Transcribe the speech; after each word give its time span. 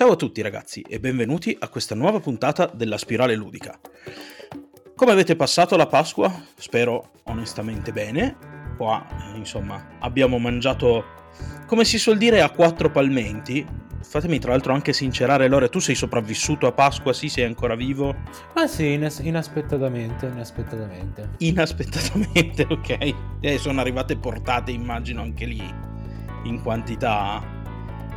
Ciao 0.00 0.12
a 0.12 0.16
tutti 0.16 0.40
ragazzi 0.40 0.80
e 0.88 0.98
benvenuti 0.98 1.54
a 1.60 1.68
questa 1.68 1.94
nuova 1.94 2.20
puntata 2.20 2.70
della 2.72 2.96
Spirale 2.96 3.34
Ludica. 3.34 3.78
Come 4.96 5.12
avete 5.12 5.36
passato 5.36 5.76
la 5.76 5.88
Pasqua? 5.88 6.42
Spero 6.56 7.10
onestamente 7.24 7.92
bene. 7.92 8.34
Qua, 8.78 9.06
insomma, 9.34 9.98
abbiamo 9.98 10.38
mangiato, 10.38 11.04
come 11.66 11.84
si 11.84 11.98
suol 11.98 12.16
dire, 12.16 12.40
a 12.40 12.48
quattro 12.48 12.90
palmenti. 12.90 13.62
Fatemi 14.02 14.38
tra 14.38 14.52
l'altro 14.52 14.72
anche 14.72 14.94
sincerare, 14.94 15.48
Lore, 15.48 15.68
tu 15.68 15.80
sei 15.80 15.94
sopravvissuto 15.94 16.66
a 16.66 16.72
Pasqua, 16.72 17.12
sì, 17.12 17.28
sei 17.28 17.44
ancora 17.44 17.74
vivo? 17.74 18.16
Ah 18.54 18.66
sì, 18.66 18.92
inas- 18.92 19.18
inaspettatamente, 19.18 20.28
inaspettatamente. 20.28 21.28
Inaspettatamente, 21.44 22.66
ok. 22.70 23.14
E 23.40 23.58
sono 23.58 23.82
arrivate 23.82 24.16
portate, 24.16 24.70
immagino, 24.70 25.20
anche 25.20 25.44
lì, 25.44 25.62
in 26.44 26.62
quantità 26.62 27.58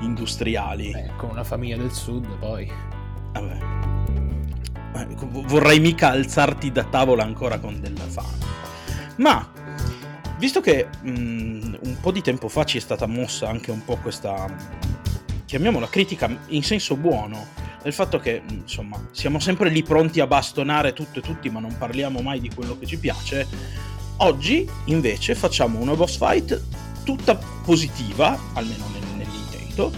industriali. 0.04 0.92
Eh, 0.92 1.12
con 1.18 1.30
una 1.30 1.44
famiglia 1.44 1.78
del 1.78 1.92
sud 1.92 2.28
poi. 2.38 2.72
Vabbè. 3.32 3.58
Eh, 4.96 5.08
vorrei 5.20 5.80
mica 5.80 6.10
alzarti 6.10 6.72
da 6.72 6.84
tavola 6.84 7.24
ancora 7.24 7.60
con 7.60 7.80
della 7.80 8.08
fame. 8.08 8.52
Ma, 9.18 9.52
visto 10.38 10.62
che 10.62 10.88
mh, 11.02 11.10
mm, 11.10 11.74
un 11.82 11.98
po' 12.00 12.12
di 12.12 12.22
tempo 12.22 12.48
fa 12.48 12.64
ci 12.64 12.78
è 12.78 12.82
stata 12.82 13.06
mossa 13.06 13.48
anche 13.48 13.72
un 13.72 13.84
po' 13.84 13.98
questa, 13.98 14.46
chiamiamola 15.46 15.88
critica 15.88 16.30
in 16.48 16.64
senso 16.64 16.96
buono, 16.96 17.48
del 17.82 17.94
fatto 17.94 18.20
che, 18.20 18.42
mm, 18.42 18.56
insomma, 18.60 19.00
siamo 19.12 19.40
sempre 19.40 19.70
lì 19.70 19.84
pronti 19.84 20.20
a 20.20 20.28
bastonare 20.28 20.94
tutto 20.94 21.20
e 21.20 21.22
tutti, 21.22 21.50
ma 21.50 21.60
non 21.60 21.76
parliamo 21.78 22.22
mai 22.22 22.40
di 22.40 22.50
quello 22.54 22.78
che 22.78 22.86
ci 22.86 22.98
piace, 22.98 23.48
oggi 24.18 24.68
invece 24.86 25.36
facciamo 25.36 25.80
una 25.80 25.96
boss 25.96 26.18
fight 26.18 26.62
tutta 27.04 27.36
positiva, 27.36 28.38
almeno 28.54 28.86
nel 28.94 29.03
tutto 29.74 29.92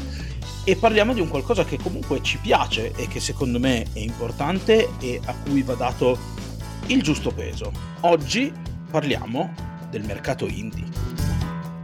e 0.63 0.75
parliamo 0.75 1.13
di 1.13 1.19
un 1.19 1.27
qualcosa 1.27 1.63
che 1.63 1.77
comunque 1.77 2.23
ci 2.23 2.37
piace 2.37 2.93
e 2.95 3.07
che 3.07 3.19
secondo 3.19 3.59
me 3.59 3.85
è 3.93 3.99
importante 3.99 4.89
e 4.99 5.19
a 5.23 5.35
cui 5.35 5.61
va 5.61 5.75
dato 5.75 6.17
il 6.87 7.03
giusto 7.03 7.31
peso. 7.31 7.71
Oggi 8.01 8.51
parliamo 8.89 9.53
del 9.89 10.03
mercato 10.03 10.47
indie, 10.47 10.85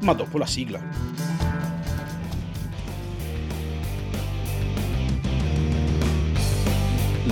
ma 0.01 0.13
dopo 0.13 0.37
la 0.37 0.45
sigla. 0.45 0.79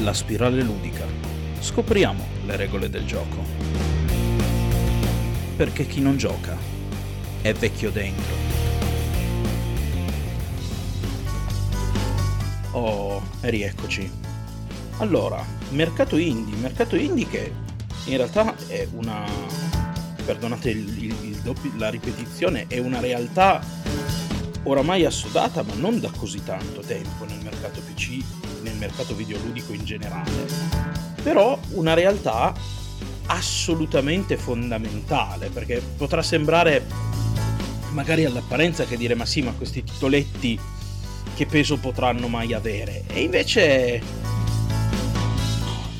La 0.01 0.13
spirale 0.13 0.61
ludica. 0.61 1.05
Scopriamo 1.59 2.25
le 2.45 2.55
regole 2.55 2.89
del 2.89 3.05
gioco. 3.05 3.43
Perché 5.57 5.85
chi 5.87 5.99
non 5.99 6.15
gioca 6.15 6.55
è 7.41 7.51
vecchio 7.53 7.91
dentro. 7.91 8.48
Oh, 12.71 13.21
rieccoci. 13.41 14.11
Allora, 14.97 15.43
mercato 15.71 16.17
indie, 16.17 16.55
mercato 16.57 16.95
indie 16.95 17.27
che 17.27 17.53
in 18.05 18.17
realtà 18.17 18.55
è 18.67 18.87
una... 18.93 19.23
perdonate 20.23 20.69
il, 20.69 21.03
il, 21.03 21.15
il 21.23 21.35
doppio, 21.37 21.71
la 21.77 21.89
ripetizione, 21.89 22.65
è 22.67 22.77
una 22.77 22.99
realtà 22.99 23.61
oramai 24.63 25.05
assodata, 25.05 25.63
ma 25.63 25.73
non 25.75 25.99
da 25.99 26.11
così 26.15 26.43
tanto 26.43 26.81
tempo 26.81 27.25
nel 27.25 27.39
mercato 27.43 27.81
PC, 27.81 28.23
nel 28.61 28.75
mercato 28.75 29.15
videoludico 29.15 29.73
in 29.73 29.85
generale. 29.85 30.31
Però 31.23 31.57
una 31.71 31.93
realtà 31.93 32.53
assolutamente 33.27 34.37
fondamentale, 34.37 35.49
perché 35.49 35.81
potrà 35.97 36.21
sembrare 36.21 36.85
magari 37.91 38.25
all'apparenza 38.25 38.85
che 38.85 38.97
dire 38.97 39.15
ma 39.15 39.25
sì, 39.25 39.41
ma 39.41 39.51
questi 39.53 39.83
titoletti 39.83 40.59
che 41.39 41.45
peso 41.45 41.77
potranno 41.77 42.27
mai 42.27 42.53
avere. 42.53 43.05
E 43.07 43.21
invece 43.21 44.01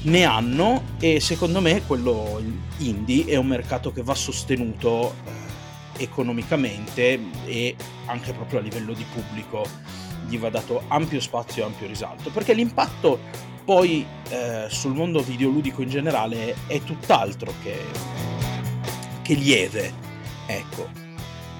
ne 0.01 0.23
hanno 0.25 0.83
e 0.99 1.21
secondo 1.21 1.61
me 1.61 1.81
quello 1.87 2.41
indie 2.79 3.23
è 3.23 3.37
un 3.37 3.47
mercato 3.47 3.93
che 3.93 4.03
va 4.03 4.15
sostenuto 4.15 5.15
eh, 5.23 6.03
economicamente 6.03 7.17
e 7.45 7.73
anche 8.07 8.33
proprio 8.33 8.59
a 8.59 8.61
livello 8.63 8.91
di 8.91 9.05
pubblico 9.13 9.65
gli 10.27 10.37
va 10.37 10.49
dato 10.49 10.83
ampio 10.89 11.21
spazio 11.21 11.63
e 11.63 11.65
ampio 11.67 11.87
risalto 11.87 12.31
perché 12.31 12.53
l'impatto 12.53 13.19
poi 13.63 14.05
eh, 14.29 14.65
sul 14.69 14.93
mondo 14.93 15.21
videoludico 15.21 15.81
in 15.81 15.89
generale 15.89 16.55
è 16.67 16.81
tutt'altro 16.81 17.53
che, 17.61 17.77
che 19.21 19.33
lieve 19.35 19.93
ecco 20.47 20.87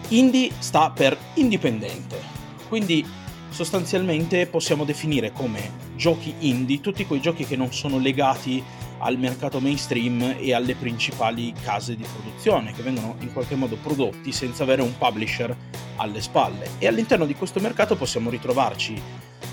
indie 0.09 0.52
sta 0.59 0.92
per 0.92 1.18
indipendente 1.36 2.22
quindi 2.68 3.06
sostanzialmente 3.50 4.46
possiamo 4.48 4.86
definire 4.86 5.32
come 5.32 5.88
giochi 5.96 6.34
indie 6.40 6.82
tutti 6.82 7.06
quei 7.06 7.22
giochi 7.22 7.46
che 7.46 7.56
non 7.56 7.74
sono 7.74 8.00
legati 8.00 8.64
al 9.00 9.18
mercato 9.18 9.60
mainstream 9.60 10.36
e 10.40 10.54
alle 10.54 10.76
principali 10.76 11.54
case 11.64 11.96
di 11.96 12.04
produzione, 12.04 12.74
che 12.74 12.82
vengono 12.82 13.16
in 13.20 13.32
qualche 13.32 13.56
modo 13.56 13.78
prodotti 13.78 14.32
senza 14.32 14.64
avere 14.64 14.82
un 14.82 14.98
publisher 14.98 15.56
alle 15.98 16.22
spalle. 16.22 16.70
E 16.80 16.88
all'interno 16.88 17.26
di 17.26 17.36
questo 17.36 17.59
mercato 17.59 17.96
possiamo 17.96 18.30
ritrovarci 18.30 19.02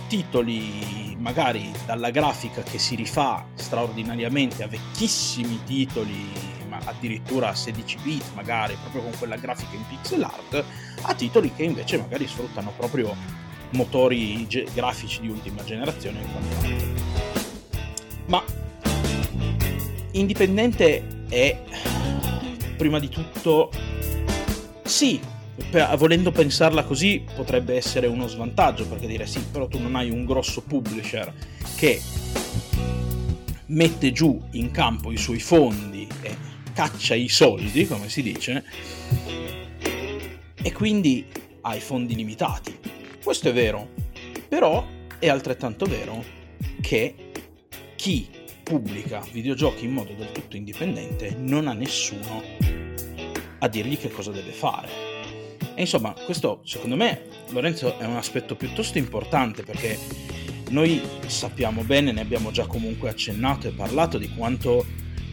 titoli 0.09 1.17
magari 1.19 1.73
dalla 1.85 2.11
grafica 2.11 2.63
che 2.63 2.79
si 2.79 2.95
rifà 2.95 3.45
straordinariamente 3.55 4.63
a 4.63 4.69
vecchissimi 4.69 5.61
titoli, 5.65 6.29
ma 6.69 6.79
addirittura 6.85 7.49
a 7.49 7.55
16 7.55 7.99
bit 8.03 8.25
magari, 8.35 8.77
proprio 8.81 9.03
con 9.03 9.13
quella 9.19 9.37
grafica 9.37 9.75
in 9.75 9.85
pixel 9.89 10.23
art, 10.23 10.65
a 11.03 11.15
titoli 11.15 11.53
che 11.55 11.65
invece 11.65 11.99
magari 11.99 12.27
sfruttano 12.27 12.73
proprio 12.77 13.45
motori 13.71 14.47
ge- 14.47 14.67
grafici 14.73 15.21
di 15.21 15.29
ultima 15.29 15.65
generazione 15.65 16.21
e 16.21 16.27
quant'altro. 16.31 16.87
Ma 18.27 18.45
indipendente 20.13 21.25
è 21.29 21.63
prima 22.77 22.99
di 22.99 23.09
tutto 23.09 23.71
sì, 24.85 25.21
volendo 25.97 26.31
pensarla 26.31 26.85
così 26.85 27.25
potrebbe 27.35 27.75
essere 27.75 28.07
uno 28.07 28.27
svantaggio 28.27 28.87
perché 28.87 29.07
dire 29.07 29.27
sì, 29.27 29.41
però 29.51 29.67
tu 29.67 29.79
non 29.79 29.97
hai 29.97 30.11
un 30.11 30.25
grosso 30.25 30.63
publisher 30.63 31.33
che 31.77 32.01
mette 33.67 34.13
giù 34.13 34.41
in 34.53 34.71
campo 34.71 35.11
i 35.11 35.17
suoi 35.17 35.41
fondi 35.41 36.07
e 36.23 36.37
caccia 36.73 37.15
i 37.15 37.29
soldi, 37.29 37.87
come 37.87 38.09
si 38.09 38.23
dice, 38.23 38.65
e 40.63 40.73
quindi 40.73 41.27
hai 41.63 41.81
fondi 41.81 42.15
limitati 42.15 42.79
questo 43.27 43.49
è 43.49 43.53
vero, 43.53 43.89
però 44.47 44.87
è 45.19 45.29
altrettanto 45.29 45.85
vero 45.85 46.23
che 46.81 47.33
chi 47.97 48.29
pubblica 48.63 49.21
videogiochi 49.33 49.85
in 49.85 49.91
modo 49.91 50.13
del 50.13 50.31
tutto 50.31 50.55
indipendente 50.55 51.35
non 51.37 51.67
ha 51.67 51.73
nessuno 51.73 52.41
a 53.59 53.67
dirgli 53.67 53.99
che 53.99 54.11
cosa 54.11 54.31
deve 54.31 54.53
fare. 54.53 54.89
E 55.75 55.81
insomma, 55.81 56.15
questo 56.25 56.61
secondo 56.63 56.95
me, 56.95 57.23
Lorenzo, 57.49 57.99
è 57.99 58.05
un 58.05 58.15
aspetto 58.15 58.55
piuttosto 58.55 58.97
importante 58.99 59.65
perché 59.65 59.99
noi 60.71 61.03
sappiamo 61.27 61.83
bene, 61.83 62.13
ne 62.13 62.21
abbiamo 62.21 62.53
già 62.53 62.69
comunque 62.69 63.09
accennato 63.09 63.67
e 63.67 63.73
parlato 63.73 64.19
di 64.19 64.29
quanto 64.37 64.87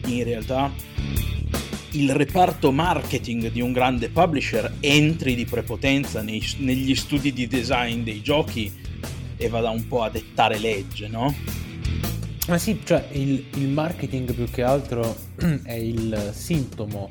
in 0.06 0.24
realtà 0.24 0.68
il 1.94 2.12
reparto 2.12 2.72
marketing 2.72 3.50
di 3.50 3.60
un 3.60 3.72
grande 3.72 4.08
publisher 4.08 4.74
entri 4.80 5.34
di 5.34 5.44
prepotenza 5.44 6.22
nei, 6.22 6.42
negli 6.58 6.94
studi 6.94 7.32
di 7.32 7.46
design 7.46 8.02
dei 8.02 8.20
giochi 8.20 8.72
e 9.36 9.48
vada 9.48 9.70
un 9.70 9.86
po' 9.86 10.02
a 10.02 10.10
dettare 10.10 10.58
legge, 10.58 11.08
no? 11.08 11.34
Ma 12.48 12.58
sì, 12.58 12.80
cioè 12.84 13.08
il, 13.12 13.44
il 13.54 13.68
marketing 13.68 14.32
più 14.34 14.50
che 14.50 14.62
altro 14.62 15.16
è 15.64 15.72
il 15.72 16.30
sintomo. 16.32 17.08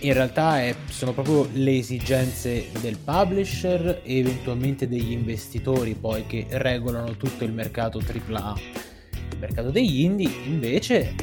In 0.00 0.12
realtà 0.12 0.60
è, 0.60 0.74
sono 0.88 1.12
proprio 1.12 1.48
le 1.52 1.76
esigenze 1.76 2.68
del 2.80 2.96
publisher 2.98 4.00
e 4.04 4.18
eventualmente 4.18 4.86
degli 4.88 5.10
investitori 5.10 5.94
poi 5.94 6.24
che 6.26 6.46
regolano 6.50 7.16
tutto 7.16 7.44
il 7.44 7.52
mercato 7.52 7.98
AAA. 7.98 8.54
Il 9.32 9.38
mercato 9.38 9.70
degli 9.70 10.02
indie 10.02 10.30
invece 10.46 11.14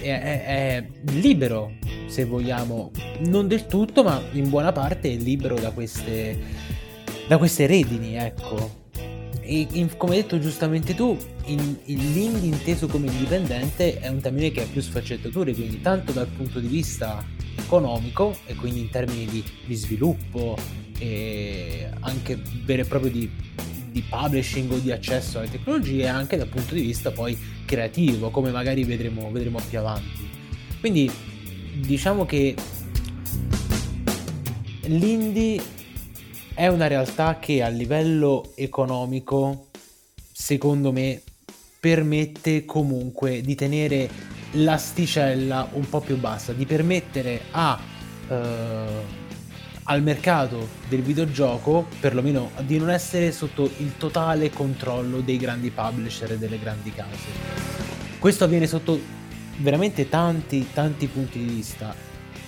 è, 0.00 0.44
è, 0.44 0.86
libero, 1.12 1.72
se 2.06 2.24
vogliamo, 2.24 2.90
non 3.26 3.48
del 3.48 3.66
tutto, 3.66 4.02
ma 4.02 4.20
in 4.32 4.48
buona 4.48 4.72
parte 4.72 5.12
è 5.12 5.16
libero 5.16 5.58
da 5.58 5.70
queste, 5.70 6.38
da 7.26 7.38
queste 7.38 7.66
redini, 7.66 8.16
ecco. 8.16 8.86
E 9.40 9.66
in, 9.72 9.96
come 9.96 10.16
hai 10.16 10.22
detto 10.22 10.38
giustamente 10.38 10.94
tu, 10.94 11.16
in, 11.46 11.76
il 11.84 12.12
l'indie 12.12 12.48
inteso 12.48 12.86
come 12.86 13.06
indipendente 13.06 13.98
è 13.98 14.08
un 14.08 14.20
termine 14.20 14.50
che 14.50 14.62
ha 14.62 14.66
più 14.70 14.82
sfaccettature, 14.82 15.54
quindi 15.54 15.80
tanto 15.80 16.12
dal 16.12 16.26
punto 16.26 16.60
di 16.60 16.66
vista 16.66 17.24
economico 17.56 18.36
e 18.46 18.54
quindi 18.54 18.80
in 18.80 18.90
termini 18.90 19.24
di, 19.26 19.42
di 19.64 19.74
sviluppo 19.74 20.56
e 20.98 21.88
anche 22.00 22.38
vero 22.64 22.82
e 22.82 22.84
proprio 22.84 23.10
di 23.10 23.30
di 23.90 24.02
publishing 24.02 24.70
o 24.72 24.78
di 24.78 24.90
accesso 24.90 25.38
alle 25.38 25.50
tecnologie 25.50 26.06
anche 26.06 26.36
dal 26.36 26.48
punto 26.48 26.74
di 26.74 26.82
vista 26.82 27.10
poi 27.10 27.38
creativo, 27.64 28.30
come 28.30 28.50
magari 28.50 28.84
vedremo, 28.84 29.30
vedremo 29.30 29.60
più 29.68 29.78
avanti. 29.78 30.28
Quindi 30.80 31.10
diciamo 31.74 32.24
che 32.24 32.54
l'indie 34.82 35.60
è 36.54 36.66
una 36.66 36.86
realtà 36.86 37.38
che 37.38 37.62
a 37.62 37.68
livello 37.68 38.52
economico 38.56 39.68
secondo 40.38 40.92
me, 40.92 41.20
permette 41.80 42.64
comunque 42.64 43.40
di 43.40 43.56
tenere 43.56 44.08
l'asticella 44.52 45.68
un 45.72 45.88
po' 45.88 46.00
più 46.00 46.16
bassa, 46.16 46.52
di 46.52 46.64
permettere 46.64 47.40
a, 47.50 47.78
eh, 48.28 48.86
al 49.90 50.02
mercato 50.02 50.68
del 50.88 51.00
videogioco, 51.00 51.86
perlomeno 52.00 52.50
di 52.60 52.78
non 52.78 52.90
essere 52.90 53.32
sotto 53.32 53.70
il 53.78 53.96
totale 53.96 54.50
controllo 54.50 55.20
dei 55.20 55.38
grandi 55.38 55.70
publisher 55.70 56.32
e 56.32 56.38
delle 56.38 56.58
grandi 56.58 56.92
case. 56.92 57.26
Questo 58.18 58.44
avviene 58.44 58.66
sotto 58.66 59.00
veramente 59.58 60.08
tanti, 60.08 60.68
tanti 60.74 61.06
punti 61.06 61.38
di 61.38 61.46
vista. 61.46 61.94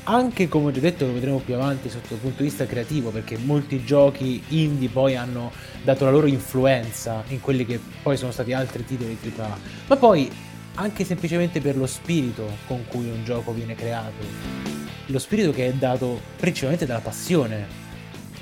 Anche 0.04 0.48
come 0.48 0.66
ho 0.66 0.70
già 0.70 0.80
detto, 0.80 1.06
lo 1.06 1.14
vedremo 1.14 1.38
più 1.38 1.54
avanti 1.54 1.88
sotto 1.88 2.14
il 2.14 2.20
punto 2.20 2.42
di 2.42 2.48
vista 2.48 2.66
creativo, 2.66 3.10
perché 3.10 3.38
molti 3.38 3.84
giochi 3.84 4.42
indie 4.48 4.88
poi 4.88 5.16
hanno 5.16 5.50
dato 5.82 6.04
la 6.04 6.10
loro 6.10 6.26
influenza 6.26 7.22
in 7.28 7.40
quelli 7.40 7.64
che 7.64 7.80
poi 8.02 8.18
sono 8.18 8.32
stati 8.32 8.52
altri 8.52 8.84
titoli 8.84 9.16
AAA. 9.36 9.58
Ma 9.86 9.96
poi 9.96 10.30
anche 10.74 11.04
semplicemente 11.04 11.60
per 11.60 11.76
lo 11.76 11.86
spirito 11.86 12.46
con 12.66 12.84
cui 12.86 13.08
un 13.08 13.24
gioco 13.24 13.52
viene 13.52 13.74
creato. 13.74 14.79
Lo 15.10 15.18
spirito 15.18 15.50
che 15.50 15.66
è 15.66 15.72
dato 15.72 16.20
principalmente 16.36 16.86
dalla 16.86 17.00
passione 17.00 17.66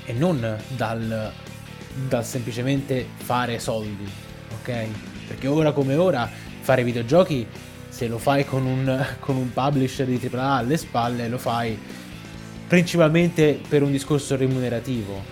e 0.05 0.13
non 0.13 0.55
dal, 0.75 1.31
dal 2.07 2.23
semplicemente 2.23 3.07
fare 3.15 3.57
soldi, 3.57 4.07
ok? 4.61 4.87
Perché 5.27 5.47
ora 5.47 5.71
come 5.71 5.95
ora 5.95 6.29
fare 6.61 6.83
videogiochi, 6.83 7.47
se 7.89 8.07
lo 8.07 8.19
fai 8.19 8.45
con 8.45 8.67
un, 8.67 9.05
con 9.19 9.35
un 9.35 9.51
publisher 9.51 10.05
di 10.05 10.29
AAA 10.31 10.57
alle 10.57 10.77
spalle, 10.77 11.27
lo 11.27 11.39
fai 11.39 11.75
principalmente 12.67 13.59
per 13.67 13.81
un 13.81 13.91
discorso 13.91 14.35
remunerativo. 14.35 15.23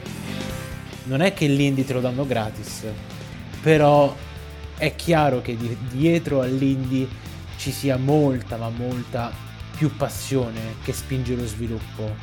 Non 1.04 1.22
è 1.22 1.34
che 1.34 1.46
l'indie 1.46 1.86
te 1.86 1.94
lo 1.94 2.02
danno 2.02 2.26
gratis, 2.26 2.84
però 3.62 4.16
è 4.76 4.96
chiaro 4.96 5.42
che 5.44 5.56
di- 5.56 5.78
dietro 5.92 6.42
all'indie 6.42 7.08
ci 7.58 7.72
sia 7.72 7.98
molta, 7.98 8.58
ma 8.58 8.70
molta 8.70 9.46
più 9.78 9.96
passione 9.96 10.76
che 10.84 10.92
spinge 10.92 11.36
lo 11.36 11.46
sviluppo. 11.46 12.16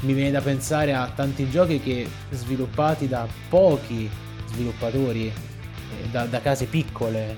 Mi 0.00 0.14
viene 0.14 0.30
da 0.30 0.40
pensare 0.40 0.94
a 0.94 1.10
tanti 1.14 1.48
giochi 1.48 1.78
che 1.80 2.08
sviluppati 2.30 3.06
da 3.06 3.26
pochi 3.48 4.10
sviluppatori, 4.46 5.26
eh, 5.26 6.08
da, 6.10 6.24
da 6.24 6.40
case 6.40 6.64
piccole, 6.66 7.36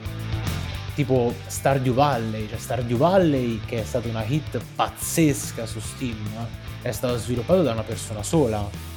tipo 0.95 1.35
Stardew 1.47 1.93
Valley, 1.93 2.49
cioè 2.49 2.59
Stardew 2.59 2.97
Valley 2.97 3.61
che 3.67 3.83
è 3.83 3.85
stata 3.85 4.09
una 4.09 4.25
hit 4.25 4.61
pazzesca 4.75 5.67
su 5.67 5.81
Steam, 5.81 6.17
è 6.81 6.93
stato 6.93 7.19
sviluppato 7.19 7.63
da 7.63 7.73
una 7.73 7.83
persona 7.83 8.23
sola. 8.23 8.93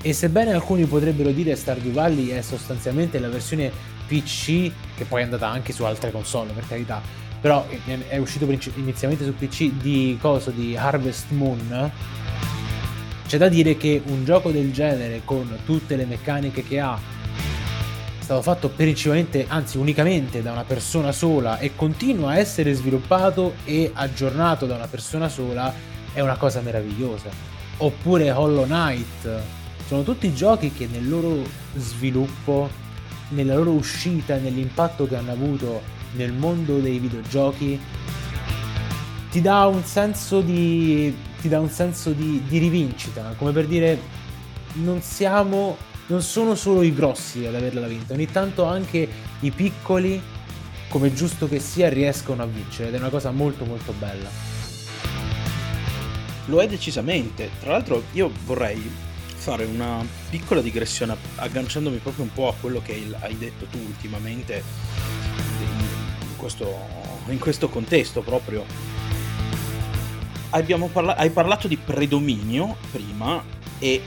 E 0.00 0.12
sebbene 0.12 0.52
alcuni 0.52 0.84
potrebbero 0.84 1.30
dire 1.30 1.56
Stardew 1.56 1.92
Valley 1.92 2.28
è 2.28 2.42
sostanzialmente 2.42 3.18
la 3.18 3.28
versione 3.28 3.70
PC, 4.06 4.70
che 4.96 5.04
poi 5.04 5.20
è 5.20 5.24
andata 5.24 5.48
anche 5.48 5.72
su 5.72 5.84
altre 5.84 6.10
console 6.10 6.52
per 6.52 6.66
carità, 6.66 7.00
però 7.40 7.66
è 8.08 8.16
uscito 8.16 8.44
inizialmente 8.74 9.24
su 9.24 9.34
PC 9.34 9.72
di 9.72 10.18
coso 10.20 10.50
di 10.50 10.76
Harvest 10.76 11.30
Moon. 11.30 11.90
C'è 13.26 13.36
da 13.36 13.48
dire 13.48 13.76
che 13.76 14.00
un 14.06 14.24
gioco 14.24 14.50
del 14.50 14.72
genere 14.72 15.22
con 15.24 15.58
tutte 15.64 15.96
le 15.96 16.06
meccaniche 16.06 16.62
che 16.62 16.80
ha 16.80 16.98
stato 18.18 18.42
fatto 18.42 18.68
principalmente, 18.68 19.46
anzi 19.48 19.78
unicamente 19.78 20.42
da 20.42 20.52
una 20.52 20.64
persona 20.64 21.12
sola 21.12 21.58
e 21.58 21.74
continua 21.74 22.30
a 22.30 22.38
essere 22.38 22.72
sviluppato 22.72 23.54
e 23.64 23.90
aggiornato 23.92 24.66
da 24.66 24.74
una 24.74 24.86
persona 24.86 25.28
sola, 25.28 25.72
è 26.12 26.20
una 26.20 26.36
cosa 26.36 26.60
meravigliosa. 26.60 27.28
Oppure 27.78 28.30
Hollow 28.30 28.64
Knight, 28.64 29.40
sono 29.86 30.02
tutti 30.02 30.34
giochi 30.34 30.72
che 30.72 30.86
nel 30.90 31.08
loro 31.08 31.42
sviluppo, 31.76 32.68
nella 33.30 33.54
loro 33.54 33.70
uscita, 33.70 34.36
nell'impatto 34.36 35.06
che 35.06 35.16
hanno 35.16 35.32
avuto 35.32 35.96
nel 36.12 36.32
mondo 36.32 36.78
dei 36.78 36.98
videogiochi, 36.98 37.80
ti 39.30 39.40
dà 39.40 39.66
un 39.66 39.84
senso 39.84 40.40
di, 40.40 41.14
un 41.42 41.70
senso 41.70 42.12
di, 42.12 42.42
di 42.46 42.58
rivincita, 42.58 43.34
come 43.36 43.52
per 43.52 43.66
dire 43.66 44.16
non 44.74 45.00
siamo 45.02 45.76
non 46.08 46.22
sono 46.22 46.54
solo 46.54 46.82
i 46.82 46.94
grossi 46.94 47.44
ad 47.44 47.54
averla 47.54 47.86
vinta, 47.86 48.14
ogni 48.14 48.26
tanto 48.26 48.64
anche 48.64 49.08
i 49.40 49.50
piccoli, 49.50 50.20
come 50.88 51.12
giusto 51.12 51.48
che 51.48 51.60
sia, 51.60 51.88
riescono 51.88 52.42
a 52.42 52.46
vincere 52.46 52.88
ed 52.88 52.94
è 52.94 52.98
una 52.98 53.10
cosa 53.10 53.30
molto 53.30 53.64
molto 53.64 53.92
bella. 53.92 54.30
Lo 56.46 56.60
è 56.60 56.66
decisamente. 56.66 57.50
Tra 57.60 57.72
l'altro 57.72 58.04
io 58.12 58.30
vorrei 58.46 58.90
fare 59.34 59.64
una 59.64 60.04
piccola 60.30 60.62
digressione 60.62 61.14
agganciandomi 61.36 61.98
proprio 61.98 62.24
un 62.24 62.32
po' 62.32 62.48
a 62.48 62.54
quello 62.58 62.80
che 62.82 63.06
hai 63.20 63.36
detto 63.36 63.66
tu 63.66 63.78
ultimamente 63.78 64.62
questo, 66.38 66.74
in 67.26 67.38
questo 67.38 67.68
contesto 67.68 68.22
proprio. 68.22 68.64
Parla- 70.90 71.16
hai 71.16 71.30
parlato 71.30 71.68
di 71.68 71.76
predominio 71.76 72.76
prima 72.90 73.42
e 73.78 74.02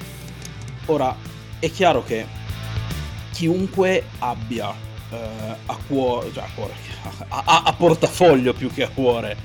ora 0.87 1.15
è 1.59 1.69
chiaro 1.69 2.03
che 2.03 2.25
chiunque 3.31 4.05
abbia 4.19 4.73
eh, 5.11 5.17
a 5.65 5.77
cuore, 5.87 6.31
cioè 6.33 6.43
a, 6.43 6.49
cuore 6.55 6.73
a, 7.29 7.63
a, 7.65 7.73
portafoglio 7.73 8.53
più 8.53 8.71
che 8.71 8.83
a 8.83 8.89
cuore 8.89 9.37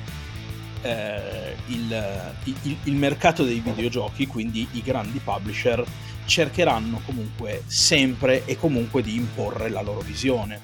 eh, 0.80 1.56
il, 1.66 2.34
il, 2.44 2.76
il 2.84 2.94
mercato 2.94 3.44
dei 3.44 3.60
videogiochi, 3.60 4.26
quindi 4.26 4.66
i 4.72 4.82
grandi 4.82 5.18
publisher, 5.18 5.84
cercheranno 6.24 7.00
comunque 7.04 7.62
sempre 7.66 8.44
e 8.46 8.56
comunque 8.56 9.02
di 9.02 9.14
imporre 9.14 9.68
la 9.68 9.82
loro 9.82 10.00
visione. 10.00 10.60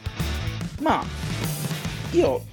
Ma 0.80 1.04
io 2.12 2.44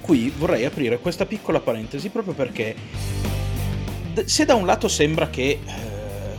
qui 0.00 0.32
vorrei 0.36 0.64
aprire 0.64 0.98
questa 0.98 1.26
piccola 1.26 1.60
parentesi 1.60 2.08
proprio 2.08 2.34
perché 2.34 2.74
se 4.24 4.44
da 4.44 4.54
un 4.54 4.66
lato 4.66 4.88
sembra 4.88 5.30
che 5.30 5.42
eh, 5.42 5.60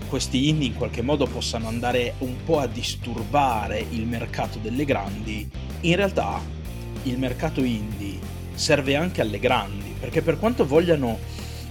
questi 0.09 0.50
indie 0.50 0.68
in 0.68 0.75
qualche 0.75 1.01
modo 1.01 1.25
possano 1.25 1.68
andare 1.68 2.15
un 2.19 2.36
po' 2.44 2.59
a 2.59 2.68
disturbare 2.68 3.86
il 3.92 4.06
mercato 4.06 4.59
delle 4.59 4.83
grandi, 4.83 5.50
in 5.81 5.95
realtà 5.95 6.42
il 7.03 7.18
mercato 7.18 7.63
indie 7.63 8.19
serve 8.54 8.95
anche 8.95 9.21
alle 9.21 9.39
grandi, 9.39 9.95
perché 9.97 10.21
per 10.21 10.38
quanto 10.38 10.68
vogliano 10.68 11.18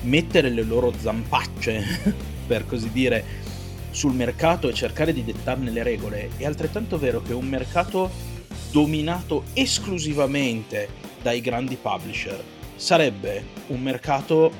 mettere 0.03 0.49
le 0.49 0.63
loro 0.63 0.93
zampacce, 0.99 2.15
per 2.47 2.67
così 2.67 2.91
dire, 2.91 3.23
sul 3.91 4.15
mercato 4.15 4.69
e 4.69 4.75
cercare 4.75 5.13
di 5.13 5.23
dettarne 5.23 5.71
le 5.71 5.83
regole, 5.83 6.31
è 6.39 6.47
altrettanto 6.47 6.99
vero 6.99 7.21
che 7.21 7.35
un 7.35 7.47
mercato 7.47 8.11
dominato 8.71 9.45
esclusivamente 9.55 10.89
dai 11.23 11.41
grandi 11.41 11.77
publisher. 11.77 12.43
Sarebbe 12.77 13.45
un 13.69 13.81
mercato 13.81 14.53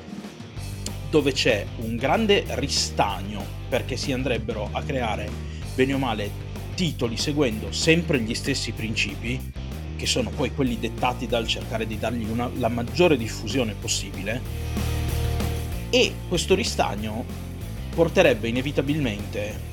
dove 1.09 1.31
c'è 1.31 1.65
un 1.77 1.95
grande 1.95 2.45
ristagno 2.49 3.43
perché 3.67 3.97
si 3.97 4.11
andrebbero 4.11 4.69
a 4.71 4.81
creare 4.81 5.29
bene 5.75 5.93
o 5.93 5.97
male 5.97 6.49
titoli 6.75 7.17
seguendo 7.17 7.71
sempre 7.71 8.19
gli 8.19 8.33
stessi 8.33 8.71
principi, 8.71 9.39
che 9.95 10.05
sono 10.05 10.29
poi 10.29 10.53
quelli 10.53 10.79
dettati 10.79 11.27
dal 11.27 11.47
cercare 11.47 11.85
di 11.85 11.99
dargli 11.99 12.27
una, 12.29 12.49
la 12.57 12.69
maggiore 12.69 13.17
diffusione 13.17 13.75
possibile, 13.79 14.41
e 15.89 16.13
questo 16.27 16.55
ristagno 16.55 17.25
porterebbe 17.93 18.47
inevitabilmente 18.47 19.69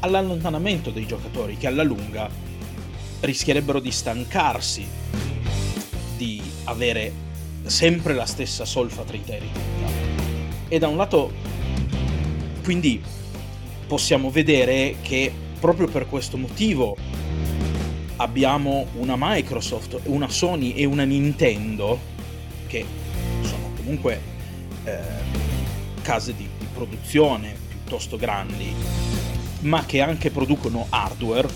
all'allontanamento 0.00 0.90
dei 0.90 1.06
giocatori 1.06 1.56
che 1.56 1.68
alla 1.68 1.84
lunga 1.84 2.28
rischierebbero 3.24 3.80
di 3.80 3.90
stancarsi 3.90 4.86
di 6.16 6.40
avere 6.64 7.12
sempre 7.66 8.14
la 8.14 8.26
stessa 8.26 8.64
solfa 8.64 9.02
triterica. 9.02 9.58
E 10.68 10.78
da 10.78 10.88
un 10.88 10.96
lato, 10.96 11.32
quindi 12.62 13.02
possiamo 13.86 14.30
vedere 14.30 14.96
che 15.02 15.32
proprio 15.60 15.88
per 15.88 16.06
questo 16.08 16.36
motivo 16.36 16.96
abbiamo 18.16 18.86
una 18.94 19.14
Microsoft, 19.16 20.00
una 20.04 20.28
Sony 20.28 20.72
e 20.72 20.84
una 20.84 21.04
Nintendo 21.04 21.98
che 22.66 22.84
sono 23.42 23.72
comunque 23.76 24.20
eh, 24.84 24.98
case 26.02 26.34
di, 26.34 26.48
di 26.58 26.66
produzione 26.72 27.54
piuttosto 27.68 28.16
grandi, 28.16 28.72
ma 29.60 29.84
che 29.84 30.00
anche 30.00 30.30
producono 30.30 30.86
hardware, 30.90 31.48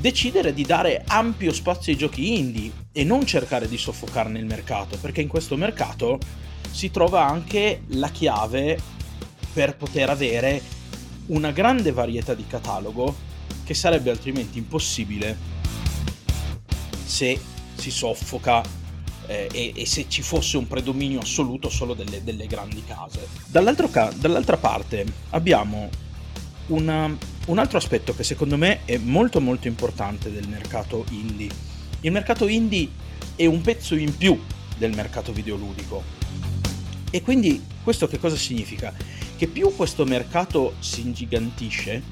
decidere 0.00 0.54
di 0.54 0.62
dare 0.62 1.02
ampio 1.06 1.52
spazio 1.52 1.92
ai 1.92 1.98
giochi 1.98 2.38
indie 2.38 2.70
e 2.92 3.02
non 3.02 3.26
cercare 3.26 3.68
di 3.68 3.76
soffocarne 3.76 4.38
il 4.38 4.46
mercato, 4.46 4.96
perché 4.98 5.20
in 5.20 5.28
questo 5.28 5.56
mercato 5.56 6.18
si 6.70 6.90
trova 6.90 7.26
anche 7.26 7.82
la 7.88 8.08
chiave 8.10 8.78
per 9.52 9.76
poter 9.76 10.10
avere 10.10 10.62
una 11.26 11.50
grande 11.50 11.90
varietà 11.90 12.34
di 12.34 12.46
catalogo 12.46 13.26
che 13.64 13.74
sarebbe 13.74 14.10
altrimenti 14.10 14.58
impossibile 14.58 15.36
se 17.04 17.38
si 17.74 17.90
soffoca 17.90 18.62
eh, 19.26 19.48
e, 19.52 19.72
e, 19.74 19.86
se 19.86 20.06
ci 20.08 20.22
fosse 20.22 20.56
un 20.56 20.66
predominio 20.66 21.20
assoluto 21.20 21.68
solo 21.68 21.94
delle, 21.94 22.22
delle 22.22 22.46
grandi 22.46 22.82
case. 22.84 23.26
Ca- 23.90 24.12
dall'altra 24.14 24.56
parte 24.56 25.04
abbiamo 25.30 25.90
una, 26.68 27.14
un 27.46 27.58
altro 27.58 27.78
aspetto 27.78 28.14
che 28.14 28.24
secondo 28.24 28.56
me 28.56 28.84
è 28.84 28.96
molto 28.98 29.40
molto 29.40 29.68
importante 29.68 30.30
del 30.32 30.48
mercato 30.48 31.04
indie. 31.10 31.50
Il 32.00 32.12
mercato 32.12 32.48
indie 32.48 32.88
è 33.36 33.46
un 33.46 33.60
pezzo 33.60 33.94
in 33.94 34.16
più 34.16 34.40
del 34.76 34.94
mercato 34.94 35.32
videoludico. 35.32 36.02
E 37.10 37.22
quindi 37.22 37.62
questo 37.82 38.06
che 38.06 38.18
cosa 38.18 38.36
significa? 38.36 38.94
Che 39.36 39.46
più 39.46 39.74
questo 39.74 40.04
mercato 40.04 40.74
si 40.80 41.00
ingigantisce, 41.00 42.02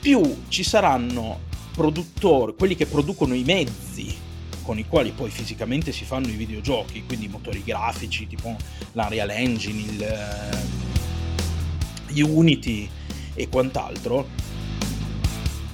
più 0.00 0.42
ci 0.48 0.62
saranno 0.62 1.50
produttori, 1.74 2.54
quelli 2.56 2.76
che 2.76 2.86
producono 2.86 3.34
i 3.34 3.42
mezzi 3.44 4.30
con 4.62 4.78
i 4.78 4.86
quali 4.86 5.10
poi 5.10 5.30
fisicamente 5.30 5.92
si 5.92 6.04
fanno 6.04 6.28
i 6.28 6.36
videogiochi, 6.36 7.04
quindi 7.04 7.28
motori 7.28 7.62
grafici 7.64 8.26
tipo 8.26 8.56
l'Unreal 8.92 9.30
Engine, 9.30 9.80
il 9.80 10.06
uh, 12.14 12.38
Unity 12.38 12.88
e 13.34 13.48
quant'altro, 13.48 14.28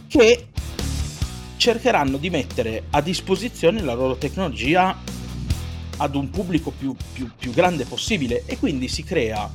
che 0.08 0.46
cercheranno 1.56 2.16
di 2.16 2.30
mettere 2.30 2.84
a 2.90 3.00
disposizione 3.00 3.82
la 3.82 3.94
loro 3.94 4.16
tecnologia 4.16 4.96
ad 5.96 6.14
un 6.14 6.30
pubblico 6.30 6.70
più, 6.70 6.94
più, 7.12 7.30
più 7.36 7.52
grande 7.52 7.84
possibile. 7.84 8.44
E 8.46 8.58
quindi 8.58 8.88
si 8.88 9.02
crea 9.02 9.50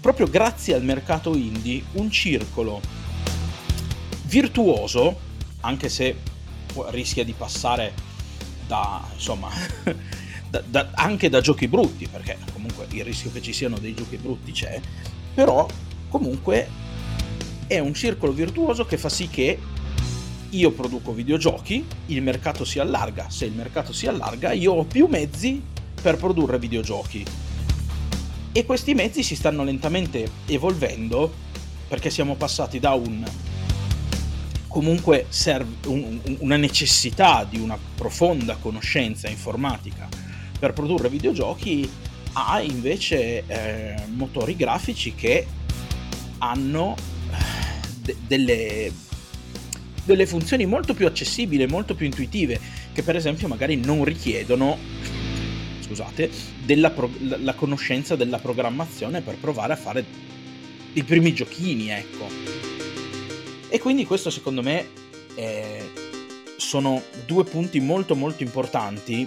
proprio 0.00 0.26
grazie 0.26 0.74
al 0.74 0.82
mercato 0.82 1.36
indie 1.36 1.82
un 1.92 2.10
circolo 2.10 2.80
virtuoso 4.24 5.28
anche 5.60 5.88
se 5.88 6.16
rischia 6.88 7.24
di 7.24 7.32
passare 7.32 7.92
da 8.66 9.04
insomma 9.12 9.50
da, 10.48 10.62
da, 10.64 10.90
anche 10.94 11.28
da 11.28 11.40
giochi 11.40 11.68
brutti 11.68 12.08
perché 12.08 12.38
comunque 12.52 12.86
il 12.90 13.04
rischio 13.04 13.30
che 13.32 13.42
ci 13.42 13.52
siano 13.52 13.78
dei 13.78 13.92
giochi 13.92 14.16
brutti 14.16 14.52
c'è 14.52 14.80
però 15.34 15.66
comunque 16.08 16.68
è 17.70 17.78
un 17.78 17.94
circolo 17.94 18.32
virtuoso 18.32 18.84
che 18.84 18.98
fa 18.98 19.08
sì 19.08 19.28
che 19.28 19.56
io 20.48 20.72
produco 20.72 21.12
videogiochi, 21.12 21.86
il 22.06 22.20
mercato 22.20 22.64
si 22.64 22.80
allarga, 22.80 23.30
se 23.30 23.44
il 23.44 23.52
mercato 23.52 23.92
si 23.92 24.08
allarga 24.08 24.50
io 24.50 24.72
ho 24.72 24.82
più 24.82 25.06
mezzi 25.06 25.62
per 26.02 26.16
produrre 26.16 26.58
videogiochi. 26.58 27.24
E 28.50 28.64
questi 28.64 28.94
mezzi 28.94 29.22
si 29.22 29.36
stanno 29.36 29.62
lentamente 29.62 30.28
evolvendo 30.46 31.32
perché 31.86 32.10
siamo 32.10 32.34
passati 32.34 32.80
da 32.80 32.94
un 32.94 33.24
comunque 34.66 35.26
serve 35.28 35.86
un, 35.86 36.18
una 36.38 36.56
necessità 36.56 37.46
di 37.48 37.60
una 37.60 37.78
profonda 37.94 38.56
conoscenza 38.56 39.28
informatica 39.28 40.08
per 40.58 40.72
produrre 40.72 41.08
videogiochi 41.08 41.88
a 42.32 42.60
invece 42.62 43.44
eh, 43.46 43.94
motori 44.08 44.56
grafici 44.56 45.14
che 45.14 45.46
hanno 46.38 47.18
de- 48.02 48.16
delle 48.26 48.92
delle 50.04 50.26
funzioni 50.26 50.66
molto 50.66 50.94
più 50.94 51.06
accessibili, 51.06 51.66
molto 51.66 51.94
più 51.94 52.06
intuitive, 52.06 52.58
che 52.92 53.02
per 53.02 53.16
esempio 53.16 53.46
magari 53.46 53.76
non 53.76 54.02
richiedono 54.02 54.76
scusate, 55.90 56.30
della 56.64 56.90
pro- 56.90 57.10
la 57.18 57.54
conoscenza 57.54 58.14
della 58.14 58.38
programmazione 58.38 59.22
per 59.22 59.36
provare 59.36 59.72
a 59.72 59.76
fare 59.76 60.04
i 60.92 61.02
primi 61.02 61.34
giochini, 61.34 61.90
ecco. 61.90 62.26
E 63.68 63.78
quindi 63.80 64.04
questo 64.04 64.30
secondo 64.30 64.62
me 64.62 64.88
è... 65.34 65.80
sono 66.56 67.02
due 67.26 67.44
punti 67.44 67.80
molto 67.80 68.14
molto 68.14 68.42
importanti 68.44 69.26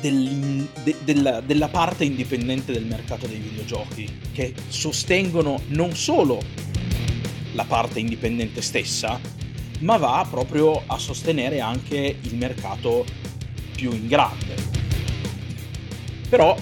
de- 0.00 0.96
della, 1.04 1.40
della 1.40 1.68
parte 1.68 2.04
indipendente 2.04 2.72
del 2.72 2.84
mercato 2.84 3.26
dei 3.26 3.38
videogiochi, 3.38 4.18
che 4.32 4.54
sostengono 4.68 5.60
non 5.68 5.94
solo 5.94 6.40
la 7.56 7.64
parte 7.64 7.98
indipendente 7.98 8.62
stessa, 8.62 9.18
ma 9.80 9.96
va 9.96 10.24
proprio 10.30 10.82
a 10.86 10.98
sostenere 10.98 11.60
anche 11.60 12.18
il 12.20 12.36
mercato 12.36 13.04
più 13.74 13.92
in 13.92 14.06
grande. 14.06 14.54
Però 16.28 16.56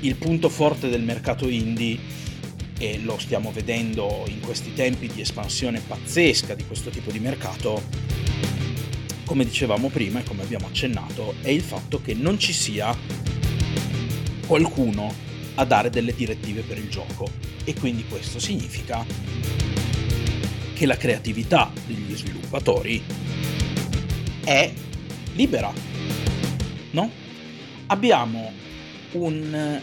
il 0.00 0.14
punto 0.16 0.48
forte 0.48 0.88
del 0.88 1.02
mercato 1.02 1.46
indie, 1.46 2.16
e 2.78 2.98
lo 3.00 3.18
stiamo 3.18 3.52
vedendo 3.52 4.24
in 4.28 4.40
questi 4.40 4.72
tempi 4.72 5.08
di 5.08 5.20
espansione 5.20 5.80
pazzesca 5.80 6.54
di 6.54 6.64
questo 6.64 6.90
tipo 6.90 7.10
di 7.10 7.18
mercato, 7.18 7.82
come 9.24 9.44
dicevamo 9.44 9.88
prima 9.88 10.20
e 10.20 10.22
come 10.22 10.42
abbiamo 10.42 10.66
accennato, 10.66 11.34
è 11.42 11.50
il 11.50 11.60
fatto 11.60 12.00
che 12.00 12.14
non 12.14 12.38
ci 12.38 12.52
sia 12.52 12.96
qualcuno 14.46 15.12
a 15.56 15.64
dare 15.64 15.90
delle 15.90 16.14
direttive 16.14 16.62
per 16.62 16.78
il 16.78 16.88
gioco. 16.88 17.28
E 17.64 17.74
quindi 17.74 18.06
questo 18.08 18.38
significa 18.38 19.04
che 20.78 20.86
la 20.86 20.96
creatività 20.96 21.72
degli 21.88 22.14
sviluppatori 22.14 23.02
è 24.44 24.72
libera. 25.34 25.72
No? 26.92 27.10
Abbiamo 27.86 28.52
un 29.12 29.80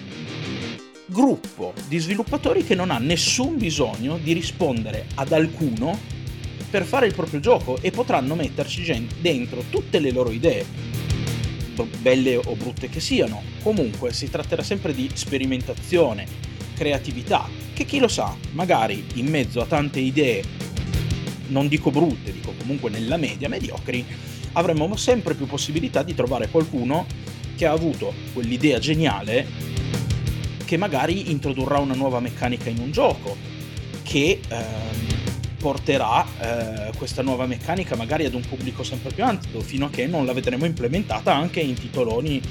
gruppo 1.07 1.73
di 1.89 1.97
sviluppatori 1.97 2.63
che 2.63 2.75
non 2.75 2.91
ha 2.91 2.97
nessun 2.97 3.57
bisogno 3.57 4.17
di 4.23 4.31
rispondere 4.31 5.07
ad 5.15 5.33
alcuno 5.33 5.99
per 6.69 6.85
fare 6.85 7.07
il 7.07 7.13
proprio 7.13 7.41
gioco 7.41 7.77
e 7.81 7.91
potranno 7.91 8.35
metterci 8.35 9.05
dentro 9.19 9.65
tutte 9.69 9.99
le 9.99 10.11
loro 10.11 10.31
idee, 10.31 10.65
belle 11.99 12.37
o 12.37 12.55
brutte 12.55 12.87
che 12.87 13.01
siano. 13.01 13.43
Comunque 13.61 14.13
si 14.13 14.29
tratterà 14.29 14.63
sempre 14.63 14.95
di 14.95 15.09
sperimentazione, 15.13 16.25
creatività, 16.73 17.49
che 17.73 17.83
chi 17.83 17.99
lo 17.99 18.07
sa, 18.07 18.33
magari 18.53 19.03
in 19.15 19.27
mezzo 19.27 19.59
a 19.59 19.65
tante 19.65 19.99
idee 19.99 20.54
non 21.47 21.67
dico 21.67 21.91
brutte, 21.91 22.31
dico 22.31 22.53
comunque 22.57 22.89
nella 22.89 23.17
media, 23.17 23.49
mediocri, 23.49 24.05
avremo 24.53 24.95
sempre 24.95 25.33
più 25.33 25.45
possibilità 25.45 26.03
di 26.03 26.15
trovare 26.15 26.49
qualcuno 26.49 27.05
che 27.55 27.65
ha 27.65 27.71
avuto 27.71 28.13
quell'idea 28.33 28.79
geniale 28.79 29.73
che 30.65 30.77
magari 30.77 31.31
introdurrà 31.31 31.77
una 31.77 31.93
nuova 31.93 32.19
meccanica 32.19 32.69
in 32.69 32.79
un 32.79 32.91
gioco, 32.91 33.37
che 34.03 34.39
eh, 34.47 34.63
porterà 35.57 36.25
eh, 36.39 36.91
questa 36.97 37.21
nuova 37.21 37.45
meccanica 37.45 37.95
magari 37.95 38.25
ad 38.25 38.33
un 38.33 38.41
pubblico 38.41 38.83
sempre 38.83 39.13
più 39.13 39.23
ampio, 39.23 39.61
fino 39.61 39.85
a 39.85 39.89
che 39.89 40.07
non 40.07 40.25
la 40.25 40.33
vedremo 40.33 40.65
implementata 40.65 41.33
anche 41.33 41.59
in 41.59 41.75
titoloni 41.75 42.41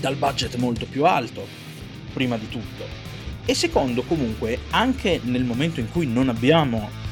dal 0.00 0.16
budget 0.16 0.56
molto 0.56 0.86
più 0.86 1.04
alto, 1.04 1.46
prima 2.12 2.36
di 2.36 2.48
tutto. 2.48 2.84
E 3.44 3.54
secondo, 3.54 4.02
comunque, 4.02 4.58
anche 4.70 5.20
nel 5.22 5.44
momento 5.44 5.80
in 5.80 5.90
cui 5.90 6.06
non 6.06 6.30
abbiamo 6.30 7.02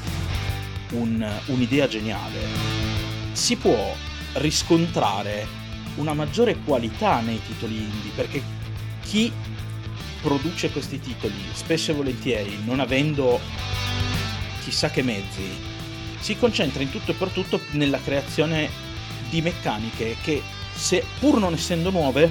un, 0.92 1.26
un'idea 1.46 1.88
geniale, 1.88 2.40
si 3.32 3.56
può 3.56 3.94
riscontrare 4.34 5.46
una 5.96 6.14
maggiore 6.14 6.56
qualità 6.64 7.20
nei 7.20 7.40
titoli 7.44 7.76
indie, 7.76 8.10
perché 8.14 8.42
chi 9.02 9.32
produce 10.22 10.70
questi 10.70 11.00
titoli, 11.00 11.34
spesso 11.52 11.90
e 11.90 11.94
volentieri, 11.94 12.58
non 12.64 12.80
avendo 12.80 13.40
chissà 14.62 14.90
che 14.90 15.02
mezzi, 15.02 15.42
si 16.20 16.36
concentra 16.36 16.82
in 16.82 16.90
tutto 16.90 17.10
e 17.10 17.14
per 17.14 17.28
tutto 17.28 17.60
nella 17.72 18.00
creazione 18.00 18.70
di 19.28 19.42
meccaniche 19.42 20.16
che, 20.22 20.40
se 20.72 21.04
pur 21.18 21.38
non 21.38 21.54
essendo 21.54 21.90
nuove, 21.90 22.30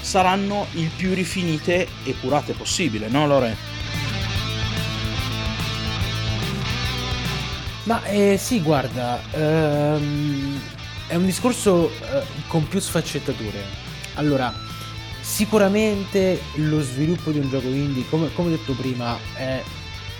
saranno 0.00 0.66
il 0.74 0.88
più 0.96 1.12
rifinite 1.12 1.88
e 2.04 2.14
curate 2.20 2.52
possibile, 2.52 3.08
no 3.08 3.26
Lore? 3.26 3.67
Ma 7.88 8.04
eh, 8.04 8.36
sì, 8.36 8.60
guarda, 8.60 9.18
ehm, 9.32 10.60
è 11.06 11.14
un 11.14 11.24
discorso 11.24 11.90
eh, 11.90 12.22
con 12.46 12.68
più 12.68 12.80
sfaccettature. 12.80 13.64
Allora, 14.16 14.52
sicuramente 15.22 16.38
lo 16.56 16.82
sviluppo 16.82 17.30
di 17.30 17.38
un 17.38 17.48
gioco 17.48 17.68
indie, 17.68 18.04
come, 18.10 18.30
come 18.34 18.50
detto 18.50 18.74
prima, 18.74 19.16
è 19.32 19.62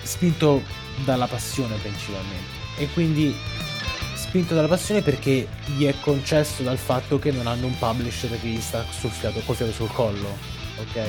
spinto 0.03 0.63
dalla 1.05 1.27
passione 1.27 1.77
principalmente. 1.77 2.57
E 2.79 2.89
quindi 2.95 3.37
spinto 4.15 4.55
dalla 4.55 4.67
passione 4.69 5.03
perché 5.03 5.47
gli 5.67 5.85
è 5.85 5.93
concesso 6.01 6.63
dal 6.63 6.79
fatto 6.79 7.19
che 7.19 7.33
non 7.33 7.47
hanno 7.47 7.67
un 7.67 7.77
publisher 7.79 8.31
che 8.41 8.47
gli 8.47 8.63
sta 8.63 8.83
sul 8.99 9.11
fiato, 9.11 9.43
col 9.45 9.57
fiato 9.57 9.73
sul 9.73 9.93
collo. 9.93 10.39
Ok? 10.79 11.03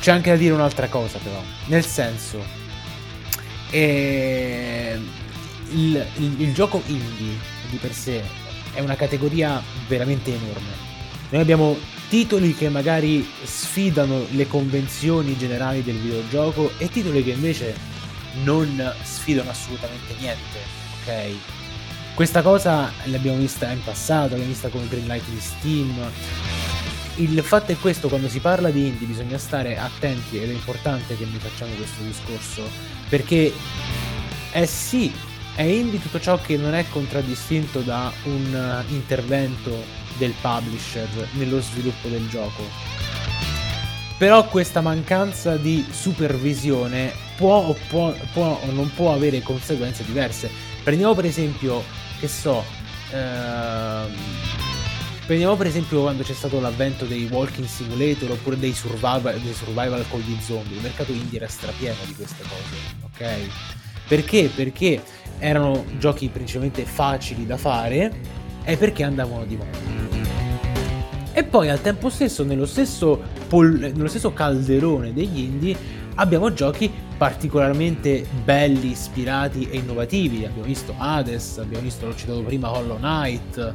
C'è 0.00 0.12
anche 0.12 0.30
da 0.30 0.36
dire 0.36 0.54
un'altra 0.54 0.88
cosa 0.88 1.18
però, 1.18 1.42
nel 1.66 1.84
senso... 1.84 2.64
Eh, 3.68 5.24
il, 5.70 6.06
il, 6.16 6.40
il 6.40 6.54
gioco 6.54 6.82
indie 6.86 7.38
di 7.70 7.76
per 7.76 7.92
sé 7.92 8.22
è 8.72 8.80
una 8.80 8.96
categoria 8.96 9.62
veramente 9.88 10.34
enorme. 10.34 10.84
Noi 11.30 11.40
abbiamo 11.40 11.76
titoli 12.08 12.54
che 12.54 12.68
magari 12.68 13.28
sfidano 13.42 14.26
le 14.30 14.46
convenzioni 14.46 15.36
generali 15.36 15.82
del 15.82 15.96
videogioco 15.96 16.72
e 16.78 16.88
titoli 16.88 17.24
che 17.24 17.30
invece 17.30 17.74
non 18.44 18.92
sfidano 19.02 19.50
assolutamente 19.50 20.14
niente, 20.18 20.58
ok? 21.02 21.34
Questa 22.14 22.42
cosa 22.42 22.92
l'abbiamo 23.04 23.38
vista 23.38 23.70
in 23.70 23.82
passato, 23.82 24.30
l'abbiamo 24.30 24.52
vista 24.52 24.68
con 24.68 24.86
Greenlight 24.88 25.28
di 25.28 25.40
Steam, 25.40 26.10
il 27.16 27.42
fatto 27.42 27.72
è 27.72 27.76
questo, 27.78 28.08
quando 28.08 28.28
si 28.28 28.40
parla 28.40 28.70
di 28.70 28.86
indie 28.86 29.06
bisogna 29.06 29.38
stare 29.38 29.78
attenti 29.78 30.38
ed 30.38 30.50
è 30.50 30.52
importante 30.52 31.16
che 31.16 31.24
noi 31.24 31.38
facciamo 31.38 31.74
questo 31.74 32.02
discorso, 32.02 32.68
perché 33.08 33.52
è 34.50 34.64
sì, 34.66 35.12
è 35.56 35.62
indie 35.62 36.00
tutto 36.00 36.20
ciò 36.20 36.38
che 36.38 36.58
non 36.58 36.74
è 36.74 36.84
contraddistinto 36.90 37.80
da 37.80 38.12
un 38.24 38.84
intervento 38.88 39.74
del 40.18 40.34
publisher 40.40 41.08
nello 41.32 41.60
sviluppo 41.62 42.08
del 42.08 42.28
gioco. 42.28 42.62
Però 44.18 44.46
questa 44.48 44.82
mancanza 44.82 45.56
di 45.56 45.84
supervisione 45.90 47.12
può 47.36 47.56
o, 47.56 47.76
può, 47.88 48.14
può 48.34 48.60
o 48.62 48.70
non 48.72 48.90
può 48.94 49.14
avere 49.14 49.40
conseguenze 49.40 50.04
diverse. 50.04 50.50
Prendiamo 50.82 51.14
per 51.14 51.24
esempio, 51.24 51.82
che 52.20 52.28
so, 52.28 52.62
ehm, 53.12 54.14
prendiamo 55.24 55.56
per 55.56 55.68
esempio 55.68 56.02
quando 56.02 56.22
c'è 56.22 56.34
stato 56.34 56.60
l'avvento 56.60 57.06
dei 57.06 57.28
walking 57.30 57.66
simulator 57.66 58.30
oppure 58.30 58.58
dei 58.58 58.74
survival, 58.74 59.38
dei 59.40 59.54
survival 59.54 60.04
con 60.08 60.20
gli 60.20 60.36
zombie. 60.42 60.76
Il 60.76 60.82
mercato 60.82 61.12
indie 61.12 61.38
era 61.38 61.48
strapieno 61.48 61.96
di 62.04 62.14
queste 62.14 62.42
cose, 62.42 62.76
ok? 63.04 63.48
Perché? 64.08 64.50
Perché 64.54 65.02
erano 65.38 65.84
giochi 65.98 66.28
principalmente 66.28 66.84
facili 66.84 67.46
da 67.46 67.56
fare 67.56 68.12
e 68.64 68.76
perché 68.76 69.04
andavano 69.04 69.44
di 69.44 69.56
moda. 69.56 70.14
E 71.32 71.44
poi 71.44 71.68
al 71.68 71.82
tempo 71.82 72.08
stesso, 72.08 72.44
nello 72.44 72.64
stesso, 72.64 73.20
pol- 73.46 73.92
nello 73.94 74.08
stesso 74.08 74.32
calderone 74.32 75.12
degli 75.12 75.40
indie, 75.40 75.76
abbiamo 76.14 76.52
giochi 76.52 76.90
particolarmente 77.16 78.26
belli, 78.42 78.92
ispirati 78.92 79.68
e 79.68 79.76
innovativi. 79.76 80.44
Abbiamo 80.44 80.66
visto 80.66 80.94
Hades, 80.96 81.58
abbiamo 81.58 81.84
visto, 81.84 82.06
l'ho 82.06 82.14
citato 82.14 82.42
prima, 82.42 82.74
Hollow 82.74 82.96
Knight. 82.96 83.70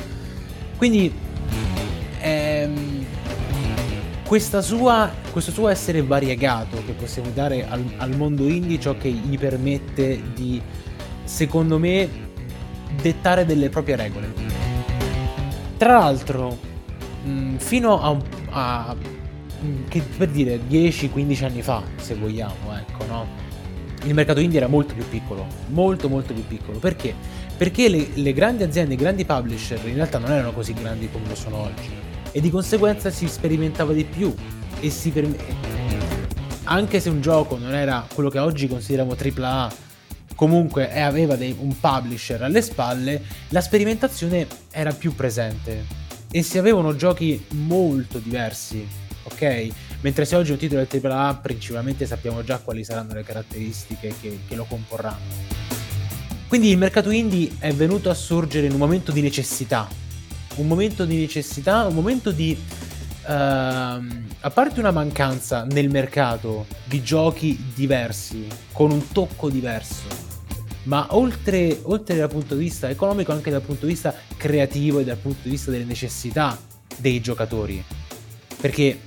Quindi 0.78 1.14
ehm, 2.20 3.06
sua, 4.62 5.12
questo 5.32 5.52
suo 5.52 5.68
essere 5.68 6.02
variegato 6.02 6.82
che 6.86 6.94
possiamo 6.94 7.30
dare 7.34 7.68
al, 7.68 7.84
al 7.98 8.16
mondo 8.16 8.48
indie, 8.48 8.80
ciò 8.80 8.98
che 8.98 9.10
gli 9.10 9.38
permette 9.38 10.22
di, 10.34 10.62
secondo 11.32 11.78
me, 11.78 12.10
dettare 13.02 13.46
delle 13.46 13.70
proprie 13.70 13.96
regole. 13.96 14.34
Tra 15.78 16.00
l'altro, 16.00 16.70
Mm, 17.26 17.58
fino 17.58 18.02
a, 18.02 18.18
a 18.50 18.96
mm, 19.64 19.88
che 19.90 20.02
per 20.18 20.30
dire 20.30 20.60
10-15 20.68 21.44
anni 21.44 21.62
fa, 21.62 21.84
se 21.98 22.16
vogliamo, 22.16 22.76
ecco, 22.76 23.06
no? 23.06 23.28
Il 24.04 24.16
mercato 24.16 24.40
indie 24.40 24.58
era 24.58 24.68
molto 24.68 24.96
più 24.96 25.08
piccolo, 25.08 25.46
molto 25.68 26.10
molto 26.10 26.34
più 26.34 26.46
piccolo. 26.48 26.80
Perché? 26.80 27.14
Perché 27.56 27.90
le, 27.90 28.10
le 28.16 28.34
grandi 28.34 28.64
aziende, 28.64 28.96
i 28.96 28.98
grandi 28.98 29.24
publisher 29.24 29.80
in 29.88 29.96
realtà 29.96 30.18
non 30.18 30.32
erano 30.32 30.52
così 30.52 30.74
grandi 30.74 31.10
come 31.12 31.28
lo 31.28 31.36
sono 31.36 31.58
oggi 31.58 31.90
e 32.32 32.42
di 32.42 32.50
conseguenza 32.50 33.12
si 33.12 33.28
sperimentava 33.28 33.94
di 33.94 34.06
più 34.06 34.34
e 34.80 34.90
si 34.90 35.12
per... 35.12 35.28
anche 36.64 37.00
se 37.00 37.10
un 37.10 37.22
gioco 37.22 37.58
non 37.58 37.76
era 37.76 38.08
quello 38.12 38.30
che 38.30 38.40
oggi 38.40 38.68
consideriamo 38.68 39.16
AAA 39.16 39.72
comunque 40.36 40.92
aveva 41.02 41.36
dei, 41.36 41.56
un 41.58 41.80
publisher 41.80 42.42
alle 42.44 42.62
spalle 42.62 43.22
la 43.50 43.62
sperimentazione 43.62 44.48
era 44.72 44.92
più 44.92 45.16
presente 45.16 45.86
e 46.32 46.44
si 46.44 46.58
avevano 46.58 46.96
giochi 46.96 47.44
molto 47.50 48.20
diversi, 48.20 48.88
ok? 49.24 49.68
Mentre 50.02 50.26
se 50.26 50.36
oggi 50.36 50.52
un 50.52 50.58
titolo 50.58 50.82
è 50.82 50.88
AAA 50.88 51.36
principalmente 51.36 52.06
sappiamo 52.06 52.44
già 52.44 52.60
quali 52.60 52.84
saranno 52.84 53.14
le 53.14 53.24
caratteristiche 53.24 54.14
che, 54.20 54.40
che 54.48 54.56
lo 54.56 54.64
comporranno. 54.64 55.70
Quindi 56.48 56.70
il 56.70 56.78
mercato 56.78 57.12
indie 57.12 57.52
è 57.60 57.74
venuto 57.74 58.10
a 58.10 58.14
sorgere 58.14 58.66
in 58.66 58.74
un 58.74 58.80
momento 58.80 59.12
di 59.12 59.22
necessità, 59.22 59.88
un 60.56 60.68
momento 60.68 61.06
di 61.06 61.18
necessità, 61.18 61.86
un 61.86 61.94
momento 61.94 62.32
di... 62.32 62.58
Uh, 63.24 63.30
a 63.30 64.50
parte 64.52 64.80
una 64.80 64.92
mancanza 64.92 65.64
nel 65.64 65.90
mercato 65.90 66.66
di 66.84 67.04
giochi 67.04 67.72
diversi, 67.74 68.48
con 68.72 68.92
un 68.92 69.12
tocco 69.12 69.50
diverso, 69.50 70.08
ma 70.84 71.08
oltre, 71.10 71.80
oltre 71.84 72.16
dal 72.18 72.30
punto 72.30 72.56
di 72.56 72.64
vista 72.64 72.90
economico 72.90 73.32
anche 73.32 73.52
dal 73.52 73.62
punto 73.62 73.86
di 73.86 73.94
vista 73.94 74.14
creativo 74.38 75.00
e 75.00 75.04
dal 75.04 75.18
punto 75.18 75.42
di 75.44 75.52
vista 75.52 75.72
delle 75.72 75.84
necessità 75.84 76.58
dei 76.98 77.22
giocatori. 77.22 77.84
Perché, 78.60 79.00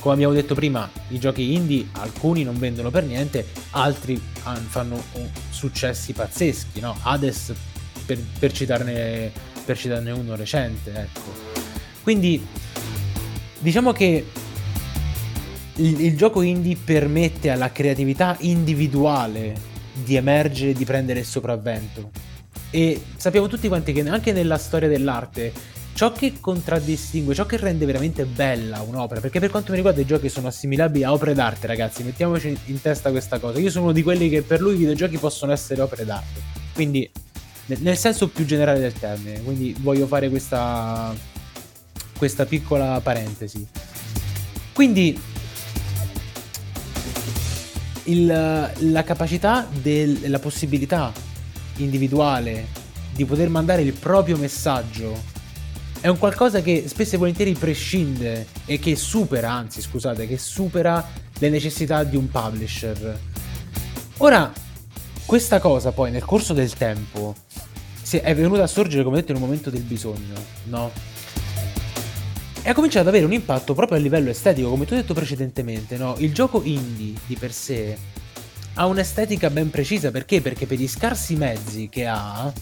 come 0.00 0.14
abbiamo 0.14 0.32
detto 0.32 0.54
prima, 0.54 0.88
i 1.08 1.18
giochi 1.18 1.54
indie 1.54 1.86
alcuni 1.92 2.42
non 2.42 2.58
vendono 2.58 2.90
per 2.90 3.04
niente, 3.04 3.46
altri 3.70 4.20
fanno 4.68 5.02
successi 5.50 6.12
pazzeschi, 6.12 6.80
no? 6.80 6.96
Hades 7.02 7.52
per, 8.04 8.18
per, 8.38 8.52
citarne, 8.52 9.32
per 9.64 9.78
citarne 9.78 10.10
uno 10.10 10.34
recente, 10.36 10.92
ecco. 10.92 11.54
Quindi, 12.02 12.44
diciamo 13.58 13.92
che 13.92 14.24
il, 15.74 16.00
il 16.00 16.16
gioco 16.16 16.42
indie 16.42 16.76
permette 16.76 17.50
alla 17.50 17.72
creatività 17.72 18.36
individuale 18.40 19.74
di 20.02 20.16
emergere, 20.16 20.72
di 20.72 20.84
prendere 20.84 21.20
il 21.20 21.26
sopravvento. 21.26 22.10
E 22.70 23.02
sappiamo 23.16 23.46
tutti 23.46 23.68
quanti 23.68 23.92
che 23.92 24.06
anche 24.08 24.32
nella 24.32 24.58
storia 24.58 24.88
dell'arte 24.88 25.52
ciò 25.94 26.12
che 26.12 26.34
contraddistingue, 26.40 27.34
ciò 27.34 27.46
che 27.46 27.56
rende 27.56 27.86
veramente 27.86 28.24
bella 28.24 28.82
un'opera, 28.82 29.20
perché 29.20 29.40
per 29.40 29.50
quanto 29.50 29.70
mi 29.70 29.76
riguarda 29.76 30.00
i 30.00 30.06
giochi 30.06 30.28
sono 30.28 30.48
assimilabili 30.48 31.04
a 31.04 31.12
opere 31.12 31.32
d'arte, 31.32 31.66
ragazzi, 31.66 32.02
mettiamoci 32.02 32.56
in 32.66 32.80
testa 32.82 33.10
questa 33.10 33.38
cosa. 33.38 33.58
Io 33.58 33.70
sono 33.70 33.84
uno 33.84 33.92
di 33.92 34.02
quelli 34.02 34.28
che 34.28 34.42
per 34.42 34.60
lui 34.60 34.74
i 34.74 34.76
videogiochi 34.76 35.16
possono 35.16 35.52
essere 35.52 35.80
opere 35.80 36.04
d'arte. 36.04 36.40
Quindi 36.74 37.10
nel 37.66 37.96
senso 37.96 38.28
più 38.28 38.44
generale 38.44 38.78
del 38.78 38.92
termine, 38.92 39.42
quindi 39.42 39.74
voglio 39.80 40.06
fare 40.06 40.28
questa 40.28 41.14
questa 42.16 42.46
piccola 42.46 43.00
parentesi. 43.00 43.66
Quindi 44.72 45.18
il, 48.06 48.26
la 48.26 49.04
capacità, 49.04 49.66
del, 49.70 50.30
la 50.30 50.38
possibilità 50.38 51.12
individuale 51.76 52.66
di 53.14 53.24
poter 53.24 53.48
mandare 53.48 53.82
il 53.82 53.92
proprio 53.92 54.36
messaggio 54.36 55.34
è 56.00 56.08
un 56.08 56.18
qualcosa 56.18 56.60
che 56.60 56.84
spesso 56.86 57.14
e 57.14 57.18
volentieri 57.18 57.54
prescinde 57.54 58.46
e 58.64 58.78
che 58.78 58.94
supera, 58.96 59.50
anzi 59.50 59.80
scusate, 59.80 60.26
che 60.26 60.38
supera 60.38 61.04
le 61.38 61.48
necessità 61.48 62.04
di 62.04 62.16
un 62.16 62.28
publisher. 62.28 63.18
Ora, 64.18 64.52
questa 65.24 65.58
cosa 65.58 65.92
poi 65.92 66.10
nel 66.10 66.24
corso 66.24 66.52
del 66.52 66.72
tempo 66.74 67.34
è 68.08 68.34
venuta 68.34 68.62
a 68.62 68.66
sorgere, 68.68 69.02
come 69.02 69.16
detto, 69.16 69.32
in 69.32 69.38
un 69.38 69.42
momento 69.42 69.68
del 69.68 69.82
bisogno, 69.82 70.34
no? 70.64 70.92
E 72.66 72.70
ha 72.70 72.74
cominciato 72.74 73.06
ad 73.06 73.14
avere 73.14 73.24
un 73.24 73.32
impatto 73.32 73.74
proprio 73.74 73.96
a 73.96 74.00
livello 74.00 74.28
estetico, 74.28 74.68
come 74.70 74.86
tu 74.86 74.94
hai 74.94 75.02
detto 75.02 75.14
precedentemente, 75.14 75.96
no? 75.96 76.16
Il 76.18 76.34
gioco 76.34 76.62
indie 76.64 77.14
di 77.24 77.36
per 77.36 77.52
sé 77.52 77.96
ha 78.74 78.86
un'estetica 78.86 79.50
ben 79.50 79.70
precisa, 79.70 80.10
perché? 80.10 80.40
Perché 80.40 80.66
per 80.66 80.76
gli 80.76 80.88
scarsi 80.88 81.36
mezzi 81.36 81.88
che 81.88 82.08
ha 82.08 82.52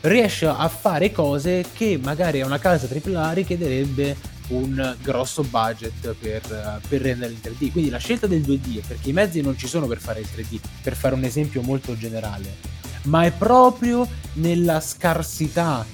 riesce 0.00 0.46
a 0.46 0.66
fare 0.66 1.12
cose 1.12 1.64
che 1.72 2.00
magari 2.02 2.40
a 2.40 2.46
una 2.46 2.58
casa 2.58 2.88
AAA 2.92 3.32
richiederebbe 3.32 4.16
un 4.48 4.96
grosso 5.00 5.44
budget 5.44 6.16
per, 6.18 6.80
per 6.88 7.00
rendere 7.00 7.32
il 7.32 7.38
3D. 7.40 7.70
Quindi 7.70 7.90
la 7.90 7.98
scelta 7.98 8.26
del 8.26 8.40
2D 8.40 8.78
è 8.78 8.84
perché 8.84 9.10
i 9.10 9.12
mezzi 9.12 9.40
non 9.40 9.56
ci 9.56 9.68
sono 9.68 9.86
per 9.86 9.98
fare 9.98 10.18
il 10.18 10.28
3D, 10.34 10.58
per 10.82 10.96
fare 10.96 11.14
un 11.14 11.22
esempio 11.22 11.62
molto 11.62 11.96
generale, 11.96 12.56
ma 13.02 13.24
è 13.24 13.30
proprio 13.30 14.04
nella 14.32 14.80
scarsità 14.80 15.86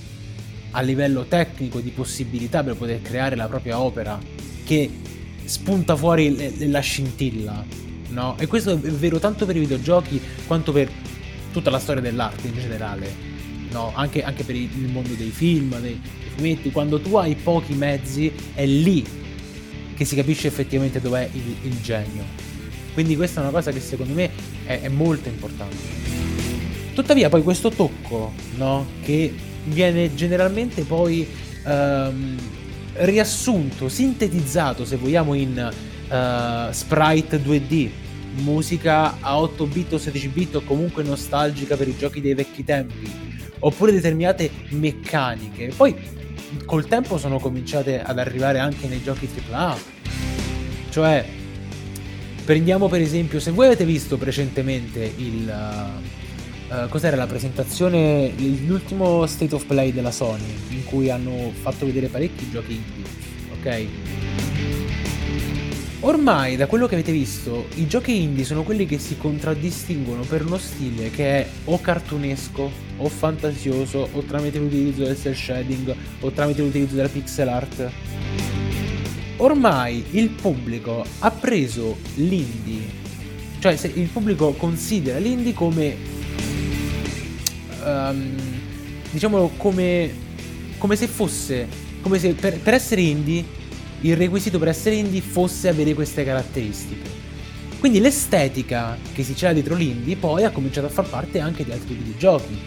a 0.72 0.80
livello 0.80 1.24
tecnico 1.24 1.80
di 1.80 1.90
possibilità 1.90 2.62
per 2.62 2.76
poter 2.76 3.02
creare 3.02 3.36
la 3.36 3.46
propria 3.46 3.80
opera 3.80 4.18
che 4.64 4.88
spunta 5.44 5.96
fuori 5.96 6.34
le, 6.34 6.68
la 6.68 6.80
scintilla, 6.80 7.64
no? 8.10 8.36
E 8.38 8.46
questo 8.46 8.72
è 8.72 8.76
vero 8.76 9.18
tanto 9.18 9.46
per 9.46 9.56
i 9.56 9.60
videogiochi 9.60 10.20
quanto 10.46 10.72
per 10.72 10.88
tutta 11.52 11.70
la 11.70 11.78
storia 11.78 12.00
dell'arte 12.00 12.46
in 12.46 12.54
generale, 12.54 13.12
no? 13.70 13.92
Anche, 13.94 14.22
anche 14.22 14.44
per 14.44 14.54
il 14.54 14.88
mondo 14.92 15.14
dei 15.14 15.30
film, 15.30 15.70
dei, 15.80 16.00
dei 16.00 16.30
fumetti, 16.36 16.70
quando 16.70 17.00
tu 17.00 17.16
hai 17.16 17.34
pochi 17.34 17.74
mezzi 17.74 18.32
è 18.54 18.64
lì 18.64 19.04
che 19.94 20.04
si 20.04 20.14
capisce 20.14 20.46
effettivamente 20.46 21.00
dov'è 21.00 21.28
il, 21.32 21.56
il 21.62 21.80
genio. 21.82 22.24
Quindi 22.92 23.16
questa 23.16 23.40
è 23.40 23.42
una 23.42 23.52
cosa 23.52 23.72
che 23.72 23.80
secondo 23.80 24.14
me 24.14 24.30
è, 24.64 24.82
è 24.82 24.88
molto 24.88 25.28
importante. 25.28 25.98
Tuttavia 26.94 27.28
poi 27.28 27.42
questo 27.42 27.70
tocco, 27.70 28.32
no? 28.56 28.86
Che 29.02 29.34
viene 29.64 30.14
generalmente 30.14 30.82
poi 30.82 31.26
ehm, 31.64 32.38
riassunto, 32.94 33.88
sintetizzato 33.88 34.84
se 34.84 34.96
vogliamo 34.96 35.34
in 35.34 35.70
uh, 36.08 36.72
sprite 36.72 37.42
2D, 37.42 37.88
musica 38.42 39.18
a 39.20 39.38
8 39.38 39.66
bit 39.66 39.92
o 39.94 39.98
16 39.98 40.28
bit 40.28 40.54
o 40.56 40.60
comunque 40.62 41.02
nostalgica 41.02 41.76
per 41.76 41.88
i 41.88 41.96
giochi 41.96 42.20
dei 42.20 42.34
vecchi 42.34 42.64
tempi, 42.64 43.10
oppure 43.60 43.92
determinate 43.92 44.50
meccaniche. 44.70 45.72
Poi 45.76 45.94
col 46.64 46.86
tempo 46.86 47.18
sono 47.18 47.38
cominciate 47.38 48.02
ad 48.02 48.18
arrivare 48.18 48.58
anche 48.58 48.88
nei 48.88 49.02
giochi 49.02 49.28
AAA. 49.50 49.78
Cioè, 50.90 51.24
prendiamo 52.44 52.88
per 52.88 53.00
esempio, 53.00 53.38
se 53.40 53.50
voi 53.52 53.66
avete 53.66 53.84
visto 53.84 54.18
recentemente 54.20 55.12
il... 55.16 55.48
Uh, 55.48 56.18
Uh, 56.70 56.88
cos'era 56.88 57.16
la 57.16 57.26
presentazione, 57.26 58.32
l'ultimo 58.64 59.26
State 59.26 59.56
of 59.56 59.64
Play 59.64 59.92
della 59.92 60.12
Sony, 60.12 60.54
in 60.68 60.84
cui 60.84 61.10
hanno 61.10 61.50
fatto 61.50 61.84
vedere 61.84 62.06
parecchi 62.06 62.48
giochi 62.48 62.74
indie, 62.74 63.04
ok? 63.58 63.86
Ormai, 66.02 66.54
da 66.54 66.68
quello 66.68 66.86
che 66.86 66.94
avete 66.94 67.10
visto, 67.10 67.66
i 67.74 67.88
giochi 67.88 68.22
indie 68.22 68.44
sono 68.44 68.62
quelli 68.62 68.86
che 68.86 68.98
si 68.98 69.18
contraddistinguono 69.18 70.22
per 70.22 70.46
uno 70.46 70.58
stile 70.58 71.10
che 71.10 71.40
è 71.40 71.48
o 71.64 71.80
cartunesco, 71.80 72.70
o 72.98 73.08
fantasioso, 73.08 74.08
o 74.12 74.20
tramite 74.20 74.60
l'utilizzo 74.60 75.02
del 75.02 75.20
cel 75.20 75.34
shading, 75.34 75.92
o 76.20 76.30
tramite 76.30 76.62
l'utilizzo 76.62 76.94
della 76.94 77.08
pixel 77.08 77.48
art. 77.48 77.90
Ormai 79.38 80.04
il 80.12 80.28
pubblico 80.28 81.04
ha 81.18 81.30
preso 81.32 81.96
l'indie, 82.14 82.82
cioè 83.58 83.76
il 83.94 84.08
pubblico 84.08 84.52
considera 84.52 85.18
l'indie 85.18 85.52
come, 85.52 86.18
um, 87.84 88.36
diciamolo 89.10 89.52
come, 89.56 90.10
come 90.78 90.96
se 90.96 91.06
fosse, 91.06 91.66
come 92.00 92.18
se 92.18 92.34
per, 92.34 92.58
per 92.58 92.74
essere 92.74 93.00
indie 93.00 93.58
il 94.02 94.16
requisito 94.16 94.58
per 94.58 94.68
essere 94.68 94.96
indie 94.96 95.20
fosse 95.20 95.68
avere 95.68 95.94
queste 95.94 96.24
caratteristiche. 96.24 97.18
Quindi 97.78 98.00
l'estetica 98.00 98.96
che 99.12 99.22
si 99.22 99.34
c'era 99.34 99.52
dietro 99.52 99.74
l'indie 99.74 100.16
poi 100.16 100.44
ha 100.44 100.50
cominciato 100.50 100.86
a 100.86 100.90
far 100.90 101.08
parte 101.08 101.40
anche 101.40 101.64
di 101.64 101.72
altri 101.72 101.94
videogiochi. 101.94 102.58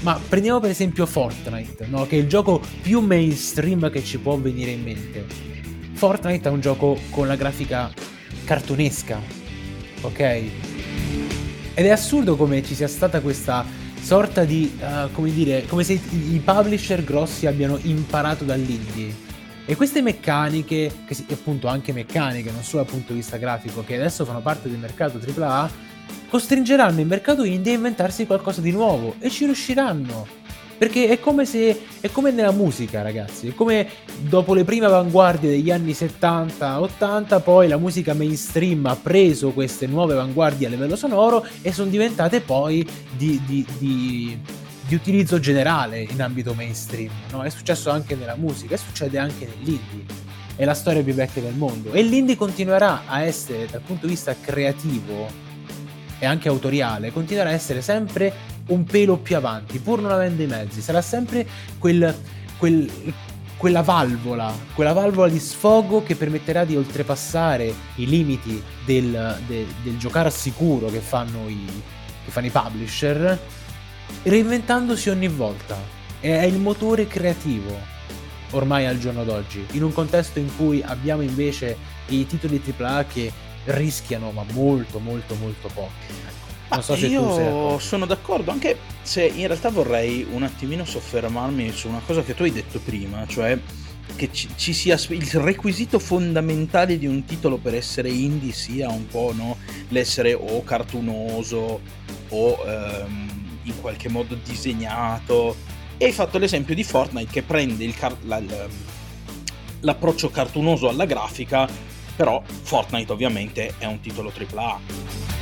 Ma 0.00 0.18
prendiamo 0.28 0.58
per 0.58 0.70
esempio 0.70 1.06
Fortnite, 1.06 1.86
no? 1.86 2.06
che 2.06 2.16
è 2.16 2.20
il 2.20 2.26
gioco 2.26 2.60
più 2.80 3.00
mainstream 3.00 3.90
che 3.90 4.02
ci 4.02 4.18
può 4.18 4.36
venire 4.36 4.72
in 4.72 4.82
mente. 4.82 5.24
Fortnite 5.92 6.48
è 6.48 6.52
un 6.52 6.60
gioco 6.60 6.98
con 7.10 7.26
la 7.26 7.36
grafica 7.36 7.92
cartunesca, 8.44 9.20
ok? 10.00 10.20
Ed 11.74 11.86
è 11.86 11.90
assurdo 11.90 12.34
come 12.36 12.62
ci 12.64 12.74
sia 12.74 12.88
stata 12.88 13.20
questa 13.20 13.64
sorta 14.02 14.44
di, 14.44 14.78
uh, 14.80 15.10
come 15.12 15.32
dire, 15.32 15.64
come 15.66 15.84
se 15.84 15.92
i 15.92 16.40
publisher 16.44 17.04
grossi 17.04 17.46
abbiano 17.46 17.78
imparato 17.82 18.44
dall'indie 18.44 19.30
e 19.64 19.76
queste 19.76 20.02
meccaniche, 20.02 20.92
che 21.06 21.14
si, 21.14 21.24
appunto 21.30 21.68
anche 21.68 21.92
meccaniche, 21.92 22.50
non 22.50 22.64
solo 22.64 22.82
dal 22.82 22.92
punto 22.92 23.12
di 23.12 23.20
vista 23.20 23.36
grafico, 23.36 23.84
che 23.84 23.94
adesso 23.94 24.24
fanno 24.24 24.40
parte 24.40 24.68
del 24.68 24.78
mercato 24.78 25.18
AAA, 25.18 25.70
costringeranno 26.28 27.00
il 27.00 27.06
mercato 27.06 27.44
indie 27.44 27.72
a 27.72 27.76
inventarsi 27.76 28.26
qualcosa 28.26 28.60
di 28.60 28.72
nuovo 28.72 29.14
e 29.20 29.30
ci 29.30 29.44
riusciranno. 29.44 30.41
Perché 30.82 31.06
è 31.06 31.20
come 31.20 31.44
se. 31.44 31.80
è 32.00 32.10
come 32.10 32.32
nella 32.32 32.50
musica, 32.50 33.02
ragazzi. 33.02 33.46
È 33.46 33.54
come 33.54 33.86
dopo 34.18 34.52
le 34.52 34.64
prime 34.64 34.86
avanguardie 34.86 35.48
degli 35.48 35.70
anni 35.70 35.92
70-80, 35.92 37.40
poi 37.40 37.68
la 37.68 37.76
musica 37.76 38.14
mainstream 38.14 38.84
ha 38.86 38.96
preso 38.96 39.52
queste 39.52 39.86
nuove 39.86 40.14
avanguardie 40.14 40.66
a 40.66 40.70
livello 40.70 40.96
sonoro 40.96 41.46
e 41.62 41.70
sono 41.70 41.88
diventate 41.88 42.40
poi 42.40 42.84
di, 43.16 43.40
di, 43.46 43.64
di 43.78 44.38
di 44.84 44.94
utilizzo 44.96 45.38
generale 45.38 46.00
in 46.00 46.20
ambito 46.20 46.52
mainstream. 46.52 47.12
No? 47.30 47.42
È 47.42 47.48
successo 47.48 47.88
anche 47.88 48.16
nella 48.16 48.34
musica 48.34 48.74
e 48.74 48.78
succede 48.78 49.18
anche 49.18 49.46
nell'indie. 49.46 50.04
È 50.56 50.64
la 50.64 50.74
storia 50.74 51.04
più 51.04 51.14
vecchia 51.14 51.42
del 51.42 51.54
mondo. 51.54 51.92
E 51.92 52.02
l'indie 52.02 52.34
continuerà 52.34 53.02
a 53.06 53.22
essere, 53.22 53.68
dal 53.70 53.82
punto 53.82 54.06
di 54.06 54.14
vista 54.14 54.34
creativo 54.34 55.28
e 56.18 56.26
anche 56.26 56.48
autoriale, 56.48 57.12
continuerà 57.12 57.50
a 57.50 57.52
essere 57.52 57.82
sempre 57.82 58.32
un 58.66 58.84
pelo 58.84 59.16
più 59.16 59.36
avanti, 59.36 59.78
pur 59.78 60.00
non 60.00 60.10
avendo 60.10 60.42
i 60.42 60.46
mezzi. 60.46 60.80
Sarà 60.80 61.02
sempre 61.02 61.46
quel, 61.78 62.14
quel, 62.56 62.90
quella 63.56 63.82
valvola, 63.82 64.52
quella 64.74 64.92
valvola 64.92 65.28
di 65.28 65.38
sfogo 65.38 66.02
che 66.02 66.16
permetterà 66.16 66.64
di 66.64 66.76
oltrepassare 66.76 67.72
i 67.96 68.06
limiti 68.06 68.62
del, 68.84 69.38
del, 69.46 69.66
del 69.82 69.98
giocare 69.98 70.28
a 70.28 70.32
sicuro 70.32 70.88
che 70.88 71.00
fanno 71.00 71.48
i, 71.48 71.64
che 72.24 72.30
fanno 72.30 72.46
i 72.46 72.50
publisher 72.50 73.38
reinventandosi 74.22 75.10
ogni 75.10 75.28
volta. 75.28 75.76
È 76.20 76.42
il 76.44 76.58
motore 76.58 77.06
creativo 77.06 77.90
ormai 78.52 78.86
al 78.86 78.98
giorno 78.98 79.24
d'oggi, 79.24 79.64
in 79.72 79.82
un 79.82 79.92
contesto 79.92 80.38
in 80.38 80.54
cui 80.56 80.82
abbiamo 80.82 81.22
invece 81.22 81.76
i 82.08 82.26
titoli 82.26 82.62
AAA 82.64 83.04
che 83.06 83.32
rischiano 83.64 84.30
ma 84.30 84.44
molto 84.52 84.98
molto 84.98 85.34
molto 85.36 85.68
poco. 85.68 86.31
Non 86.72 86.82
so 86.82 86.96
se 86.96 87.06
io 87.06 87.34
sei 87.34 87.80
sono 87.80 88.06
d'accordo, 88.06 88.50
anche 88.50 88.78
se 89.02 89.24
in 89.24 89.46
realtà 89.46 89.70
vorrei 89.70 90.26
un 90.30 90.42
attimino 90.42 90.84
soffermarmi 90.84 91.70
su 91.72 91.88
una 91.88 92.00
cosa 92.04 92.22
che 92.22 92.34
tu 92.34 92.44
hai 92.44 92.52
detto 92.52 92.78
prima, 92.80 93.26
cioè 93.26 93.58
che 94.16 94.30
ci, 94.32 94.48
ci, 94.56 94.72
sia 94.72 94.98
il 95.08 95.30
requisito 95.34 95.98
fondamentale 95.98 96.98
di 96.98 97.06
un 97.06 97.24
titolo 97.24 97.56
per 97.56 97.74
essere 97.74 98.10
indie 98.10 98.52
sia 98.52 98.90
un 98.90 99.06
po' 99.06 99.32
no? 99.34 99.56
l'essere 99.88 100.34
o 100.34 100.62
cartunoso 100.64 101.80
o 102.28 102.64
ehm, 102.66 103.58
in 103.64 103.80
qualche 103.80 104.08
modo 104.08 104.36
disegnato. 104.42 105.56
E 105.96 106.06
hai 106.06 106.12
fatto 106.12 106.38
l'esempio 106.38 106.74
di 106.74 106.84
Fortnite 106.84 107.30
che 107.30 107.42
prende 107.42 107.88
car- 107.92 108.16
la, 108.24 108.40
l'approccio 109.80 110.30
cartunoso 110.30 110.88
alla 110.88 111.04
grafica, 111.04 111.68
però 112.16 112.42
Fortnite 112.44 113.12
ovviamente 113.12 113.74
è 113.78 113.84
un 113.86 114.00
titolo 114.00 114.32
AAA. 114.34 115.41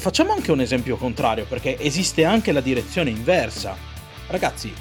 Facciamo 0.00 0.32
anche 0.32 0.50
un 0.50 0.62
esempio 0.62 0.96
contrario, 0.96 1.44
perché 1.44 1.78
esiste 1.78 2.24
anche 2.24 2.52
la 2.52 2.62
direzione 2.62 3.10
inversa. 3.10 3.76
Ragazzi, 4.28 4.72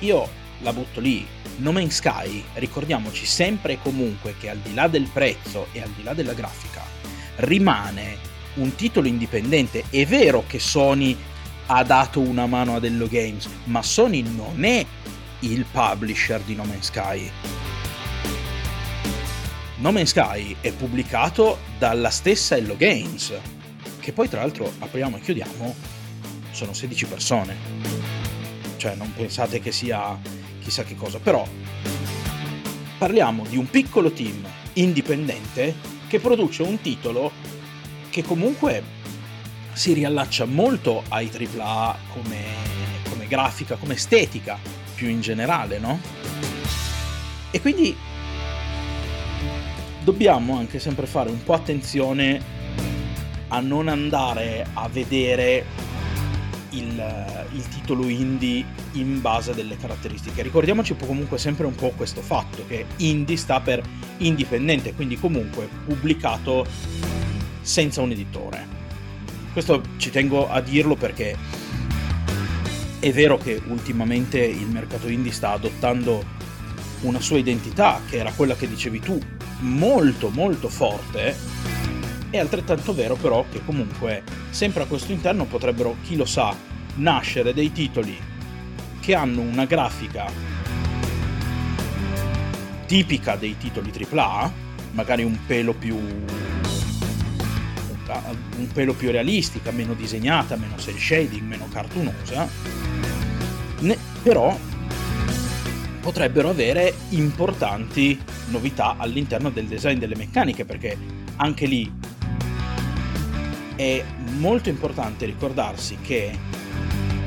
io 0.00 0.28
la 0.60 0.74
butto 0.74 1.00
lì. 1.00 1.26
No 1.56 1.72
Man's 1.72 1.94
Sky, 1.94 2.44
ricordiamoci 2.52 3.24
sempre 3.24 3.72
e 3.72 3.78
comunque 3.82 4.34
che 4.38 4.50
al 4.50 4.58
di 4.58 4.74
là 4.74 4.86
del 4.86 5.08
prezzo 5.10 5.68
e 5.72 5.80
al 5.80 5.88
di 5.88 6.02
là 6.02 6.12
della 6.12 6.34
grafica, 6.34 6.82
rimane 7.36 8.18
un 8.56 8.74
titolo 8.74 9.08
indipendente. 9.08 9.84
È 9.88 10.04
vero 10.04 10.44
che 10.46 10.58
Sony 10.58 11.16
ha 11.68 11.82
dato 11.82 12.20
una 12.20 12.44
mano 12.44 12.76
a 12.76 12.80
Hello 12.84 13.08
Games, 13.08 13.48
ma 13.64 13.82
Sony 13.82 14.20
non 14.20 14.62
è 14.64 14.84
il 15.40 15.64
publisher 15.64 16.42
di 16.42 16.54
No 16.54 16.64
Man's 16.64 16.88
Sky. 16.88 17.30
No 19.76 19.92
Man's 19.92 20.10
Sky 20.10 20.56
è 20.60 20.72
pubblicato 20.72 21.58
dalla 21.78 22.10
stessa 22.10 22.54
Hello 22.54 22.76
Games, 22.76 23.32
che 24.08 24.14
poi 24.14 24.28
tra 24.30 24.40
l'altro 24.40 24.72
apriamo 24.78 25.18
e 25.18 25.20
chiudiamo, 25.20 25.74
sono 26.50 26.72
16 26.72 27.04
persone. 27.04 27.56
Cioè 28.78 28.94
non 28.94 29.12
pensate 29.12 29.60
che 29.60 29.70
sia 29.70 30.18
chissà 30.62 30.82
che 30.82 30.94
cosa, 30.94 31.18
però 31.18 31.46
parliamo 32.96 33.44
di 33.46 33.58
un 33.58 33.68
piccolo 33.68 34.10
team 34.10 34.48
indipendente 34.74 35.74
che 36.06 36.20
produce 36.20 36.62
un 36.62 36.80
titolo 36.80 37.32
che 38.08 38.22
comunque 38.22 38.82
si 39.74 39.92
riallaccia 39.92 40.46
molto 40.46 41.02
ai 41.08 41.30
AAA 41.30 41.98
come, 42.14 42.44
come 43.10 43.26
grafica, 43.26 43.76
come 43.76 43.92
estetica 43.92 44.58
più 44.94 45.08
in 45.08 45.20
generale, 45.20 45.78
no? 45.78 46.00
E 47.50 47.60
quindi 47.60 47.94
dobbiamo 50.02 50.56
anche 50.56 50.78
sempre 50.78 51.04
fare 51.04 51.28
un 51.28 51.44
po' 51.44 51.52
attenzione 51.52 52.56
a 53.48 53.60
non 53.60 53.88
andare 53.88 54.66
a 54.74 54.88
vedere 54.88 55.64
il, 56.70 57.46
il, 57.52 57.68
titolo 57.68 58.06
indie 58.08 58.64
in 58.92 59.20
base 59.20 59.52
a 59.52 59.54
delle 59.54 59.76
caratteristiche. 59.76 60.42
Ricordiamoci 60.42 60.94
comunque 60.96 61.38
sempre 61.38 61.66
un 61.66 61.74
po' 61.74 61.92
questo 61.96 62.20
fatto 62.20 62.64
che 62.66 62.84
indie 62.96 63.36
sta 63.36 63.60
per 63.60 63.82
indipendente, 64.18 64.94
quindi 64.94 65.18
comunque 65.18 65.68
pubblicato 65.86 66.66
senza 67.62 68.02
un 68.02 68.10
editore. 68.10 68.76
Questo 69.52 69.82
ci 69.96 70.10
tengo 70.10 70.48
a 70.48 70.60
dirlo 70.60 70.94
perché 70.94 71.36
è 73.00 73.12
vero 73.12 73.38
che 73.38 73.60
ultimamente 73.68 74.38
il 74.40 74.66
mercato 74.66 75.08
indie 75.08 75.32
sta 75.32 75.52
adottando 75.52 76.36
una 77.02 77.20
sua 77.20 77.38
identità, 77.38 78.00
che 78.08 78.16
era 78.16 78.32
quella 78.32 78.56
che 78.56 78.68
dicevi 78.68 79.00
tu, 79.00 79.18
molto 79.60 80.30
molto 80.30 80.68
forte. 80.68 81.77
È 82.30 82.38
altrettanto 82.38 82.92
vero 82.92 83.14
però 83.14 83.44
che 83.50 83.64
comunque 83.64 84.22
sempre 84.50 84.82
a 84.82 84.86
questo 84.86 85.12
interno 85.12 85.44
potrebbero, 85.44 85.96
chi 86.02 86.14
lo 86.14 86.26
sa, 86.26 86.54
nascere 86.96 87.54
dei 87.54 87.72
titoli 87.72 88.18
che 89.00 89.14
hanno 89.14 89.40
una 89.40 89.64
grafica 89.64 90.30
tipica 92.86 93.36
dei 93.36 93.56
titoli 93.56 93.90
AAA, 93.90 94.52
magari 94.92 95.22
un 95.22 95.38
pelo 95.46 95.72
più 95.72 95.96
un 98.56 98.66
pelo 98.72 98.94
più 98.94 99.10
realistica, 99.10 99.70
meno 99.70 99.92
disegnata, 99.92 100.56
meno 100.56 100.78
cel 100.78 100.98
shading, 100.98 101.46
meno 101.46 101.68
cartunosa, 101.70 102.48
ne, 103.80 103.98
però 104.22 104.56
potrebbero 106.00 106.48
avere 106.48 106.94
importanti 107.10 108.18
novità 108.46 108.96
all'interno 108.96 109.50
del 109.50 109.66
design 109.66 109.98
delle 109.98 110.16
meccaniche, 110.16 110.64
perché 110.64 110.96
anche 111.36 111.66
lì 111.66 111.97
è 113.78 114.02
molto 114.38 114.68
importante 114.68 115.24
ricordarsi 115.24 115.98
che 116.02 116.36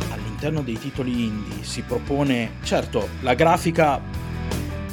all'interno 0.09 0.61
dei 0.61 0.77
titoli 0.77 1.27
indie 1.27 1.63
si 1.63 1.81
propone, 1.81 2.55
certo, 2.63 3.07
la 3.21 3.35
grafica 3.35 4.01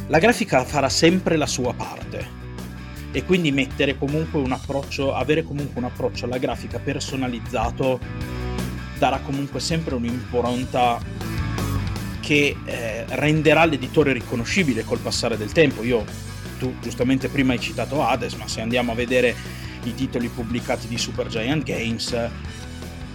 la 0.07 0.19
grafica 0.21 0.65
farà 0.65 0.89
sempre 0.89 1.37
la 1.37 1.47
sua 1.47 1.75
parte, 1.75 2.27
e 3.13 3.25
quindi 3.25 3.51
mettere 3.51 3.99
comunque 3.99 4.41
un 4.41 4.53
approccio, 4.53 5.15
avere 5.15 5.43
comunque 5.43 5.81
un 5.81 5.85
approccio 5.85 6.27
alla 6.27 6.39
grafica 6.39 6.79
personalizzato 6.79 7.99
darà 8.99 9.19
comunque 9.19 9.61
sempre 9.61 9.95
un'impronta 9.95 10.99
che 12.21 12.57
eh, 12.65 13.05
renderà 13.09 13.65
l'editore 13.65 14.13
riconoscibile 14.13 14.85
col 14.85 14.99
passare 14.99 15.37
del 15.37 15.53
tempo. 15.53 15.83
Io 15.83 16.05
tu 16.59 16.75
giustamente 16.81 17.29
prima 17.29 17.53
hai 17.53 17.61
citato 17.61 18.03
Hades, 18.07 18.35
ma 18.35 18.47
se 18.47 18.61
andiamo 18.61 18.93
a 18.93 18.95
vedere 18.95 19.35
i 19.89 19.95
titoli 19.95 20.29
pubblicati 20.29 20.87
di 20.87 20.99
Super 20.99 21.27
Giant 21.27 21.65
Games 21.65 22.31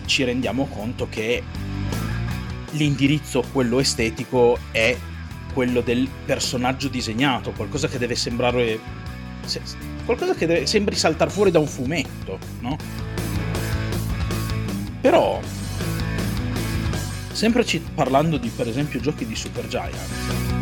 ci 0.06 0.24
rendiamo 0.24 0.66
conto 0.66 1.08
che 1.10 1.44
l'indirizzo, 2.72 3.44
quello 3.52 3.80
estetico, 3.80 4.58
è 4.72 4.98
quello 5.54 5.82
del 5.82 6.10
personaggio 6.26 6.88
disegnato, 6.88 7.52
qualcosa 7.52 7.88
che 7.88 7.98
deve 7.98 8.16
sembrare... 8.16 8.80
qualcosa 10.06 10.34
che 10.34 10.48
deve, 10.48 10.66
sembri 10.66 10.96
saltare 10.96 11.30
fuori 11.30 11.52
da 11.52 11.60
un 11.60 11.68
fumetto, 11.68 12.40
no? 12.60 12.76
Però, 15.02 15.40
sempre 17.32 17.66
ci, 17.66 17.80
parlando 17.80 18.38
di 18.38 18.50
per 18.50 18.68
esempio 18.68 19.00
giochi 19.00 19.26
di 19.26 19.36
Super 19.36 19.68
Giant, 19.68 20.62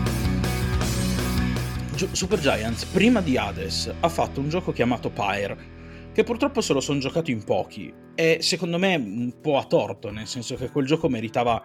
Super 2.12 2.39
Giants, 2.39 2.86
prima 2.86 3.21
di 3.21 3.38
Hades, 3.38 3.91
ha 4.00 4.10
fatto 4.10 4.39
un 4.39 4.50
gioco 4.50 4.71
chiamato 4.71 5.12
Pyre, 5.12 5.80
che 6.13 6.24
purtroppo 6.24 6.62
se 6.62 6.74
lo 6.74 6.80
sono 6.80 7.00
giocato 7.00 7.32
in 7.32 7.43
pochi, 7.43 7.93
e 8.15 8.39
secondo 8.41 8.78
me 8.78 8.95
un 8.95 9.34
po' 9.41 9.58
a 9.58 9.63
torto, 9.63 10.12
nel 10.12 10.28
senso 10.28 10.56
che 10.56 10.69
quel 10.69 10.86
gioco 10.86 11.10
meritava 11.10 11.63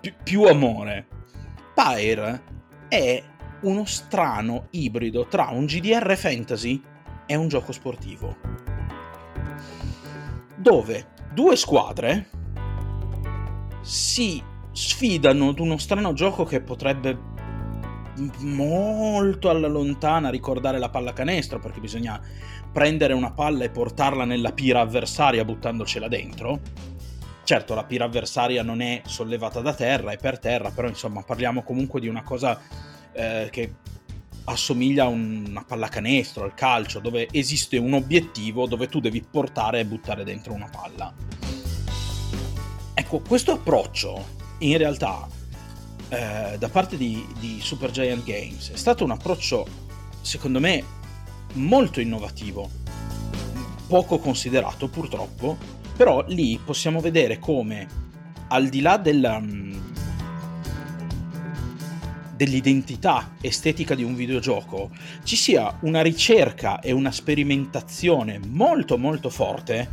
più, 0.00 0.12
più 0.22 0.42
amore. 0.44 1.06
Pyre 1.74 2.42
è 2.88 3.22
uno 3.62 3.84
strano 3.84 4.66
ibrido 4.70 5.26
tra 5.26 5.48
un 5.50 5.66
GDR 5.66 6.16
fantasy 6.16 6.82
e 7.26 7.34
un 7.36 7.48
gioco 7.48 7.72
sportivo. 7.72 8.36
Dove 10.56 11.06
due 11.32 11.56
squadre 11.56 12.28
si 13.82 14.42
sfidano 14.72 15.50
ad 15.50 15.58
uno 15.58 15.76
strano 15.76 16.12
gioco 16.12 16.44
che 16.44 16.60
potrebbe 16.60 17.31
molto 18.40 19.48
alla 19.48 19.68
lontana 19.68 20.28
ricordare 20.28 20.78
la 20.78 20.90
pallacanestro 20.90 21.58
perché 21.58 21.80
bisogna 21.80 22.20
prendere 22.70 23.12
una 23.12 23.32
palla 23.32 23.64
e 23.64 23.70
portarla 23.70 24.24
nella 24.24 24.52
pira 24.52 24.80
avversaria 24.80 25.44
buttandocela 25.44 26.08
dentro. 26.08 26.60
Certo, 27.44 27.74
la 27.74 27.84
pira 27.84 28.04
avversaria 28.04 28.62
non 28.62 28.80
è 28.80 29.02
sollevata 29.04 29.60
da 29.60 29.74
terra, 29.74 30.12
è 30.12 30.16
per 30.16 30.38
terra, 30.38 30.70
però 30.70 30.88
insomma 30.88 31.22
parliamo 31.22 31.62
comunque 31.62 32.00
di 32.00 32.08
una 32.08 32.22
cosa 32.22 32.60
eh, 33.12 33.48
che 33.50 33.74
assomiglia 34.44 35.04
a 35.04 35.08
una 35.08 35.64
pallacanestro, 35.64 36.44
al 36.44 36.54
calcio, 36.54 37.00
dove 37.00 37.28
esiste 37.30 37.76
un 37.78 37.92
obiettivo 37.94 38.66
dove 38.66 38.88
tu 38.88 39.00
devi 39.00 39.22
portare 39.22 39.80
e 39.80 39.86
buttare 39.86 40.24
dentro 40.24 40.52
una 40.52 40.68
palla. 40.70 41.12
Ecco, 42.94 43.20
questo 43.20 43.52
approccio 43.52 44.40
in 44.58 44.78
realtà 44.78 45.26
eh, 46.12 46.58
da 46.58 46.68
parte 46.68 46.98
di, 46.98 47.26
di 47.38 47.58
Supergiant 47.62 48.22
Games. 48.22 48.70
È 48.70 48.76
stato 48.76 49.02
un 49.02 49.12
approccio, 49.12 49.66
secondo 50.20 50.60
me, 50.60 50.84
molto 51.54 52.00
innovativo, 52.00 52.68
poco 53.86 54.18
considerato 54.18 54.88
purtroppo, 54.88 55.56
però 55.96 56.22
lì 56.28 56.60
possiamo 56.62 57.00
vedere 57.00 57.38
come 57.38 57.88
al 58.48 58.68
di 58.68 58.82
là 58.82 58.98
della, 58.98 59.40
mm, 59.40 59.72
dell'identità 62.36 63.36
estetica 63.40 63.94
di 63.94 64.02
un 64.02 64.14
videogioco 64.14 64.90
ci 65.22 65.36
sia 65.36 65.78
una 65.80 66.02
ricerca 66.02 66.80
e 66.80 66.92
una 66.92 67.10
sperimentazione 67.10 68.38
molto 68.38 68.98
molto 68.98 69.30
forte 69.30 69.88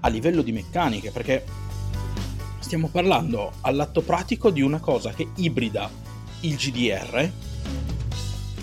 a 0.00 0.08
livello 0.08 0.42
di 0.42 0.52
meccaniche 0.52 1.10
perché 1.10 1.44
stiamo 2.72 2.88
parlando 2.88 3.52
all'atto 3.60 4.00
pratico 4.00 4.48
di 4.48 4.62
una 4.62 4.80
cosa 4.80 5.12
che 5.12 5.28
ibrida 5.36 5.90
il 6.40 6.56
GDR, 6.56 7.30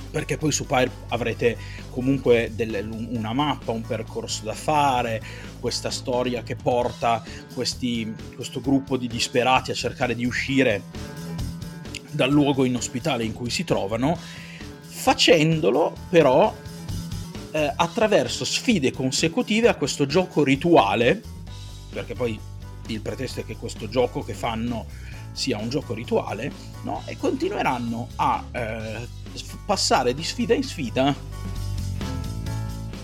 perché 0.09 0.35
poi 0.35 0.51
su 0.51 0.65
Pyre 0.65 0.89
avrete 1.09 1.55
comunque 1.91 2.51
delle, 2.55 2.79
una 2.79 3.33
mappa, 3.33 3.69
un 3.69 3.83
percorso 3.83 4.45
da 4.45 4.55
fare, 4.55 5.21
questa 5.59 5.91
storia 5.91 6.41
che 6.41 6.55
porta 6.55 7.23
questi, 7.53 8.11
questo 8.33 8.61
gruppo 8.61 8.97
di 8.97 9.05
disperati 9.05 9.69
a 9.69 9.75
cercare 9.75 10.15
di 10.15 10.25
uscire 10.25 10.81
dal 12.09 12.31
luogo 12.31 12.65
inospitale 12.65 13.23
in 13.23 13.33
cui 13.33 13.51
si 13.51 13.63
trovano, 13.63 14.17
facendolo 14.87 15.95
però 16.09 16.51
eh, 17.51 17.73
attraverso 17.75 18.43
sfide 18.43 18.91
consecutive 18.91 19.67
a 19.67 19.75
questo 19.75 20.07
gioco 20.07 20.43
rituale, 20.43 21.21
perché 21.91 22.15
poi 22.15 22.57
il 22.93 23.01
pretesto 23.01 23.41
è 23.41 23.45
che 23.45 23.55
questo 23.57 23.87
gioco 23.89 24.21
che 24.23 24.33
fanno 24.33 24.85
sia 25.31 25.57
un 25.57 25.69
gioco 25.69 25.93
rituale, 25.93 26.51
no? 26.83 27.03
e 27.05 27.17
continueranno 27.17 28.09
a 28.15 28.43
eh, 28.51 29.07
passare 29.65 30.13
di 30.13 30.23
sfida 30.23 30.53
in 30.53 30.63
sfida 30.63 31.15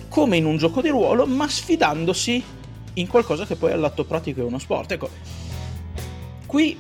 come 0.10 0.38
in 0.38 0.46
un 0.46 0.58
gioco 0.58 0.82
di 0.82 0.90
ruolo, 0.90 1.26
ma 1.26 1.48
sfidandosi 1.48 2.44
in 2.94 3.08
qualcosa 3.08 3.46
che 3.46 3.56
poi 3.56 3.72
all'atto 3.74 4.06
pratico 4.06 4.42
è 4.42 4.44
uno 4.44 4.60
sport. 4.60 4.94
Ecco, 4.94 5.10
qui 6.46 6.80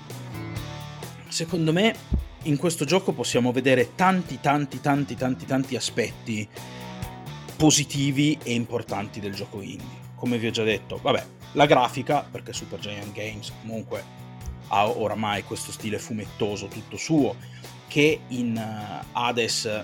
secondo 1.27 1.73
me 1.73 1.93
in 2.43 2.57
questo 2.57 2.85
gioco 2.85 3.11
possiamo 3.11 3.51
vedere 3.51 3.95
tanti 3.95 4.39
tanti 4.39 4.79
tanti 4.79 5.15
tanti 5.15 5.45
tanti 5.45 5.75
aspetti 5.75 6.47
positivi 7.57 8.37
e 8.41 8.53
importanti 8.53 9.19
del 9.19 9.33
gioco 9.33 9.61
indie. 9.61 10.03
Come 10.15 10.37
vi 10.37 10.47
ho 10.47 10.51
già 10.51 10.63
detto, 10.63 10.97
vabbè, 11.01 11.25
la 11.55 11.65
grafica, 11.65 12.25
perché 12.29 12.53
Super 12.53 12.79
Giant 12.79 13.11
Games 13.11 13.51
comunque 13.61 14.03
ha 14.67 14.87
oramai 14.87 15.43
questo 15.43 15.71
stile 15.71 15.99
fumettoso 15.99 16.67
tutto 16.67 16.97
suo, 16.97 17.35
che 17.87 18.19
in 18.29 18.55
uh, 18.55 19.05
Hades 19.11 19.83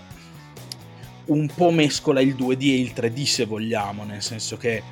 un 1.26 1.50
po' 1.54 1.72
mescola 1.72 2.20
il 2.20 2.36
2D 2.36 2.62
e 2.62 2.80
il 2.80 2.94
3D 2.96 3.24
se 3.24 3.46
vogliamo, 3.46 4.04
nel 4.04 4.22
senso 4.22 4.58
che 4.58 4.84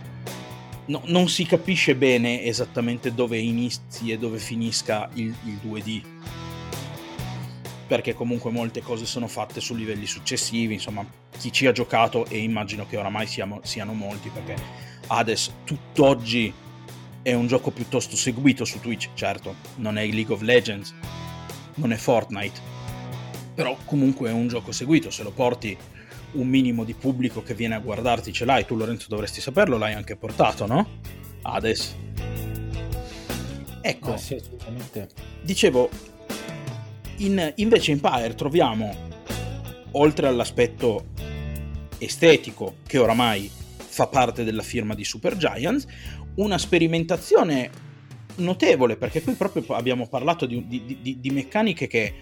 no, 0.85 1.01
non 1.05 1.27
si 1.27 1.45
capisce 1.45 1.95
bene 1.95 2.43
esattamente 2.43 3.13
dove 3.13 3.37
inizi 3.37 4.11
e 4.11 4.17
dove 4.17 4.37
finisca 4.37 5.09
il, 5.13 5.35
il 5.43 5.59
2D 5.65 6.01
perché 7.87 8.13
comunque 8.13 8.51
molte 8.51 8.81
cose 8.81 9.07
sono 9.07 9.27
fatte 9.27 9.59
su 9.59 9.73
livelli 9.73 10.05
successivi, 10.05 10.75
insomma 10.75 11.03
chi 11.35 11.51
ci 11.51 11.65
ha 11.65 11.71
giocato 11.71 12.27
e 12.27 12.37
immagino 12.37 12.85
che 12.87 12.97
oramai 12.97 13.25
siamo, 13.25 13.61
siano 13.63 13.93
molti 13.93 14.29
perché 14.29 14.55
Hades 15.07 15.51
tutt'oggi 15.63 16.53
è 17.29 17.33
un 17.33 17.47
gioco 17.47 17.69
piuttosto 17.69 18.15
seguito 18.15 18.65
su 18.65 18.79
Twitch, 18.79 19.09
certo, 19.13 19.55
non 19.75 19.97
è 19.97 20.07
League 20.07 20.33
of 20.33 20.41
Legends, 20.41 20.93
non 21.75 21.91
è 21.91 21.95
Fortnite, 21.95 22.59
però 23.53 23.77
comunque 23.85 24.29
è 24.29 24.33
un 24.33 24.47
gioco 24.47 24.71
seguito, 24.71 25.11
se 25.11 25.23
lo 25.23 25.31
porti 25.31 25.77
un 26.31 26.47
minimo 26.47 26.83
di 26.83 26.93
pubblico 26.93 27.43
che 27.43 27.53
viene 27.53 27.75
a 27.75 27.79
guardarti 27.79 28.33
ce 28.33 28.45
l'hai, 28.45 28.65
tu 28.65 28.75
Lorenzo 28.75 29.07
dovresti 29.09 29.41
saperlo, 29.41 29.77
l'hai 29.77 29.93
anche 29.93 30.15
portato, 30.15 30.65
no? 30.65 30.87
Hades. 31.43 31.95
Ecco, 33.81 34.13
ah, 34.13 34.17
sì, 34.17 34.41
dicevo, 35.41 35.89
in, 37.17 37.53
invece 37.55 37.91
in 37.91 37.99
Pyre 37.99 38.33
troviamo, 38.33 38.93
oltre 39.91 40.27
all'aspetto 40.27 41.05
estetico, 41.97 42.77
che 42.85 42.97
oramai 42.97 43.49
fa 43.99 44.07
parte 44.07 44.43
della 44.43 44.61
firma 44.61 44.95
di 44.95 45.03
Super 45.03 45.35
Giants, 45.35 45.85
una 46.35 46.57
sperimentazione 46.57 47.69
notevole, 48.35 48.95
perché 48.97 49.21
qui 49.21 49.33
proprio 49.33 49.63
abbiamo 49.75 50.07
parlato 50.07 50.45
di, 50.45 50.65
di, 50.67 50.97
di, 51.01 51.19
di 51.19 51.29
meccaniche 51.29 51.87
che 51.87 52.15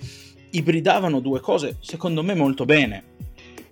ibridavano 0.51 1.19
due 1.19 1.39
cose, 1.39 1.77
secondo 1.79 2.23
me 2.23 2.33
molto 2.33 2.65
bene, 2.65 3.03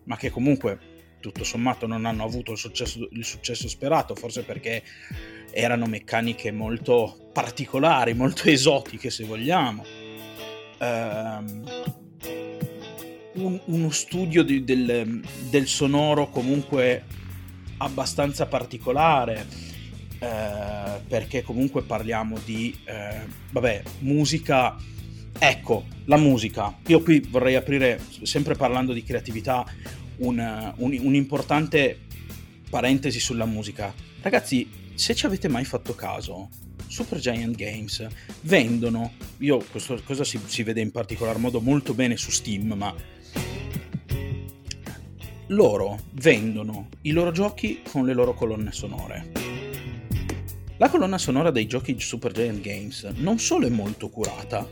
ma 0.03 0.17
che 0.17 0.29
comunque 0.29 0.93
tutto 1.19 1.43
sommato 1.43 1.87
non 1.87 2.05
hanno 2.05 2.23
avuto 2.23 2.51
il 2.51 2.57
successo, 2.57 3.07
il 3.11 3.25
successo, 3.25 3.67
sperato, 3.67 4.13
forse 4.13 4.43
perché 4.43 4.83
erano 5.51 5.87
meccaniche 5.87 6.51
molto 6.51 7.29
particolari, 7.33 8.13
molto 8.13 8.43
esotiche 8.49 9.09
se 9.09 9.25
vogliamo. 9.25 9.83
Um, 10.77 11.63
un, 13.35 13.59
uno 13.65 13.89
studio 13.89 14.43
di, 14.43 14.63
del, 14.63 15.21
del, 15.49 15.67
sonoro 15.67 16.29
comunque 16.29 17.03
abbastanza 17.77 18.45
particolare 18.45 19.45
eh, 20.19 21.01
perché 21.07 21.41
comunque 21.41 21.83
parliamo 21.83 22.37
di 22.43 22.75
eh, 22.85 23.21
vabbè 23.51 23.83
musica. 23.99 24.75
Ecco 25.37 25.85
la 26.05 26.17
musica. 26.17 26.77
Io 26.87 27.01
qui 27.01 27.19
vorrei 27.19 27.55
aprire 27.55 27.99
sempre 28.23 28.55
parlando 28.55 28.93
di 28.93 29.03
creatività 29.03 29.65
un, 30.17 30.73
un, 30.77 30.97
un'importante 31.01 31.99
parentesi 32.69 33.19
sulla 33.19 33.45
musica. 33.45 33.93
Ragazzi 34.21 34.83
se 34.95 35.13
ci 35.13 35.25
avete 35.25 35.49
mai 35.49 35.65
fatto 35.65 35.93
caso 35.93 36.49
Super 36.87 37.19
Giant 37.19 37.55
Games 37.55 38.07
vendono 38.41 39.11
io 39.39 39.63
questo 39.69 39.99
cosa 40.05 40.23
si, 40.23 40.39
si 40.45 40.63
vede 40.63 40.79
in 40.79 40.91
particolar 40.91 41.37
modo 41.37 41.59
molto 41.59 41.93
bene 41.93 42.15
su 42.15 42.31
Steam 42.31 42.71
ma 42.73 42.95
loro 45.47 45.99
vendono 46.13 46.89
i 47.01 47.11
loro 47.11 47.31
giochi 47.31 47.81
con 47.87 48.05
le 48.05 48.13
loro 48.13 48.33
colonne 48.33 48.71
sonore. 48.71 49.44
La 50.77 50.89
colonna 50.89 51.17
sonora 51.17 51.51
dei 51.51 51.67
giochi 51.67 51.95
Super 52.01 52.33
Giant 52.33 52.59
Games 52.59 53.03
non 53.15 53.39
solo 53.39 53.65
è 53.65 53.69
molto 53.69 54.09
curata, 54.09 54.69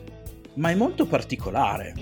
ma 0.55 0.69
è 0.69 0.75
molto 0.75 1.05
particolare. 1.05 1.95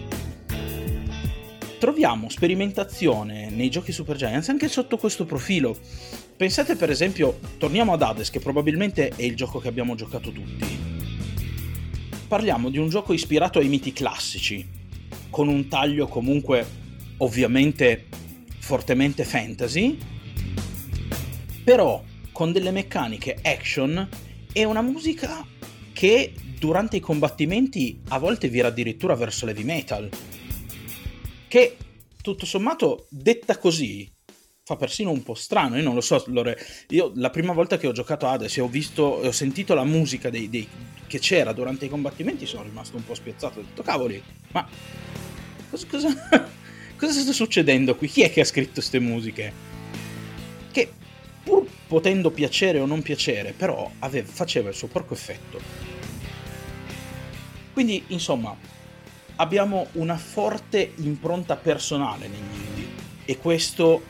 troviamo 1.77 2.27
sperimentazione 2.27 3.51
nei 3.51 3.69
giochi 3.69 3.91
Super 3.91 4.15
Giants 4.15 4.49
anche 4.49 4.69
sotto 4.69 4.97
questo 4.97 5.25
profilo. 5.25 5.77
Pensate 6.35 6.75
per 6.75 6.89
esempio, 6.89 7.39
torniamo 7.59 7.93
ad 7.93 8.01
Hades, 8.01 8.31
che 8.31 8.39
probabilmente 8.39 9.09
è 9.09 9.21
il 9.21 9.35
gioco 9.35 9.59
che 9.59 9.67
abbiamo 9.67 9.93
giocato 9.93 10.31
tutti. 10.31 10.79
Parliamo 12.27 12.71
di 12.71 12.79
un 12.79 12.89
gioco 12.89 13.13
ispirato 13.13 13.59
ai 13.59 13.67
miti 13.67 13.93
classici, 13.93 14.67
con 15.29 15.47
un 15.47 15.67
taglio 15.67 16.07
comunque 16.07 16.65
ovviamente 17.17 18.07
fortemente 18.57 19.25
fantasy, 19.25 19.95
però 21.63 22.03
con 22.31 22.51
delle 22.51 22.71
meccaniche 22.71 23.37
action 23.41 24.07
e 24.51 24.63
una 24.63 24.81
musica 24.81 25.45
che 25.93 26.33
durante 26.57 26.97
i 26.97 26.99
combattimenti 26.99 28.01
a 28.09 28.19
volte 28.19 28.47
vira 28.47 28.67
addirittura 28.67 29.15
verso 29.15 29.45
l'heavy 29.45 29.63
metal. 29.63 30.09
Che 31.47 31.77
tutto 32.21 32.45
sommato, 32.45 33.07
detta 33.09 33.57
così, 33.57 34.09
fa 34.63 34.75
persino 34.75 35.11
un 35.11 35.23
po' 35.23 35.33
strano. 35.33 35.75
Io 35.77 35.83
non 35.83 35.95
lo 35.95 36.01
so, 36.01 36.23
Lore. 36.27 36.57
Io 36.89 37.11
la 37.15 37.29
prima 37.29 37.53
volta 37.53 37.77
che 37.77 37.87
ho 37.87 37.91
giocato 37.91 38.27
Hades 38.27 38.57
e 38.57 38.61
ho 38.61 38.67
visto, 38.67 39.03
ho 39.03 39.31
sentito 39.31 39.73
la 39.73 39.83
musica 39.83 40.29
dei, 40.29 40.49
dei, 40.49 40.67
che 41.07 41.19
c'era 41.19 41.51
durante 41.51 41.85
i 41.85 41.89
combattimenti, 41.89 42.45
sono 42.45 42.63
rimasto 42.63 42.95
un 42.95 43.05
po' 43.05 43.15
spiazzato. 43.15 43.59
Ho 43.59 43.63
detto, 43.63 43.81
cavoli, 43.81 44.21
ma 44.51 44.67
cosa, 45.69 45.87
cosa, 45.87 46.09
cosa 46.95 47.19
sta 47.19 47.33
succedendo 47.33 47.95
qui? 47.95 48.07
Chi 48.07 48.21
è 48.21 48.31
che 48.31 48.41
ha 48.41 48.45
scritto 48.45 48.73
queste 48.73 48.99
musiche? 48.99 49.70
Pur 51.43 51.67
potendo 51.87 52.31
piacere 52.31 52.79
o 52.79 52.85
non 52.85 53.01
piacere, 53.01 53.53
però 53.53 53.89
aveva, 53.99 54.27
faceva 54.31 54.69
il 54.69 54.75
suo 54.75 54.87
porco 54.87 55.13
effetto. 55.13 55.59
Quindi, 57.73 58.03
insomma, 58.07 58.55
abbiamo 59.37 59.87
una 59.93 60.17
forte 60.17 60.93
impronta 60.97 61.55
personale 61.55 62.27
negli 62.27 62.65
indie 62.67 62.87
e 63.25 63.37
questo, 63.37 64.03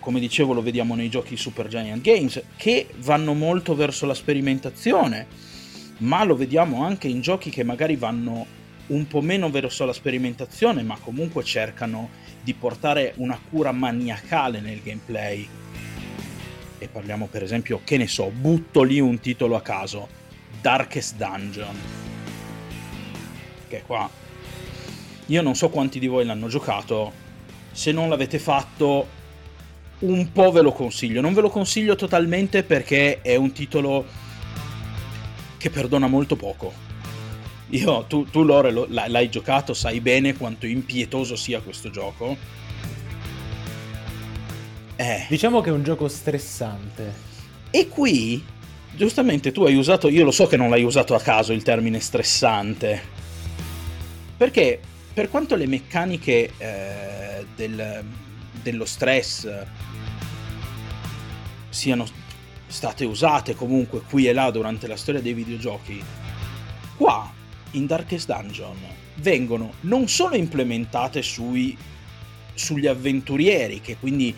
come 0.00 0.20
dicevo, 0.20 0.52
lo 0.52 0.62
vediamo 0.62 0.94
nei 0.94 1.08
giochi 1.08 1.36
Super 1.36 1.68
Giant 1.68 2.02
Games, 2.02 2.42
che 2.56 2.88
vanno 2.96 3.34
molto 3.34 3.74
verso 3.74 4.06
la 4.06 4.14
sperimentazione, 4.14 5.26
ma 5.98 6.24
lo 6.24 6.36
vediamo 6.36 6.84
anche 6.84 7.08
in 7.08 7.20
giochi 7.20 7.50
che 7.50 7.64
magari 7.64 7.96
vanno 7.96 8.46
un 8.88 9.06
po' 9.06 9.20
meno 9.20 9.50
verso 9.50 9.84
la 9.84 9.92
sperimentazione, 9.92 10.82
ma 10.82 10.98
comunque 10.98 11.44
cercano 11.44 12.10
di 12.42 12.54
portare 12.54 13.12
una 13.16 13.38
cura 13.50 13.72
maniacale 13.72 14.60
nel 14.60 14.80
gameplay. 14.82 15.48
E 16.78 16.88
parliamo 16.88 17.26
per 17.26 17.42
esempio, 17.42 17.80
che 17.84 17.96
ne 17.96 18.06
so, 18.06 18.30
butto 18.30 18.82
lì 18.82 19.00
un 19.00 19.18
titolo 19.20 19.56
a 19.56 19.62
caso, 19.62 20.08
Darkest 20.60 21.16
Dungeon, 21.16 21.76
che 23.68 23.82
qua. 23.86 24.08
Io 25.26 25.42
non 25.42 25.54
so 25.54 25.68
quanti 25.68 25.98
di 25.98 26.06
voi 26.06 26.24
l'hanno 26.24 26.48
giocato, 26.48 27.12
se 27.72 27.92
non 27.92 28.08
l'avete 28.08 28.38
fatto 28.38 29.16
un 30.00 30.32
po' 30.32 30.50
ve 30.52 30.62
lo 30.62 30.72
consiglio, 30.72 31.20
non 31.20 31.34
ve 31.34 31.42
lo 31.42 31.50
consiglio 31.50 31.96
totalmente 31.96 32.62
perché 32.62 33.20
è 33.20 33.34
un 33.34 33.52
titolo 33.52 34.06
che 35.58 35.70
perdona 35.70 36.06
molto 36.06 36.36
poco. 36.36 36.87
Io, 37.70 38.04
tu, 38.08 38.24
tu 38.24 38.42
Lore, 38.42 38.70
lo, 38.70 38.86
l'hai 38.88 39.28
giocato, 39.28 39.74
sai 39.74 40.00
bene 40.00 40.36
quanto 40.36 40.66
impietoso 40.66 41.36
sia 41.36 41.60
questo 41.60 41.90
gioco 41.90 42.56
eh. 45.00 45.26
Diciamo 45.28 45.60
che 45.60 45.70
è 45.70 45.72
un 45.72 45.84
gioco 45.84 46.08
stressante. 46.08 47.26
E 47.70 47.86
qui, 47.86 48.44
giustamente 48.96 49.52
tu 49.52 49.62
hai 49.62 49.76
usato, 49.76 50.08
io 50.08 50.24
lo 50.24 50.32
so 50.32 50.48
che 50.48 50.56
non 50.56 50.70
l'hai 50.70 50.82
usato 50.82 51.14
a 51.14 51.20
caso 51.20 51.52
il 51.52 51.62
termine 51.62 52.00
stressante, 52.00 53.00
perché 54.36 54.80
per 55.14 55.30
quanto 55.30 55.54
le 55.54 55.68
meccaniche 55.68 56.50
eh, 56.58 57.46
del, 57.54 58.04
dello 58.60 58.84
stress 58.84 59.48
siano 61.68 62.04
state 62.66 63.04
usate 63.04 63.54
comunque 63.54 64.00
qui 64.00 64.26
e 64.26 64.32
là 64.32 64.50
durante 64.50 64.88
la 64.88 64.96
storia 64.96 65.20
dei 65.20 65.32
videogiochi, 65.32 66.02
qua 66.96 67.37
in 67.72 67.86
Darkest 67.86 68.26
Dungeon 68.26 68.76
vengono 69.16 69.74
non 69.80 70.08
solo 70.08 70.36
implementate 70.36 71.22
sui, 71.22 71.76
sugli 72.54 72.86
avventurieri, 72.86 73.80
che 73.80 73.96
quindi 73.98 74.34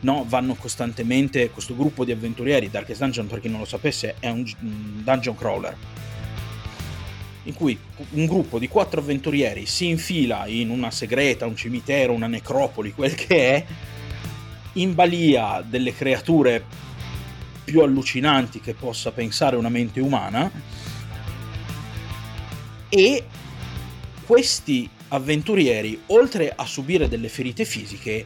no, 0.00 0.24
vanno 0.26 0.54
costantemente, 0.54 1.50
questo 1.50 1.76
gruppo 1.76 2.04
di 2.04 2.12
avventurieri, 2.12 2.70
Darkest 2.70 3.00
Dungeon 3.00 3.26
per 3.26 3.40
chi 3.40 3.48
non 3.48 3.60
lo 3.60 3.66
sapesse 3.66 4.16
è 4.18 4.28
un 4.28 4.44
dungeon 4.58 5.36
crawler, 5.36 5.76
in 7.44 7.54
cui 7.54 7.78
un 8.10 8.26
gruppo 8.26 8.58
di 8.58 8.68
quattro 8.68 9.00
avventurieri 9.00 9.66
si 9.66 9.88
infila 9.88 10.46
in 10.46 10.70
una 10.70 10.90
segreta, 10.90 11.46
un 11.46 11.56
cimitero, 11.56 12.12
una 12.12 12.26
necropoli, 12.26 12.92
quel 12.92 13.14
che 13.14 13.54
è, 13.54 13.64
in 14.74 14.94
balia 14.94 15.62
delle 15.66 15.94
creature 15.94 16.64
più 17.64 17.80
allucinanti 17.80 18.60
che 18.60 18.74
possa 18.74 19.12
pensare 19.12 19.56
una 19.56 19.68
mente 19.68 20.00
umana 20.00 20.50
e 22.96 23.24
questi 24.24 24.88
avventurieri, 25.08 26.00
oltre 26.06 26.52
a 26.54 26.64
subire 26.64 27.08
delle 27.08 27.28
ferite 27.28 27.64
fisiche, 27.64 28.24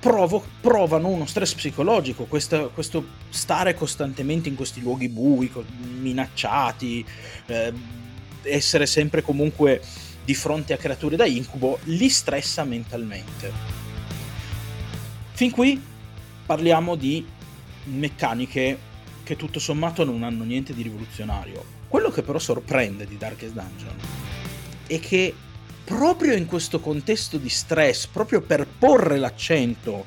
provo, 0.00 0.42
provano 0.62 1.08
uno 1.08 1.26
stress 1.26 1.52
psicologico, 1.52 2.24
questo, 2.24 2.70
questo, 2.72 3.06
stare 3.28 3.74
costantemente 3.74 4.48
in 4.48 4.54
questi 4.54 4.80
luoghi 4.80 5.10
bui, 5.10 5.52
minacciati, 6.00 7.04
eh, 7.46 7.72
essere 8.42 8.86
sempre 8.86 9.20
comunque 9.20 9.82
di 10.24 10.34
fronte 10.34 10.72
a 10.72 10.78
creature 10.78 11.16
da 11.16 11.26
incubo, 11.26 11.78
li 11.84 12.08
stressa 12.08 12.64
mentalmente. 12.64 13.52
Fin 15.32 15.50
qui 15.50 15.78
parliamo 16.46 16.94
di 16.94 17.26
meccaniche 17.84 18.78
che 19.22 19.36
tutto 19.36 19.58
sommato 19.58 20.04
non 20.04 20.22
hanno 20.22 20.44
niente 20.44 20.72
di 20.72 20.80
rivoluzionario. 20.80 21.73
Quello 21.88 22.10
che 22.10 22.22
però 22.22 22.38
sorprende 22.38 23.06
di 23.06 23.16
Darkest 23.16 23.52
Dungeon 23.52 23.96
è 24.86 24.98
che 25.00 25.34
proprio 25.84 26.34
in 26.34 26.46
questo 26.46 26.80
contesto 26.80 27.36
di 27.36 27.48
stress, 27.48 28.06
proprio 28.06 28.40
per 28.40 28.66
porre 28.66 29.18
l'accento 29.18 30.06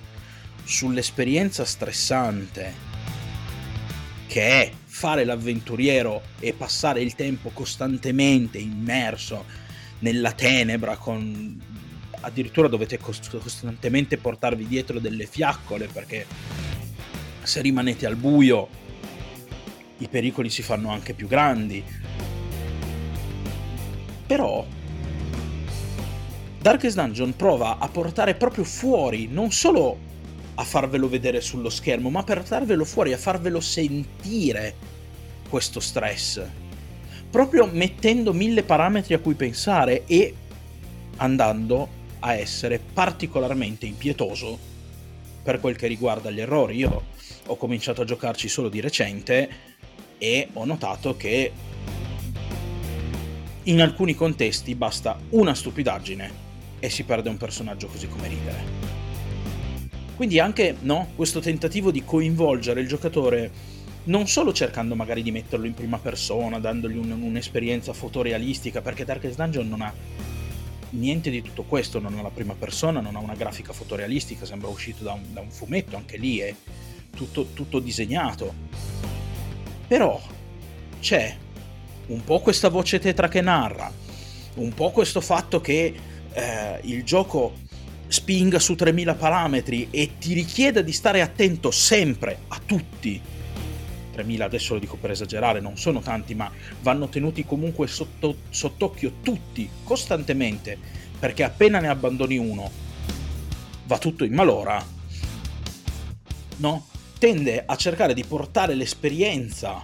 sull'esperienza 0.63 1.63
stressante 1.63 2.85
che 4.27 4.41
è 4.41 4.71
fare 4.85 5.23
l'avventuriero 5.23 6.21
e 6.39 6.53
passare 6.53 7.01
il 7.01 7.15
tempo 7.15 7.49
costantemente 7.51 8.57
immerso 8.57 9.45
nella 9.99 10.33
tenebra 10.33 10.97
con 10.97 11.61
addirittura 12.19 12.67
dovete 12.67 12.97
costantemente 12.99 14.17
portarvi 14.17 14.67
dietro 14.67 14.99
delle 14.99 15.25
fiaccole 15.25 15.87
perché 15.87 16.25
se 17.43 17.61
rimanete 17.61 18.05
al 18.05 18.15
buio 18.15 18.67
i 19.97 20.07
pericoli 20.07 20.49
si 20.49 20.61
fanno 20.61 20.91
anche 20.91 21.13
più 21.13 21.27
grandi 21.27 21.83
però 24.27 24.65
Darkest 26.59 26.97
Dungeon 26.97 27.33
prova 27.33 27.77
a 27.77 27.87
portare 27.87 28.35
proprio 28.35 28.65
fuori, 28.65 29.27
non 29.27 29.51
solo 29.51 29.97
a 30.55 30.63
farvelo 30.63 31.07
vedere 31.07 31.39
sullo 31.39 31.69
schermo, 31.69 32.09
ma 32.09 32.23
per 32.23 32.39
portarvelo 32.39 32.83
fuori, 32.83 33.13
a 33.13 33.17
farvelo 33.17 33.61
sentire 33.61 34.75
questo 35.47 35.79
stress. 35.79 36.41
Proprio 37.29 37.67
mettendo 37.71 38.33
mille 38.33 38.63
parametri 38.63 39.13
a 39.13 39.19
cui 39.19 39.35
pensare 39.35 40.05
e 40.07 40.33
andando 41.17 41.87
a 42.19 42.33
essere 42.33 42.79
particolarmente 42.79 43.85
impietoso 43.85 44.59
per 45.43 45.61
quel 45.61 45.77
che 45.77 45.87
riguarda 45.87 46.31
gli 46.31 46.41
errori. 46.41 46.75
Io 46.75 47.03
ho 47.45 47.55
cominciato 47.55 48.01
a 48.01 48.05
giocarci 48.05 48.49
solo 48.49 48.67
di 48.67 48.81
recente 48.81 49.49
e 50.17 50.49
ho 50.53 50.65
notato 50.65 51.15
che 51.15 51.51
in 53.63 53.81
alcuni 53.81 54.15
contesti 54.15 54.75
basta 54.75 55.19
una 55.29 55.53
stupidaggine 55.53 56.45
e 56.79 56.89
si 56.89 57.03
perde 57.03 57.29
un 57.29 57.37
personaggio 57.37 57.87
così 57.87 58.07
come 58.07 58.27
ridere. 58.27 58.85
Quindi 60.15 60.39
anche 60.39 60.75
no, 60.81 61.09
questo 61.15 61.39
tentativo 61.39 61.91
di 61.91 62.03
coinvolgere 62.03 62.81
il 62.81 62.87
giocatore 62.87 63.75
non 64.05 64.27
solo 64.27 64.53
cercando 64.53 64.95
magari 64.95 65.21
di 65.21 65.31
metterlo 65.31 65.65
in 65.65 65.73
prima 65.73 65.97
persona, 65.97 66.59
dandogli 66.59 66.97
un, 66.97 67.11
un'esperienza 67.11 67.93
fotorealistica, 67.93 68.81
perché 68.81 69.05
Darkest 69.05 69.35
Dungeon 69.35 69.67
non 69.67 69.81
ha 69.81 69.93
niente 70.91 71.29
di 71.29 71.41
tutto 71.41 71.63
questo, 71.63 71.99
non 71.99 72.17
ha 72.17 72.21
la 72.21 72.29
prima 72.29 72.55
persona, 72.57 73.01
non 73.01 73.15
ha 73.15 73.19
una 73.19 73.35
grafica 73.35 73.73
fotorealistica, 73.73 74.45
sembra 74.45 74.69
uscito 74.69 75.03
da 75.03 75.13
un, 75.13 75.21
da 75.33 75.41
un 75.41 75.51
fumetto, 75.51 75.97
anche 75.97 76.17
lì 76.17 76.37
è 76.37 76.55
tutto, 77.15 77.47
tutto 77.53 77.79
disegnato. 77.79 78.53
Però 79.87 80.21
c'è 80.99 81.35
un 82.07 82.23
po' 82.23 82.39
questa 82.39 82.69
voce 82.69 82.99
tetra 82.99 83.27
che 83.27 83.41
narra, 83.41 83.91
un 84.55 84.73
po' 84.73 84.91
questo 84.91 85.21
fatto 85.21 85.61
che 85.61 85.93
eh, 86.33 86.79
il 86.83 87.03
gioco 87.03 87.53
spinga 88.07 88.59
su 88.59 88.75
3000 88.75 89.15
parametri 89.15 89.87
e 89.91 90.17
ti 90.17 90.33
richieda 90.33 90.81
di 90.81 90.91
stare 90.91 91.21
attento 91.21 91.71
sempre 91.71 92.39
a 92.47 92.59
tutti. 92.65 93.21
3000 94.11 94.45
adesso 94.45 94.73
lo 94.73 94.79
dico 94.79 94.97
per 94.97 95.11
esagerare, 95.11 95.59
non 95.59 95.77
sono 95.77 95.99
tanti, 95.99 96.33
ma 96.33 96.51
vanno 96.81 97.07
tenuti 97.07 97.45
comunque 97.45 97.87
sotto, 97.87 98.37
sott'occhio 98.49 99.13
tutti, 99.21 99.69
costantemente, 99.83 100.77
perché 101.19 101.43
appena 101.43 101.79
ne 101.79 101.87
abbandoni 101.87 102.37
uno 102.37 102.69
va 103.85 103.97
tutto 103.97 104.23
in 104.23 104.33
malora, 104.33 104.83
no? 106.57 106.85
Tende 107.19 107.63
a 107.65 107.75
cercare 107.75 108.13
di 108.13 108.23
portare 108.23 108.75
l'esperienza 108.75 109.83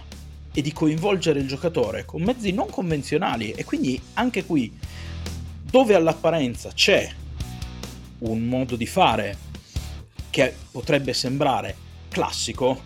e 0.52 0.62
di 0.62 0.72
coinvolgere 0.72 1.40
il 1.40 1.48
giocatore 1.48 2.04
con 2.04 2.22
mezzi 2.22 2.52
non 2.52 2.70
convenzionali 2.70 3.50
e 3.50 3.64
quindi 3.64 4.00
anche 4.14 4.44
qui 4.44 4.72
dove 5.60 5.96
all'apparenza 5.96 6.70
c'è 6.72 7.10
un 8.18 8.46
modo 8.46 8.76
di 8.76 8.86
fare 8.86 9.36
che 10.30 10.54
potrebbe 10.70 11.12
sembrare 11.12 11.76
classico, 12.08 12.80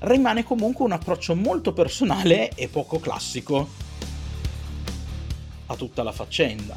rimane 0.00 0.44
comunque 0.44 0.84
un 0.84 0.92
approccio 0.92 1.34
molto 1.34 1.72
personale 1.72 2.50
e 2.50 2.68
poco 2.68 3.00
classico 3.00 3.68
a 5.64 5.76
tutta 5.76 6.02
la 6.02 6.12
faccenda. 6.12 6.76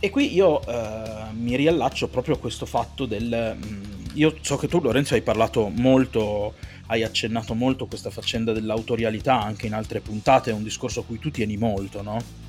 E 0.00 0.10
qui 0.10 0.34
io 0.34 0.64
eh, 0.66 1.32
mi 1.32 1.56
riallaccio 1.56 2.08
proprio 2.08 2.34
a 2.34 2.38
questo 2.38 2.66
fatto 2.66 3.06
del... 3.06 3.56
Mh, 3.58 3.66
mm, 3.66 3.87
io 4.18 4.36
so 4.40 4.56
che 4.56 4.66
tu 4.66 4.80
Lorenzo 4.80 5.14
hai 5.14 5.22
parlato 5.22 5.68
molto, 5.68 6.54
hai 6.86 7.04
accennato 7.04 7.54
molto 7.54 7.86
questa 7.86 8.10
faccenda 8.10 8.52
dell'autorialità 8.52 9.40
anche 9.40 9.66
in 9.66 9.74
altre 9.74 10.00
puntate, 10.00 10.50
è 10.50 10.54
un 10.54 10.64
discorso 10.64 11.00
a 11.00 11.04
cui 11.04 11.20
tu 11.20 11.30
tieni 11.30 11.56
molto, 11.56 12.02
no? 12.02 12.46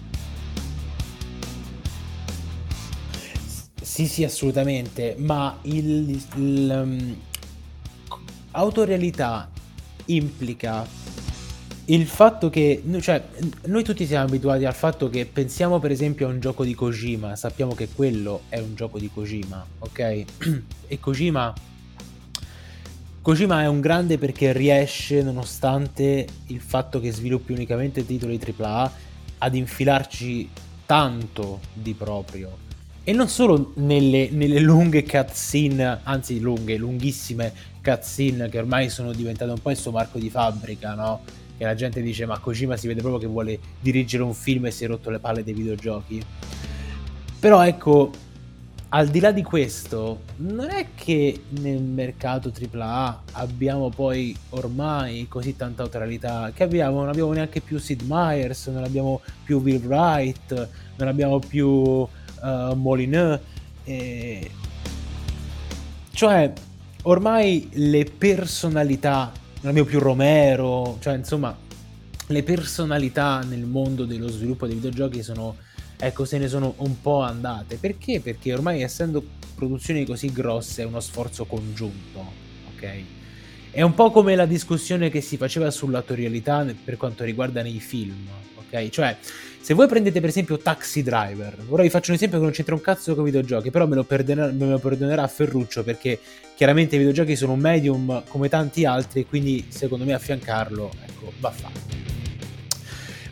Sì, 3.81 4.07
sì, 4.07 4.23
assolutamente, 4.23 5.15
ma 5.17 5.59
il, 5.63 6.19
il 6.35 6.85
um, 6.85 7.17
implica 10.05 10.87
il 11.89 12.05
fatto 12.05 12.49
che, 12.49 12.83
cioè, 13.01 13.23
noi 13.65 13.83
tutti 13.83 14.05
siamo 14.05 14.25
abituati 14.25 14.65
al 14.65 14.75
fatto 14.75 15.09
che 15.09 15.25
pensiamo 15.25 15.79
per 15.79 15.91
esempio 15.91 16.27
a 16.27 16.31
un 16.31 16.39
gioco 16.39 16.63
di 16.63 16.75
Kojima, 16.75 17.35
sappiamo 17.35 17.73
che 17.73 17.89
quello 17.89 18.41
è 18.49 18.59
un 18.59 18.75
gioco 18.75 18.99
di 18.99 19.09
Kojima, 19.11 19.65
ok? 19.79 20.25
E 20.87 20.99
Kojima 20.99 21.53
Kojima 23.21 23.61
è 23.61 23.67
un 23.67 23.81
grande 23.81 24.17
perché 24.17 24.53
riesce, 24.53 25.21
nonostante 25.21 26.25
il 26.47 26.61
fatto 26.61 26.99
che 26.99 27.11
sviluppi 27.11 27.51
unicamente 27.51 28.05
titoli 28.05 28.39
AAA, 28.39 28.91
ad 29.39 29.55
infilarci 29.55 30.49
tanto 30.85 31.59
di 31.73 31.93
proprio. 31.93 32.57
E 33.03 33.11
non 33.11 33.27
solo 33.27 33.73
nelle, 33.75 34.29
nelle 34.31 34.59
lunghe 34.59 35.03
cutscene, 35.03 35.99
anzi 36.03 36.39
lunghe, 36.39 36.77
lunghissime 36.77 37.51
cutscene 37.83 38.47
che 38.49 38.57
ormai 38.57 38.89
sono 38.89 39.11
diventate 39.11 39.51
un 39.51 39.61
po' 39.61 39.71
il 39.71 39.77
suo 39.77 39.91
marco 39.91 40.17
di 40.17 40.29
fabbrica, 40.29 40.93
no? 40.93 41.21
Che 41.59 41.65
la 41.65 41.75
gente 41.75 42.01
dice 42.01 42.25
ma 42.25 42.39
Kojima 42.39 42.77
si 42.77 42.87
vede 42.87 43.01
proprio 43.01 43.19
che 43.19 43.27
vuole 43.27 43.59
dirigere 43.81 44.23
un 44.23 44.33
film 44.33 44.67
e 44.67 44.71
si 44.71 44.85
è 44.85 44.87
rotto 44.87 45.09
le 45.09 45.19
palle 45.19 45.43
dei 45.43 45.53
videogiochi. 45.53 46.23
Però 47.37 47.65
ecco, 47.65 48.11
al 48.91 49.07
di 49.09 49.19
là 49.19 49.31
di 49.31 49.43
questo, 49.43 50.21
non 50.37 50.69
è 50.69 50.87
che 50.95 51.41
nel 51.49 51.81
mercato 51.81 52.49
AAA 52.49 53.23
abbiamo 53.33 53.89
poi 53.89 54.33
ormai 54.51 55.27
così 55.27 55.55
tanta 55.57 55.83
autorialità 55.83 56.51
che 56.53 56.63
abbiamo, 56.63 57.01
non 57.01 57.09
abbiamo 57.09 57.33
neanche 57.33 57.61
più 57.61 57.77
Sid 57.77 58.03
Meier's, 58.03 58.67
non 58.67 58.85
abbiamo 58.85 59.21
più 59.43 59.59
Will 59.59 59.85
Wright, 59.85 60.69
non 60.95 61.07
abbiamo 61.09 61.39
più 61.39 61.67
uh, 61.67 62.07
Molineux. 62.73 63.39
E... 63.83 64.49
Cioè, 66.11 66.53
ormai 67.03 67.69
le 67.73 68.05
personalità, 68.05 69.31
non 69.61 69.71
abbiamo 69.71 69.89
più 69.89 69.99
Romero, 69.99 70.97
cioè 71.01 71.15
insomma, 71.15 71.55
le 72.27 72.43
personalità 72.43 73.41
nel 73.41 73.65
mondo 73.65 74.05
dello 74.05 74.29
sviluppo 74.29 74.65
dei 74.65 74.75
videogiochi 74.75 75.21
sono, 75.21 75.57
ecco, 75.97 76.23
se 76.25 76.37
ne 76.37 76.47
sono 76.47 76.75
un 76.77 77.01
po' 77.01 77.21
andate. 77.21 77.75
Perché? 77.75 78.21
Perché 78.21 78.53
ormai 78.53 78.81
essendo 78.81 79.21
produzioni 79.55 80.05
così 80.05 80.31
grosse 80.31 80.83
è 80.83 80.85
uno 80.85 81.01
sforzo 81.01 81.45
congiunto, 81.45 82.31
ok? 82.73 83.01
È 83.71 83.81
un 83.81 83.93
po' 83.93 84.11
come 84.11 84.35
la 84.35 84.45
discussione 84.45 85.09
che 85.09 85.21
si 85.21 85.35
faceva 85.35 85.69
sull'attorialità 85.69 86.65
per 86.83 86.95
quanto 86.95 87.23
riguarda 87.25 87.61
nei 87.61 87.79
film, 87.79 88.27
ok? 88.59 88.89
Cioè, 88.89 89.17
se 89.61 89.73
voi 89.73 89.87
prendete 89.87 90.19
per 90.19 90.29
esempio 90.29 90.57
Taxi 90.57 91.03
Driver, 91.03 91.55
ora 91.67 91.83
vi 91.83 91.89
faccio 91.89 92.11
un 92.11 92.15
esempio 92.15 92.37
che 92.37 92.43
non 92.43 92.53
c'entra 92.53 92.73
un 92.73 92.81
cazzo 92.81 93.13
con 93.13 93.23
i 93.23 93.25
videogiochi, 93.25 93.69
però 93.71 93.85
me 93.87 93.95
lo, 93.95 94.03
perdonerà, 94.03 94.51
me 94.51 94.67
lo 94.67 94.79
perdonerà 94.79 95.27
Ferruccio 95.27 95.83
perché 95.83 96.19
chiaramente 96.55 96.95
i 96.95 96.97
videogiochi 96.97 97.35
sono 97.35 97.53
un 97.53 97.59
medium 97.59 98.23
come 98.27 98.49
tanti 98.49 98.85
altri, 98.85 99.25
quindi 99.25 99.65
secondo 99.69 100.05
me 100.05 100.13
affiancarlo, 100.13 100.91
ecco, 101.05 101.33
va 101.39 101.51
fatto. 101.51 101.97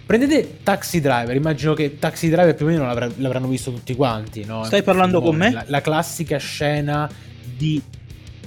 Prendete 0.05 0.59
Taxi 0.63 1.01
Driver, 1.01 1.36
immagino 1.36 1.73
che 1.73 1.97
Taxi 1.99 2.30
Driver 2.30 2.55
più 2.55 2.65
o 2.65 2.69
meno 2.69 2.86
l'avr- 2.86 3.17
l'avranno 3.17 3.47
visto 3.47 3.71
tutti 3.71 3.95
quanti, 3.95 4.45
no? 4.45 4.63
Stai 4.63 4.84
parlando 4.84 5.21
con 5.21 5.36
me? 5.36 5.51
La, 5.51 5.63
la 5.67 5.82
classica 5.82 6.38
scena 6.38 7.09
di... 7.43 7.82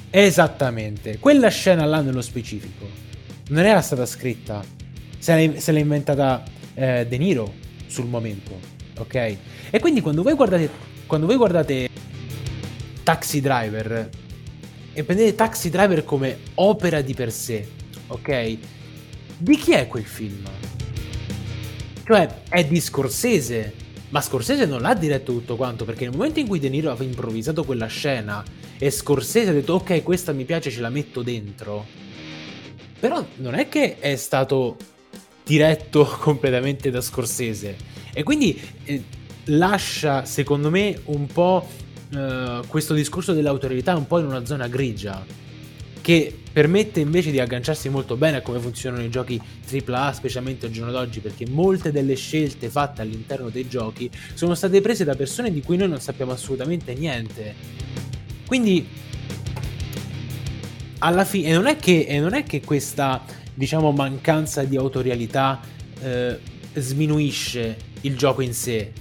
Esattamente, 0.09 1.19
quella 1.19 1.49
scena 1.51 1.85
là 1.85 2.01
nello 2.01 2.23
specifico 2.23 2.87
non 3.49 3.65
era 3.65 3.81
stata 3.81 4.07
scritta, 4.07 4.63
se 5.19 5.35
l'ha, 5.35 5.61
se 5.61 5.73
l'ha 5.73 5.79
inventata 5.79 6.43
eh, 6.75 7.07
De 7.07 7.19
Niro 7.19 7.60
sul 7.91 8.07
momento, 8.07 8.59
ok? 8.99 9.37
E 9.71 9.81
quindi 9.81 10.01
quando 10.01 10.23
voi 10.23 10.35
guardate, 10.35 10.71
quando 11.07 11.27
voi 11.27 11.37
guardate 11.37 11.89
Taxi 13.03 13.41
Driver 13.41 14.09
e 14.93 15.05
prendete 15.05 15.35
Taxi 15.35 15.71
Driver 15.71 16.05
come 16.05 16.39
opera 16.55 17.01
di 17.01 17.15
per 17.15 17.33
sé, 17.33 17.67
ok? 18.07 18.59
Di 19.37 19.57
chi 19.57 19.73
è 19.73 19.87
quel 19.89 20.05
film? 20.05 20.45
Cioè, 22.05 22.43
è 22.49 22.65
di 22.65 22.81
Scorsese, 22.81 23.75
ma 24.11 24.21
Scorsese 24.21 24.67
non 24.67 24.81
l'ha 24.81 24.95
diretto 24.95 25.33
tutto 25.33 25.57
quanto, 25.57 25.85
perché 25.85 26.05
nel 26.05 26.17
momento 26.17 26.41
in 26.41 26.47
cui 26.47 26.59
De 26.59 26.69
Niro 26.69 26.91
aveva 26.91 27.05
improvvisato 27.05 27.65
quella 27.65 27.87
scena 27.87 28.45
e 28.79 28.91
Scorsese 28.91 29.51
ha 29.51 29.53
detto 29.53 29.75
ok, 29.75 30.03
questa 30.03 30.33
mi 30.33 30.45
piace, 30.45 30.71
ce 30.71 30.81
la 30.81 30.91
metto 30.91 31.23
dentro. 31.23 31.87
Però 32.99 33.25
non 33.37 33.55
è 33.55 33.69
che 33.69 33.99
è 33.99 34.17
stato 34.17 34.77
diretto 35.51 36.05
completamente 36.23 36.91
da 36.91 37.01
Scorsese. 37.01 37.77
E 38.13 38.23
quindi 38.23 38.59
eh, 38.85 39.03
lascia, 39.47 40.25
secondo 40.25 40.71
me, 40.71 40.97
un 41.07 41.27
po' 41.27 41.67
eh, 42.15 42.61
questo 42.69 42.95
discorso 42.95 43.33
dell'autorità 43.33 43.97
un 43.97 44.07
po' 44.07 44.21
in 44.21 44.27
una 44.27 44.45
zona 44.45 44.69
grigia. 44.69 45.25
Che 46.01 46.39
permette 46.53 47.01
invece 47.01 47.31
di 47.31 47.41
agganciarsi 47.41 47.89
molto 47.89 48.17
bene 48.17 48.39
a 48.39 48.41
come 48.43 48.59
funzionano 48.59 49.03
i 49.03 49.11
giochi 49.11 49.41
AAA, 49.71 50.13
specialmente 50.13 50.67
al 50.67 50.73
giorno 50.73 50.93
d'oggi, 50.93 51.21
perché 51.21 51.47
molte 51.49 51.91
delle 51.91 52.15
scelte 52.15 52.71
fatte 52.71 53.03
all'interno 53.03 53.51
dei 53.51 53.69
giochi 53.69 54.09
sono 54.35 54.55
state 54.55 54.81
prese 54.81 55.05
da 55.05 55.15
persone 55.15 55.53
di 55.53 55.61
cui 55.63 55.77
noi 55.77 55.89
non 55.89 56.01
sappiamo 56.01 56.33
assolutamente 56.33 56.95
niente. 56.95 57.55
Quindi, 58.47 58.87
alla 60.99 61.25
fine, 61.25 61.49
e 61.49 61.53
non 61.53 61.67
è 61.67 61.77
che, 61.77 62.07
non 62.19 62.35
è 62.35 62.45
che 62.45 62.63
questa 62.63 63.23
diciamo, 63.55 63.93
mancanza 63.93 64.65
di 64.65 64.77
autorialità 64.77 65.61
eh, 66.01 66.39
sminuisce 66.75 67.77
il 68.03 68.17
gioco 68.17 68.41
in 68.43 68.55
sé. 68.55 68.93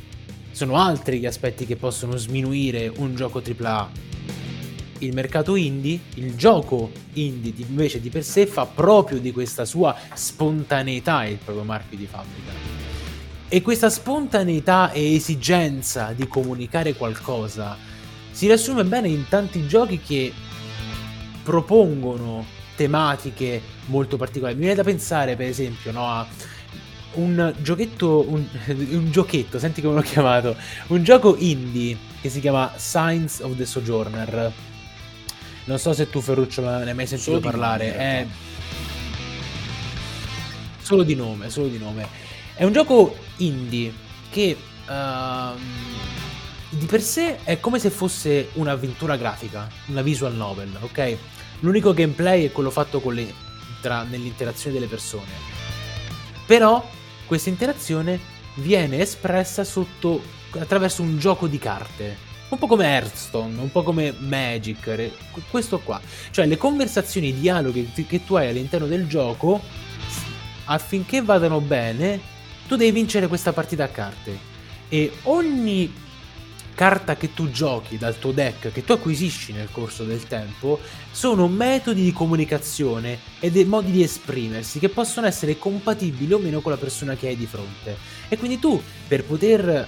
Sono 0.51 0.75
altri 0.75 1.19
gli 1.19 1.25
aspetti 1.25 1.65
che 1.65 1.75
possono 1.75 2.17
sminuire 2.17 2.91
un 2.97 3.15
gioco 3.15 3.41
AAA. 3.41 4.07
Il 4.99 5.13
mercato 5.13 5.55
indie, 5.55 5.99
il 6.15 6.35
gioco 6.35 6.91
indie 7.13 7.53
invece 7.57 8.01
di 8.01 8.09
per 8.09 8.23
sé 8.23 8.45
fa 8.45 8.65
proprio 8.65 9.19
di 9.19 9.31
questa 9.31 9.63
sua 9.63 9.95
spontaneità 10.13 11.25
il 11.25 11.37
proprio 11.37 11.63
marchio 11.63 11.97
di 11.97 12.05
fabbrica. 12.05 12.51
E 13.47 13.61
questa 13.61 13.89
spontaneità 13.89 14.91
e 14.91 15.15
esigenza 15.15 16.11
di 16.13 16.27
comunicare 16.27 16.95
qualcosa 16.95 17.77
si 18.31 18.45
riassume 18.45 18.83
bene 18.83 19.07
in 19.07 19.25
tanti 19.27 19.65
giochi 19.67 19.99
che 19.99 20.31
propongono 21.43 22.45
tematiche 22.79 23.61
molto 23.87 24.15
particolari. 24.15 24.55
Mi 24.55 24.61
viene 24.61 24.75
da 24.75 24.83
pensare, 24.83 25.35
per 25.35 25.47
esempio, 25.47 25.91
no, 25.91 26.07
a 26.07 26.25
un 27.15 27.53
giochetto, 27.59 28.23
un, 28.25 28.45
un, 28.67 29.11
giochetto, 29.11 29.59
senti 29.59 29.81
come 29.81 29.95
l'ho 29.95 30.01
chiamato, 30.01 30.55
un 30.87 31.03
gioco 31.03 31.35
indie 31.37 31.97
che 32.21 32.29
si 32.29 32.39
chiama 32.39 32.71
Signs 32.77 33.41
of 33.41 33.57
the 33.57 33.65
Sojourner. 33.65 34.53
Non 35.65 35.77
so 35.77 35.91
se 35.91 36.09
tu 36.09 36.21
Ferruccio 36.21 36.61
ne 36.61 36.89
hai 36.89 36.93
mai 36.93 37.05
sentito 37.05 37.31
solo 37.31 37.41
parlare. 37.41 37.95
È... 37.97 38.27
Solo 40.81 41.03
di 41.03 41.15
nome, 41.15 41.49
solo 41.49 41.67
di 41.67 41.77
nome. 41.77 42.07
È 42.55 42.63
un 42.63 42.71
gioco 42.71 43.13
indie 43.37 43.91
che 44.29 44.55
uh, 44.87 45.59
di 46.69 46.85
per 46.85 47.01
sé 47.01 47.43
è 47.43 47.59
come 47.59 47.77
se 47.77 47.89
fosse 47.89 48.51
un'avventura 48.53 49.17
grafica, 49.17 49.67
una 49.87 50.01
visual 50.01 50.33
novel, 50.33 50.77
ok? 50.79 51.17
L'unico 51.59 51.93
gameplay 51.93 52.45
è 52.45 52.51
quello 52.51 52.69
fatto 52.69 53.01
le, 53.09 53.33
tra, 53.81 54.03
nell'interazione 54.03 54.75
delle 54.75 54.87
persone. 54.87 55.57
Però 56.45 56.87
questa 57.25 57.49
interazione 57.49 58.19
viene 58.55 58.99
espressa 58.99 59.63
sotto, 59.63 60.21
attraverso 60.57 61.01
un 61.01 61.17
gioco 61.17 61.47
di 61.47 61.57
carte. 61.57 62.27
Un 62.49 62.57
po' 62.57 62.65
come 62.65 62.85
Hearthstone, 62.85 63.59
un 63.59 63.71
po' 63.71 63.83
come 63.83 64.15
Magic, 64.17 65.11
questo 65.51 65.79
qua. 65.79 66.01
Cioè 66.31 66.47
le 66.47 66.57
conversazioni, 66.57 67.27
i 67.27 67.39
dialoghi 67.39 67.91
che 68.07 68.25
tu 68.25 68.35
hai 68.35 68.49
all'interno 68.49 68.87
del 68.87 69.07
gioco, 69.07 69.61
affinché 70.65 71.21
vadano 71.21 71.61
bene, 71.61 72.19
tu 72.67 72.75
devi 72.75 72.91
vincere 72.91 73.27
questa 73.27 73.53
partita 73.53 73.83
a 73.83 73.89
carte. 73.89 74.47
e 74.91 75.11
ogni 75.23 75.93
carta 76.79 77.17
che 77.17 77.33
tu 77.33 77.51
giochi 77.51 77.97
dal 77.97 78.17
tuo 78.17 78.31
deck, 78.31 78.71
che 78.71 78.85
tu 78.85 78.93
acquisisci 78.93 79.51
nel 79.51 79.67
corso 79.69 80.05
del 80.05 80.25
tempo, 80.27 80.79
sono 81.11 81.49
metodi 81.49 82.03
di 82.03 82.13
comunicazione 82.13 83.19
e 83.41 83.51
dei 83.51 83.65
modi 83.65 83.91
di 83.91 84.01
esprimersi 84.01 84.79
che 84.79 84.87
possono 84.87 85.27
essere 85.27 85.57
compatibili 85.57 86.31
o 86.31 86.37
meno 86.37 86.61
con 86.61 86.71
la 86.71 86.77
persona 86.77 87.17
che 87.17 87.27
hai 87.27 87.35
di 87.35 87.47
fronte. 87.47 87.97
E 88.29 88.37
quindi 88.37 88.59
tu, 88.59 88.81
per 89.09 89.25
poter 89.25 89.85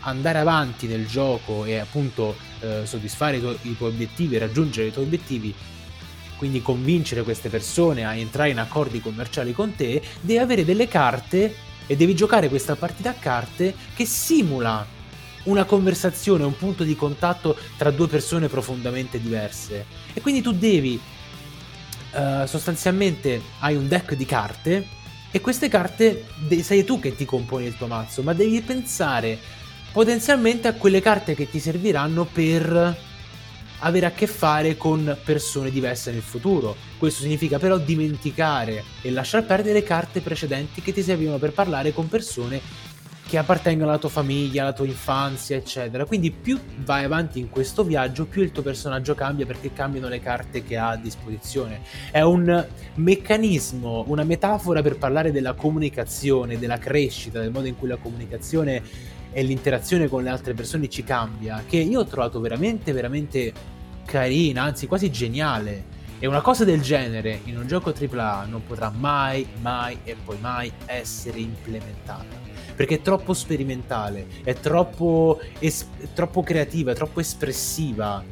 andare 0.00 0.38
avanti 0.38 0.86
nel 0.86 1.06
gioco 1.06 1.66
e 1.66 1.76
appunto 1.76 2.34
eh, 2.60 2.86
soddisfare 2.86 3.36
i, 3.36 3.40
tu- 3.42 3.58
i 3.68 3.76
tuoi 3.76 3.90
obiettivi, 3.90 4.38
raggiungere 4.38 4.86
i 4.86 4.92
tuoi 4.94 5.04
obiettivi, 5.04 5.54
quindi 6.38 6.62
convincere 6.62 7.24
queste 7.24 7.50
persone 7.50 8.06
a 8.06 8.14
entrare 8.14 8.48
in 8.48 8.58
accordi 8.58 9.02
commerciali 9.02 9.52
con 9.52 9.74
te, 9.76 10.00
devi 10.22 10.38
avere 10.38 10.64
delle 10.64 10.88
carte 10.88 11.54
e 11.86 11.94
devi 11.94 12.14
giocare 12.14 12.48
questa 12.48 12.74
partita 12.74 13.10
a 13.10 13.14
carte 13.20 13.74
che 13.94 14.06
simula 14.06 14.95
una 15.46 15.64
conversazione, 15.64 16.44
un 16.44 16.56
punto 16.56 16.84
di 16.84 16.94
contatto 16.94 17.56
tra 17.76 17.90
due 17.90 18.06
persone 18.06 18.48
profondamente 18.48 19.20
diverse. 19.20 19.84
E 20.12 20.20
quindi 20.20 20.42
tu 20.42 20.52
devi, 20.52 21.00
uh, 22.12 22.46
sostanzialmente, 22.46 23.40
hai 23.60 23.76
un 23.76 23.88
deck 23.88 24.14
di 24.14 24.24
carte 24.24 24.86
e 25.30 25.40
queste 25.40 25.68
carte 25.68 26.24
de- 26.38 26.62
sei 26.62 26.84
tu 26.84 27.00
che 27.00 27.14
ti 27.14 27.24
componi 27.24 27.66
il 27.66 27.76
tuo 27.76 27.86
mazzo, 27.86 28.22
ma 28.22 28.32
devi 28.32 28.60
pensare 28.60 29.38
potenzialmente 29.92 30.68
a 30.68 30.74
quelle 30.74 31.00
carte 31.00 31.34
che 31.34 31.48
ti 31.48 31.58
serviranno 31.58 32.24
per 32.24 33.04
avere 33.80 34.06
a 34.06 34.10
che 34.10 34.26
fare 34.26 34.76
con 34.76 35.16
persone 35.24 35.70
diverse 35.70 36.10
nel 36.10 36.22
futuro. 36.22 36.76
Questo 36.98 37.22
significa 37.22 37.58
però 37.58 37.78
dimenticare 37.78 38.84
e 39.02 39.10
lasciar 39.10 39.44
perdere 39.44 39.82
carte 39.82 40.20
precedenti 40.20 40.80
che 40.80 40.92
ti 40.92 41.02
servivano 41.02 41.38
per 41.38 41.52
parlare 41.52 41.92
con 41.92 42.08
persone 42.08 42.60
che 43.26 43.38
appartengono 43.38 43.90
alla 43.90 43.98
tua 43.98 44.08
famiglia, 44.08 44.62
alla 44.62 44.72
tua 44.72 44.86
infanzia, 44.86 45.56
eccetera. 45.56 46.04
Quindi 46.04 46.30
più 46.30 46.60
vai 46.84 47.04
avanti 47.04 47.40
in 47.40 47.50
questo 47.50 47.82
viaggio, 47.82 48.24
più 48.24 48.42
il 48.42 48.52
tuo 48.52 48.62
personaggio 48.62 49.14
cambia 49.14 49.44
perché 49.44 49.72
cambiano 49.72 50.08
le 50.08 50.20
carte 50.20 50.62
che 50.62 50.76
ha 50.76 50.90
a 50.90 50.96
disposizione. 50.96 51.80
È 52.12 52.20
un 52.20 52.64
meccanismo, 52.94 54.04
una 54.06 54.22
metafora 54.22 54.80
per 54.80 54.96
parlare 54.96 55.32
della 55.32 55.54
comunicazione, 55.54 56.58
della 56.58 56.78
crescita, 56.78 57.40
del 57.40 57.50
modo 57.50 57.66
in 57.66 57.76
cui 57.76 57.88
la 57.88 57.96
comunicazione 57.96 58.80
e 59.32 59.42
l'interazione 59.42 60.08
con 60.08 60.22
le 60.22 60.30
altre 60.30 60.54
persone 60.54 60.88
ci 60.88 61.02
cambia, 61.02 61.64
che 61.66 61.78
io 61.78 62.00
ho 62.00 62.06
trovato 62.06 62.38
veramente, 62.38 62.92
veramente 62.92 63.52
carina, 64.04 64.62
anzi 64.62 64.86
quasi 64.86 65.10
geniale. 65.10 65.94
E 66.18 66.26
una 66.26 66.40
cosa 66.40 66.64
del 66.64 66.80
genere 66.80 67.40
in 67.44 67.58
un 67.58 67.66
gioco 67.66 67.92
AAA 67.92 68.46
non 68.46 68.64
potrà 68.64 68.88
mai, 68.88 69.46
mai 69.60 69.98
e 70.04 70.14
poi 70.24 70.38
mai 70.40 70.72
essere 70.86 71.40
implementata 71.40 72.45
perché 72.76 72.96
è 72.96 73.00
troppo 73.00 73.32
sperimentale, 73.32 74.26
è 74.44 74.52
troppo, 74.52 75.40
es- 75.58 75.88
troppo 76.14 76.42
creativa, 76.42 76.92
è 76.92 76.94
troppo 76.94 77.20
espressiva, 77.20 78.22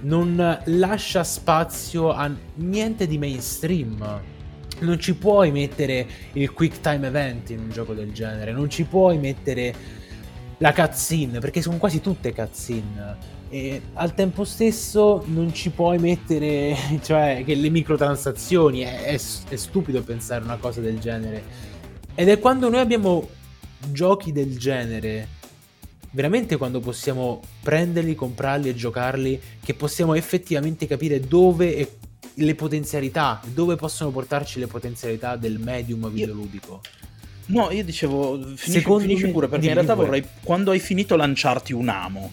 non 0.00 0.58
lascia 0.64 1.22
spazio 1.22 2.10
a 2.10 2.30
niente 2.54 3.06
di 3.06 3.18
mainstream. 3.18 4.20
Non 4.80 4.98
ci 4.98 5.14
puoi 5.14 5.52
mettere 5.52 6.06
il 6.32 6.52
quick 6.52 6.80
time 6.80 7.06
event 7.06 7.50
in 7.50 7.60
un 7.60 7.70
gioco 7.70 7.92
del 7.92 8.12
genere, 8.12 8.52
non 8.52 8.68
ci 8.68 8.84
puoi 8.84 9.18
mettere 9.18 9.74
la 10.58 10.72
cutscene, 10.72 11.38
perché 11.38 11.60
sono 11.60 11.76
quasi 11.76 12.00
tutte 12.00 12.32
cutscene. 12.32 13.40
E 13.48 13.82
al 13.92 14.14
tempo 14.14 14.44
stesso 14.44 15.22
non 15.26 15.52
ci 15.52 15.68
puoi 15.70 15.98
mettere, 15.98 16.74
cioè, 17.04 17.42
che 17.44 17.54
le 17.54 17.68
microtransazioni, 17.68 18.80
è, 18.80 19.02
è, 19.02 19.14
è 19.14 19.56
stupido 19.56 20.02
pensare 20.02 20.42
una 20.42 20.56
cosa 20.56 20.80
del 20.80 20.98
genere. 20.98 21.70
Ed 22.14 22.28
è 22.28 22.38
quando 22.38 22.68
noi 22.70 22.80
abbiamo 22.80 23.28
giochi 23.90 24.32
del 24.32 24.58
genere, 24.58 25.28
veramente 26.12 26.56
quando 26.56 26.80
possiamo 26.80 27.40
prenderli, 27.62 28.14
comprarli 28.14 28.68
e 28.68 28.74
giocarli, 28.74 29.40
che 29.62 29.74
possiamo 29.74 30.14
effettivamente 30.14 30.86
capire 30.86 31.20
dove 31.20 31.76
e 31.76 31.90
le 32.34 32.54
potenzialità, 32.54 33.40
dove 33.52 33.76
possono 33.76 34.10
portarci 34.10 34.58
le 34.58 34.66
potenzialità 34.66 35.36
del 35.36 35.58
medium 35.58 36.10
videoludico. 36.10 36.80
No, 37.46 37.70
io 37.70 37.84
dicevo, 37.84 38.36
finisci, 38.38 38.70
Secondo 38.70 39.02
finisci 39.02 39.28
pure, 39.28 39.48
perché 39.48 39.66
in 39.66 39.74
realtà 39.74 39.94
vorrei, 39.94 40.24
quando 40.42 40.70
hai 40.70 40.78
finito, 40.78 41.16
lanciarti 41.16 41.72
un 41.72 41.88
amo. 41.88 42.30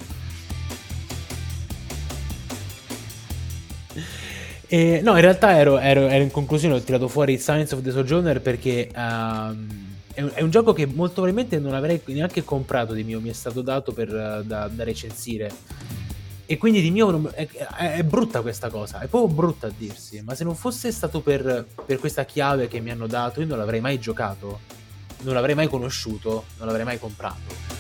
Eh, 4.72 5.02
no, 5.02 5.16
in 5.16 5.22
realtà 5.22 5.58
ero, 5.58 5.80
ero, 5.80 6.02
ero, 6.02 6.22
in 6.22 6.30
conclusione, 6.30 6.76
ho 6.76 6.80
tirato 6.84 7.08
fuori 7.08 7.40
Science 7.40 7.74
of 7.74 7.82
the 7.82 7.90
Sojourner 7.90 8.40
perché... 8.40 8.92
Um, 8.96 9.89
è 10.20 10.22
un, 10.22 10.32
è 10.34 10.42
un, 10.42 10.50
gioco 10.50 10.74
che 10.74 10.86
molto 10.86 11.22
probabilmente 11.22 11.60
non 11.60 11.74
avrei 11.74 12.02
neanche 12.08 12.44
comprato 12.44 12.94
di 12.94 13.06
mio, 13.06 13.22
mi 13.22 13.30
è 13.30 13.34
stato 13.34 13.62
dato 13.62 13.94
per, 13.94 14.10
da, 14.46 14.68
da 14.68 14.84
recensire. 14.84 15.50
E 16.46 16.58
quindi 16.58 16.82
di 16.82 16.92
mio 16.92 17.32
è, 17.32 17.48
è, 17.48 18.04
brutta 18.04 18.42
questa 18.42 18.70
cosa, 18.70 19.00
è 19.00 19.08
proprio 19.08 19.34
brutta 19.34 19.68
a 19.68 19.72
dirsi, 19.76 20.22
ma 20.22 20.36
se 20.36 20.44
non 20.44 20.56
fosse 20.56 20.92
stato 20.92 21.22
per, 21.22 21.66
per, 21.86 22.00
questa 22.00 22.26
chiave 22.26 22.68
che 22.68 22.82
mi 22.82 22.92
hanno 22.92 23.08
dato, 23.08 23.40
io 23.40 23.48
non 23.48 23.60
l'avrei 23.60 23.80
mai 23.80 24.00
giocato, 24.00 24.60
non 25.22 25.36
l'avrei 25.36 25.56
mai 25.56 25.68
conosciuto, 25.68 26.46
non 26.58 26.68
l'avrei 26.68 26.86
mai 26.86 27.00
comprato. 27.00 27.78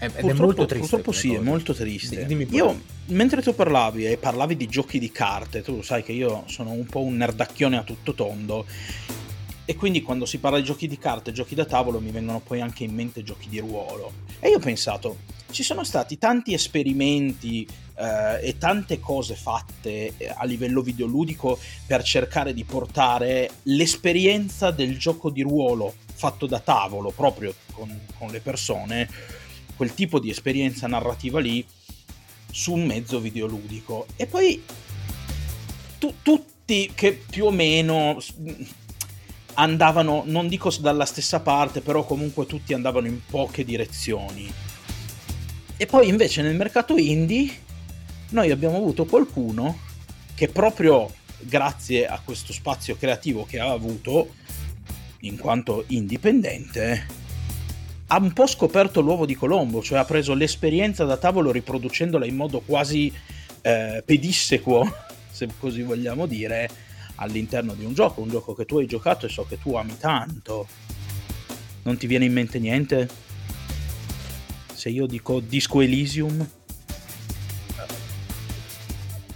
Ed 0.00 0.14
è 0.14 0.32
molto 0.32 0.64
triste. 0.64 0.88
Purtroppo 0.88 1.12
sì, 1.12 1.28
cosa. 1.28 1.40
è 1.40 1.42
molto 1.42 1.74
triste. 1.74 2.46
io, 2.50 2.80
mentre 3.06 3.42
tu 3.42 3.54
parlavi 3.54 4.06
e 4.06 4.16
parlavi 4.16 4.56
di 4.56 4.66
giochi 4.66 4.98
di 4.98 5.12
carte, 5.12 5.62
tu 5.62 5.82
sai 5.82 6.02
che 6.02 6.12
io 6.12 6.44
sono 6.46 6.70
un 6.70 6.86
po' 6.86 7.02
un 7.02 7.16
nerdacchione 7.16 7.76
a 7.76 7.82
tutto 7.82 8.14
tondo 8.14 8.64
e 9.70 9.76
quindi 9.76 10.00
quando 10.00 10.24
si 10.24 10.38
parla 10.38 10.56
di 10.56 10.64
giochi 10.64 10.88
di 10.88 10.96
carte, 10.96 11.30
giochi 11.30 11.54
da 11.54 11.66
tavolo, 11.66 12.00
mi 12.00 12.10
vengono 12.10 12.40
poi 12.40 12.62
anche 12.62 12.84
in 12.84 12.94
mente 12.94 13.22
giochi 13.22 13.50
di 13.50 13.58
ruolo. 13.58 14.12
E 14.40 14.48
io 14.48 14.56
ho 14.56 14.60
pensato, 14.60 15.18
ci 15.50 15.62
sono 15.62 15.84
stati 15.84 16.16
tanti 16.16 16.54
esperimenti 16.54 17.68
eh, 17.98 18.48
e 18.48 18.56
tante 18.56 18.98
cose 18.98 19.34
fatte 19.34 20.14
eh, 20.16 20.34
a 20.34 20.46
livello 20.46 20.80
videoludico 20.80 21.58
per 21.86 22.02
cercare 22.02 22.54
di 22.54 22.64
portare 22.64 23.50
l'esperienza 23.64 24.70
del 24.70 24.96
gioco 24.96 25.28
di 25.28 25.42
ruolo 25.42 25.92
fatto 26.14 26.46
da 26.46 26.60
tavolo, 26.60 27.10
proprio 27.10 27.54
con, 27.72 27.94
con 28.16 28.30
le 28.30 28.40
persone, 28.40 29.06
quel 29.76 29.92
tipo 29.92 30.18
di 30.18 30.30
esperienza 30.30 30.86
narrativa 30.86 31.40
lì, 31.40 31.62
su 32.50 32.72
un 32.72 32.86
mezzo 32.86 33.20
videoludico. 33.20 34.06
E 34.16 34.24
poi 34.24 34.64
tu, 35.98 36.14
tutti 36.22 36.90
che 36.94 37.12
più 37.12 37.44
o 37.44 37.50
meno 37.50 38.18
andavano, 39.58 40.22
non 40.26 40.48
dico 40.48 40.72
dalla 40.80 41.04
stessa 41.04 41.40
parte, 41.40 41.80
però 41.80 42.04
comunque 42.04 42.46
tutti 42.46 42.74
andavano 42.74 43.06
in 43.06 43.20
poche 43.24 43.64
direzioni. 43.64 44.50
E 45.76 45.86
poi 45.86 46.08
invece 46.08 46.42
nel 46.42 46.56
mercato 46.56 46.96
indie 46.96 47.50
noi 48.30 48.50
abbiamo 48.50 48.76
avuto 48.76 49.04
qualcuno 49.04 49.78
che 50.34 50.48
proprio 50.48 51.10
grazie 51.40 52.06
a 52.06 52.20
questo 52.24 52.52
spazio 52.52 52.96
creativo 52.96 53.44
che 53.44 53.58
ha 53.58 53.70
avuto, 53.70 54.34
in 55.20 55.36
quanto 55.36 55.84
indipendente, 55.88 57.06
ha 58.08 58.18
un 58.18 58.32
po' 58.32 58.46
scoperto 58.46 59.00
l'uovo 59.00 59.26
di 59.26 59.34
Colombo, 59.34 59.82
cioè 59.82 59.98
ha 59.98 60.04
preso 60.04 60.34
l'esperienza 60.34 61.04
da 61.04 61.16
tavolo 61.16 61.50
riproducendola 61.50 62.24
in 62.26 62.36
modo 62.36 62.60
quasi 62.60 63.12
eh, 63.62 64.02
pedissequo, 64.04 64.94
se 65.30 65.48
così 65.58 65.82
vogliamo 65.82 66.26
dire, 66.26 66.70
all'interno 67.18 67.74
di 67.74 67.84
un 67.84 67.94
gioco, 67.94 68.20
un 68.20 68.28
gioco 68.28 68.54
che 68.54 68.64
tu 68.64 68.78
hai 68.78 68.86
giocato 68.86 69.26
e 69.26 69.28
so 69.28 69.46
che 69.46 69.58
tu 69.58 69.74
ami 69.74 69.96
tanto. 69.98 70.66
Non 71.82 71.96
ti 71.96 72.06
viene 72.06 72.24
in 72.24 72.32
mente 72.32 72.58
niente? 72.58 73.08
Se 74.74 74.88
io 74.88 75.06
dico 75.06 75.40
Disco 75.40 75.80
Elysium? 75.80 76.46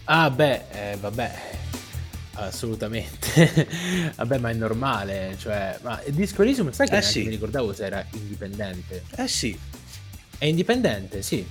Ah 0.04 0.30
beh, 0.30 0.64
eh, 0.70 0.96
vabbè, 0.96 1.32
assolutamente. 2.34 3.68
vabbè, 4.16 4.38
ma 4.38 4.50
è 4.50 4.54
normale, 4.54 5.36
cioè, 5.38 5.78
ma 5.82 6.00
Disco 6.08 6.42
Elysium 6.42 6.70
sai 6.72 6.88
che 6.88 6.98
eh 6.98 7.02
sì. 7.02 7.22
mi 7.22 7.30
ricordavo 7.30 7.72
se 7.72 7.84
era 7.84 8.04
indipendente. 8.12 9.04
Eh 9.16 9.28
sì. 9.28 9.58
È 10.38 10.44
indipendente, 10.44 11.22
sì. 11.22 11.44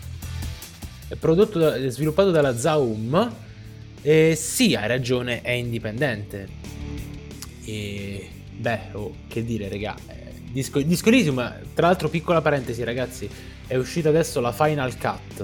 È 1.07 1.15
prodotto, 1.15 1.71
è 1.71 1.89
sviluppato 1.89 2.32
dalla 2.32 2.57
Zaum 2.57 3.49
eh, 4.01 4.35
sì, 4.35 4.75
hai 4.75 4.87
ragione, 4.87 5.41
è 5.41 5.51
indipendente. 5.51 6.47
E 7.65 8.27
beh, 8.57 8.79
oh, 8.93 9.15
che 9.27 9.43
dire, 9.43 9.69
raga. 9.69 9.95
Eh, 10.07 10.19
Disco, 10.51 10.81
Disco 10.81 11.09
Elysium, 11.09 11.35
tra 11.73 11.87
l'altro, 11.87 12.09
piccola 12.09 12.41
parentesi, 12.41 12.83
ragazzi, 12.83 13.29
è 13.67 13.75
uscita 13.75 14.09
adesso 14.09 14.39
la 14.41 14.51
Final 14.51 14.97
Cut. 14.97 15.43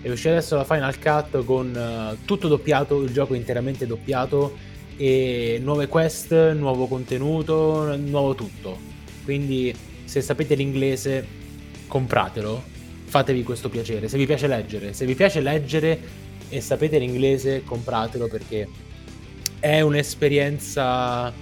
È 0.00 0.10
uscita 0.10 0.30
adesso 0.30 0.56
la 0.56 0.64
Final 0.64 0.98
Cut 0.98 1.44
con 1.44 1.74
uh, 1.74 2.24
tutto 2.24 2.46
doppiato, 2.48 3.02
il 3.02 3.12
gioco 3.12 3.34
interamente 3.34 3.86
doppiato 3.86 4.56
e 4.96 5.58
nuove 5.62 5.86
quest, 5.86 6.52
nuovo 6.52 6.86
contenuto, 6.86 7.96
nuovo 7.96 8.34
tutto. 8.34 8.78
Quindi, 9.24 9.74
se 10.04 10.20
sapete 10.20 10.54
l'inglese, 10.54 11.26
compratelo. 11.86 12.76
Fatevi 13.04 13.42
questo 13.42 13.70
piacere. 13.70 14.08
Se 14.08 14.18
vi 14.18 14.26
piace 14.26 14.46
leggere, 14.46 14.92
se 14.92 15.06
vi 15.06 15.14
piace 15.14 15.40
leggere, 15.40 15.98
e 16.48 16.60
sapete 16.60 16.98
l'inglese, 16.98 17.62
compratelo 17.64 18.28
perché 18.28 18.68
è 19.60 19.80
un'esperienza. 19.80 21.32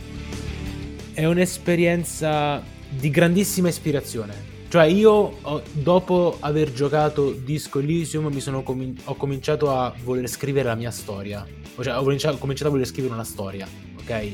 È 1.13 1.25
un'esperienza 1.25 2.63
di 2.89 3.11
grandissima 3.11 3.69
ispirazione. 3.69 4.55
Cioè, 4.69 4.85
io 4.85 5.63
dopo 5.73 6.37
aver 6.41 6.73
giocato 6.73 7.31
Disco 7.31 7.79
Elysium 7.79 8.63
com- 8.63 8.95
ho 9.05 9.15
cominciato 9.15 9.71
a 9.71 9.95
voler 10.03 10.29
scrivere 10.29 10.69
la 10.69 10.75
mia 10.75 10.91
storia. 10.91 11.47
Cioè 11.81 11.97
ho 11.97 12.03
cominciato 12.03 12.67
a 12.67 12.71
voler 12.71 12.87
scrivere 12.87 13.15
una 13.15 13.25
storia, 13.25 13.67
ok? 13.99 14.33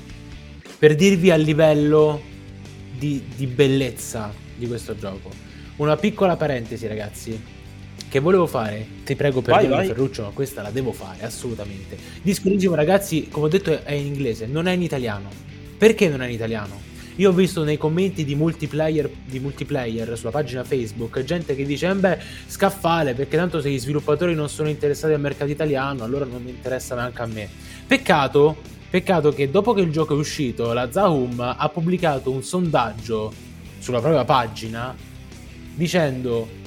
Per 0.79 0.95
dirvi 0.97 1.31
a 1.31 1.37
livello 1.37 2.21
di, 2.99 3.23
di 3.37 3.47
bellezza 3.47 4.33
di 4.57 4.67
questo 4.67 4.97
gioco. 4.97 5.31
Una 5.77 5.97
piccola 5.97 6.37
parentesi 6.37 6.87
ragazzi 6.87 7.41
che 8.13 8.21
volevo 8.21 8.47
fare, 8.47 8.87
ti 9.07 9.17
prego 9.17 9.41
perdonami 9.41 9.87
Ferruccio, 9.87 10.25
ma 10.25 10.29
questa 10.35 10.61
la 10.61 10.71
devo 10.71 10.93
fare 10.93 11.25
assolutamente. 11.25 11.97
Disco 12.21 12.49
Elysium 12.49 12.75
ragazzi, 12.75 13.29
come 13.31 13.47
ho 13.47 13.49
detto 13.49 13.83
è 13.85 13.93
in 13.93 14.05
inglese, 14.05 14.45
non 14.45 14.67
è 14.67 14.73
in 14.73 14.83
italiano. 14.83 15.31
Perché 15.79 16.11
non 16.11 16.21
è 16.21 16.27
in 16.27 16.33
italiano? 16.33 16.79
Io 17.17 17.31
ho 17.31 17.33
visto 17.33 17.65
nei 17.65 17.79
commenti 17.79 18.27
di 18.27 18.35
multiplayer, 18.35 19.11
di 19.25 19.41
multiplayer 19.41 20.19
sulla 20.19 20.31
pagina 20.31 20.63
Facebook 20.63 21.23
gente 21.23 21.57
che 21.57 21.65
dice: 21.65 21.89
eh 21.89 21.95
Beh, 21.95 22.19
scaffale 22.49 23.15
perché 23.15 23.39
tanto 23.39 23.63
se 23.63 23.71
gli 23.71 23.79
sviluppatori 23.79 24.35
non 24.35 24.51
sono 24.51 24.69
interessati 24.69 25.15
al 25.15 25.21
mercato 25.21 25.51
italiano, 25.51 26.05
allora 26.05 26.27
non 26.27 26.43
mi 26.43 26.51
interessa 26.51 26.95
neanche 26.95 27.23
a 27.23 27.27
me. 27.27 27.49
Peccato, 27.87 28.57
peccato 28.91 29.33
che 29.33 29.51
dopo 29.51 29.73
che 29.73 29.81
il 29.81 29.91
gioco 29.91 30.13
è 30.13 30.19
uscito, 30.19 30.75
la 30.75 30.93
Zahum 30.93 31.41
ha 31.41 31.69
pubblicato 31.71 32.31
un 32.31 32.43
sondaggio 32.43 33.33
sulla 33.79 34.01
propria 34.01 34.27
pagina 34.27 34.95
dicendo 35.75 36.61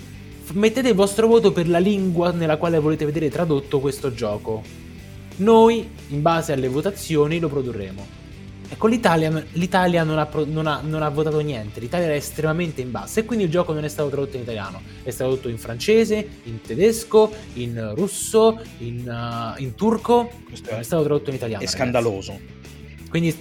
mettete 0.54 0.90
il 0.90 0.96
vostro 0.96 1.28
voto 1.28 1.52
per 1.52 1.68
la 1.68 1.80
lingua 1.80 2.32
nella 2.32 2.58
quale 2.58 2.80
volete 2.80 3.06
vedere 3.06 3.30
tradotto 3.30 3.80
questo 3.80 4.14
gioco. 4.14 4.62
Noi, 5.38 5.90
in 6.10 6.22
base 6.22 6.54
alle 6.54 6.68
votazioni, 6.68 7.40
lo 7.40 7.50
produrremo. 7.50 8.24
Ecco, 8.68 8.88
l'Italia, 8.88 9.46
l'Italia 9.54 10.04
non, 10.04 10.18
ha, 10.18 10.28
non, 10.46 10.66
ha, 10.66 10.82
non, 10.84 11.04
ha, 11.04 11.10
votato 11.10 11.40
niente, 11.40 11.80
l'Italia 11.80 12.08
era 12.08 12.16
estremamente 12.16 12.82
in 12.82 12.90
basso 12.90 13.20
e 13.20 13.26
quindi 13.26 13.46
il 13.46 13.52
gioco 13.52 13.74
non 13.74 13.84
è 13.84 13.88
stato 13.88 14.10
tradotto 14.10 14.38
in 14.38 14.42
italiano, 14.42 14.82
è 15.04 15.12
stato 15.12 15.30
tradotto 15.30 15.50
in 15.50 15.60
francese, 15.60 16.28
in 16.44 16.62
tedesco, 16.62 17.32
in 17.54 17.94
russo, 17.96 18.60
in, 18.80 19.08
uh, 19.08 19.62
in 19.62 19.76
turco, 19.76 20.32
Questo 20.48 20.70
è, 20.72 20.78
è 20.80 20.84
stato 20.84 21.04
tradotto 21.04 21.30
in 21.30 21.36
italiano. 21.36 21.64
È 21.64 21.66
ragazzi. 21.66 21.78
scandaloso. 21.78 22.40
Quindi 23.08 23.36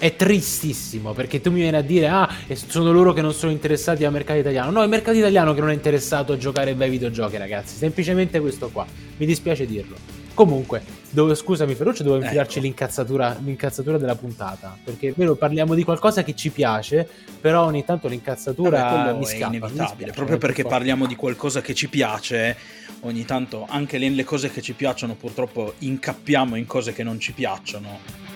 è 0.00 0.16
tristissimo 0.16 1.12
perché 1.12 1.42
tu 1.42 1.50
mi 1.50 1.60
vieni 1.60 1.76
a 1.76 1.82
dire 1.82 2.08
ah 2.08 2.26
sono 2.54 2.90
loro 2.90 3.12
che 3.12 3.20
non 3.20 3.34
sono 3.34 3.52
interessati 3.52 4.06
al 4.06 4.12
mercato 4.12 4.38
italiano. 4.38 4.70
No 4.70 4.80
è 4.80 4.84
il 4.84 4.88
mercato 4.88 5.18
italiano 5.18 5.52
che 5.52 5.60
non 5.60 5.68
è 5.68 5.74
interessato 5.74 6.32
a 6.32 6.38
giocare 6.38 6.74
bei 6.74 6.88
videogiochi 6.88 7.36
ragazzi. 7.36 7.76
Semplicemente 7.76 8.40
questo 8.40 8.70
qua. 8.70 8.86
Mi 9.18 9.26
dispiace 9.26 9.66
dirlo. 9.66 9.96
Comunque 10.32 10.82
dove, 11.10 11.34
scusami 11.34 11.74
Ferruccio 11.74 12.02
dovevo 12.02 12.22
infilarci 12.22 12.56
ecco. 12.56 12.66
l'incazzatura, 12.66 13.36
l'incazzatura 13.44 13.98
della 13.98 14.14
puntata? 14.14 14.74
Perché 14.82 15.12
vero 15.14 15.34
parliamo 15.34 15.74
di 15.74 15.84
qualcosa 15.84 16.22
che 16.22 16.34
ci 16.34 16.48
piace 16.48 17.06
però 17.38 17.66
ogni 17.66 17.84
tanto 17.84 18.08
l'incazzatura 18.08 18.80
Vabbè, 18.80 19.18
mi 19.18 19.26
scappa, 19.26 19.52
è 19.52 19.56
inevitabile 19.56 20.12
proprio 20.12 20.38
perché 20.38 20.64
parliamo 20.64 21.06
di 21.06 21.14
qualcosa 21.14 21.60
che 21.60 21.74
ci 21.74 21.88
piace 21.88 22.56
ogni 23.00 23.26
tanto 23.26 23.66
anche 23.68 23.98
le, 23.98 24.08
le 24.08 24.24
cose 24.24 24.50
che 24.50 24.62
ci 24.62 24.72
piacciono 24.72 25.14
purtroppo 25.14 25.74
incappiamo 25.76 26.56
in 26.56 26.64
cose 26.64 26.94
che 26.94 27.02
non 27.02 27.20
ci 27.20 27.32
piacciono 27.32 28.29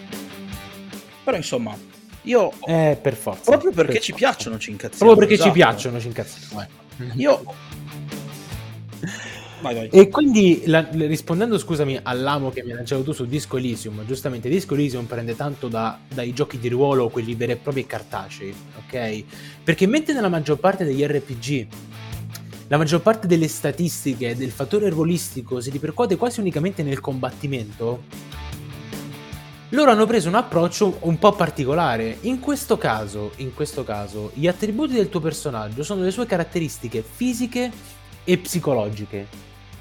però 1.25 1.37
insomma, 1.37 1.77
io... 2.23 2.53
Eh, 2.67 2.99
per 3.01 3.15
forza. 3.15 3.51
Proprio 3.51 3.73
perché 3.73 3.95
per 3.95 4.03
ci 4.03 4.13
forza. 4.13 4.27
piacciono 4.27 4.59
ci 4.59 4.71
incazziamo. 4.71 5.13
Proprio 5.13 5.27
perché 5.27 5.35
esatto. 5.35 5.49
ci 5.49 5.57
piacciono 5.57 6.01
ci 6.01 6.07
incazziamo. 6.07 6.63
Eh. 6.63 6.69
Io... 7.17 7.43
Vai, 9.61 9.75
vai. 9.75 9.89
E 9.89 10.09
quindi 10.09 10.63
la, 10.67 10.87
rispondendo, 10.91 11.57
scusami, 11.57 11.99
all'amo 12.03 12.51
che 12.51 12.63
mi 12.63 12.71
hai 12.71 12.77
lanciato 12.77 13.03
tu 13.03 13.13
su 13.13 13.25
Disco 13.25 13.57
Elysium, 13.57 14.05
giustamente 14.05 14.51
Disco 14.51 14.75
Elysium 14.75 15.07
prende 15.07 15.35
tanto 15.37 15.69
da, 15.69 15.99
dai 16.07 16.35
giochi 16.35 16.59
di 16.59 16.69
ruolo, 16.69 17.09
quelli 17.09 17.35
veri 17.35 17.53
e 17.53 17.57
propri 17.57 17.87
cartacei, 17.87 18.55
ok? 18.77 19.25
Perché 19.65 19.87
mentre 19.87 20.13
nella 20.13 20.29
maggior 20.29 20.59
parte 20.59 20.85
degli 20.85 21.03
RPG 21.03 21.67
la 22.69 22.77
maggior 22.77 23.01
parte 23.01 23.27
delle 23.27 23.49
statistiche 23.49 24.37
del 24.37 24.51
fattore 24.51 24.89
ruolistico 24.89 25.61
si 25.61 25.71
ripercuote 25.71 26.17
quasi 26.17 26.41
unicamente 26.41 26.83
nel 26.83 27.01
combattimento, 27.01 28.03
loro 29.75 29.91
hanno 29.91 30.07
preso 30.07 30.29
un 30.29 30.37
approccio 30.37 30.99
un 31.01 31.19
po' 31.19 31.33
particolare. 31.33 32.19
In 32.23 32.39
questo 32.39 32.79
caso, 32.79 33.33
in 33.37 33.53
questo 33.55 33.83
caso, 33.83 34.31
gli 34.35 34.47
attributi 34.47 34.95
del 34.95 35.09
tuo 35.09 35.19
personaggio 35.19 35.83
sono 35.83 36.03
le 36.03 36.13
sue 36.13 36.27
caratteristiche 36.27 37.03
fisiche 37.03 37.73
e 38.23 38.39
psicologiche. 38.39 39.27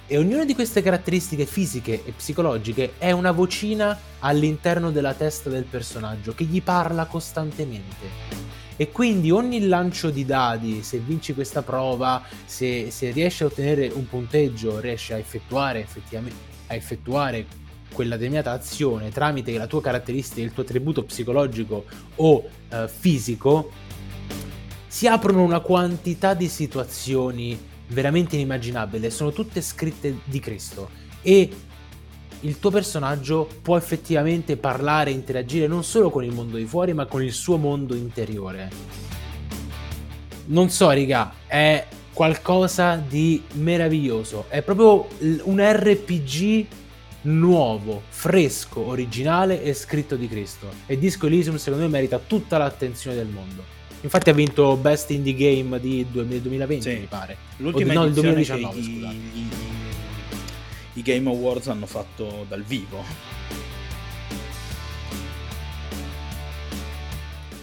E 0.08 0.18
ognuna 0.18 0.46
di 0.46 0.56
queste 0.56 0.82
caratteristiche 0.82 1.46
fisiche 1.46 2.04
e 2.06 2.12
psicologiche 2.12 2.94
è 2.98 3.12
una 3.12 3.32
vocina 3.32 3.98
all'interno 4.20 4.90
della 4.90 5.14
testa 5.14 5.52
del 5.52 5.66
personaggio 5.66 6.34
che 6.34 6.46
gli 6.46 6.62
parla 6.64 7.06
costantemente. 7.06 8.42
E 8.76 8.92
quindi 8.92 9.30
ogni 9.30 9.68
lancio 9.68 10.10
di 10.10 10.26
dadi, 10.26 10.82
se 10.82 10.98
vinci 10.98 11.36
questa 11.36 11.62
prova, 11.62 12.24
se, 12.46 12.90
se 12.90 13.12
riesci 13.12 13.44
a 13.44 13.46
ottenere 13.46 13.92
un 13.94 14.10
punteggio, 14.10 14.80
riesci 14.80 15.14
a 15.14 15.18
effettuare 15.18 15.88
a 16.68 16.76
effettuare 16.76 17.46
quella 17.94 18.16
determinata 18.16 18.52
azione 18.52 19.10
tramite 19.10 19.58
la 19.58 19.68
tua 19.68 19.82
caratteristica, 19.82 20.42
il 20.42 20.52
tuo 20.52 20.64
attributo 20.64 21.04
psicologico 21.04 21.86
o 22.16 22.50
eh, 22.70 22.88
fisico, 22.90 23.72
si 24.88 25.08
aprono 25.08 25.44
una 25.44 25.62
quantità 25.62 26.34
di 26.34 26.48
situazioni 26.48 27.58
veramente 27.88 28.36
inimmaginabili, 28.36 29.10
sono 29.10 29.32
tutte 29.32 29.62
scritte 29.62 30.20
di 30.26 30.40
Cristo 30.40 30.90
e 31.22 31.50
il 32.42 32.60
tuo 32.60 32.72
personaggio 32.72 33.48
può 33.62 33.78
effettivamente 33.78 34.58
parlare 34.58 35.12
e 35.12 35.14
interagire 35.14 35.68
non 35.68 35.84
solo 35.84 36.10
con 36.10 36.24
il 36.24 36.34
mondo 36.34 36.58
di 36.58 36.66
fuori, 36.66 36.94
ma 36.94 37.06
con 37.06 37.24
il 37.24 37.32
suo 37.32 37.58
mondo 37.58 37.96
interiore. 37.96 38.70
Non 40.46 40.70
so, 40.70 40.90
riga, 40.92 41.34
è 41.48 41.88
qualcosa 42.14 42.96
di 42.96 43.42
meraviglioso. 43.54 44.46
È 44.50 44.62
proprio 44.62 45.08
un 45.44 45.60
RPG 45.60 46.66
nuovo, 47.24 48.04
fresco, 48.10 48.88
originale 48.88 49.64
e 49.64 49.74
scritto 49.74 50.16
di 50.16 50.28
Cristo. 50.28 50.68
E 50.86 50.98
Disco 50.98 51.28
Elysium 51.28 51.58
secondo 51.58 51.86
me 51.86 51.92
merita 51.92 52.20
tutta 52.20 52.58
l'attenzione 52.58 53.16
del 53.16 53.28
mondo. 53.28 53.64
Infatti 54.02 54.30
ha 54.30 54.34
vinto 54.34 54.76
Best 54.76 55.12
Indie 55.12 55.34
Game 55.34 55.80
di 55.80 56.06
2020, 56.10 56.82
sì. 56.82 57.00
mi 57.00 57.06
pare. 57.06 57.38
L'ultima 57.58 57.94
o, 57.94 57.96
no, 57.96 58.06
il 58.06 58.14
2019, 58.14 58.80
i, 58.80 58.82
i, 59.34 59.50
i 60.94 61.02
Game 61.02 61.30
Awards 61.30 61.68
hanno 61.68 61.86
fatto 61.86 62.46
dal 62.50 62.64
vivo. 62.64 63.02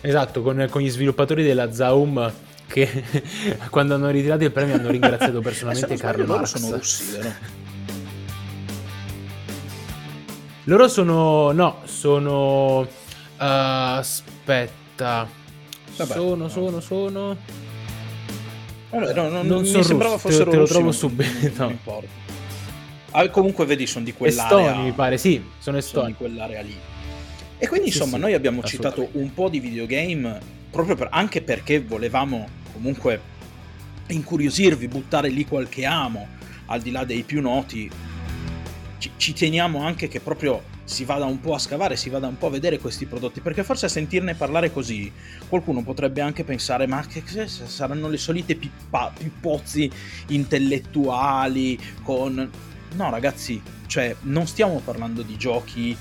Esatto, 0.01 0.41
con, 0.41 0.67
con, 0.71 0.81
gli 0.81 0.89
sviluppatori 0.89 1.43
della 1.43 1.73
Zaum 1.73 2.33
che 2.67 3.05
quando 3.69 3.97
hanno 3.97 4.09
ritirato 4.09 4.45
il 4.45 4.51
premio 4.51 4.77
hanno 4.77 4.89
ringraziato 4.89 5.41
personalmente 5.43 5.97
Carlo 5.99 6.25
Marx. 6.25 6.57
sono 6.57 6.77
russi, 6.77 7.11
vero? 7.13 7.60
Loro 10.65 10.89
sono. 10.89 11.53
No, 11.53 11.79
sono. 11.85 12.81
Uh, 12.81 12.87
aspetta. 13.39 15.29
Vabbè, 15.97 16.13
sono, 16.13 16.35
no. 16.35 16.49
sono, 16.49 16.81
sono. 16.81 17.37
Allora, 18.91 19.23
no, 19.23 19.29
no, 19.29 19.43
non 19.43 19.63
mi 19.63 19.83
sembrava 19.83 20.15
russi, 20.15 20.29
fossero 20.29 20.51
te, 20.51 20.57
te 20.57 20.57
lo 20.57 20.67
trovo 20.67 20.93
subito. 20.93 21.63
Non 21.63 21.71
importa. 21.71 22.09
Ah, 23.13 23.29
comunque 23.29 23.65
vedi, 23.65 23.87
sono 23.87 24.05
di 24.05 24.13
quell'area. 24.13 24.67
Estoni, 24.69 24.85
mi 24.85 24.93
pare, 24.93 25.19
sì, 25.19 25.43
sono 25.59 25.79
estoni. 25.79 26.05
Sono 26.05 26.07
di 26.07 26.15
quell'area 26.15 26.61
lì. 26.61 26.77
E 27.59 27.69
quindi, 27.69 27.91
sì, 27.91 27.99
insomma, 27.99 28.17
sì, 28.17 28.23
noi 28.23 28.35
abbiamo 28.35 28.63
citato 28.63 29.09
un 29.13 29.33
po' 29.35 29.49
di 29.49 29.61
videogame 29.61 30.39
proprio 30.71 30.95
per, 30.95 31.09
anche 31.11 31.43
perché 31.43 31.81
volevamo 31.81 32.49
comunque 32.73 33.21
incuriosirvi, 34.07 34.89
buttare 34.89 35.29
lì 35.29 35.45
qualche 35.45 35.85
amo, 35.85 36.27
al 36.67 36.81
di 36.81 36.91
là 36.91 37.05
dei 37.05 37.23
più 37.23 37.41
noti 37.41 37.91
ci, 39.01 39.11
ci, 39.17 39.33
teniamo 39.33 39.83
anche 39.83 40.07
che 40.09 40.21
proprio 40.21 40.63
si 40.85 41.05
vada 41.05 41.25
un 41.25 41.41
po' 41.41 41.55
a 41.55 41.59
scavare, 41.59 41.97
si 41.97 42.11
vada 42.11 42.27
un 42.27 42.37
po' 42.37 42.49
a 42.49 42.51
vedere 42.51 42.79
questi 42.79 43.07
prodotti, 43.07 43.41
perché 43.41 43.65
forse 43.65 43.87
a 43.87 43.89
sentirne 43.89 44.35
parlare 44.35 44.71
così 44.71 45.11
qualcuno 45.49 45.83
potrebbe 45.83 46.21
anche 46.21 46.45
pensare 46.45 46.87
ma 46.87 47.05
che 47.07 47.23
saranno 47.49 48.09
le 48.09 48.19
solite 48.19 48.55
pippa, 48.55 49.13
pippozzi 49.17 49.91
intellettuali 50.29 51.79
con... 52.03 52.51
No 52.93 53.11
ragazzi, 53.11 53.63
cioè 53.87 54.15
non 54.23 54.47
stiamo 54.47 54.81
parlando 54.85 55.23
di 55.23 55.37
giochi 55.37 55.97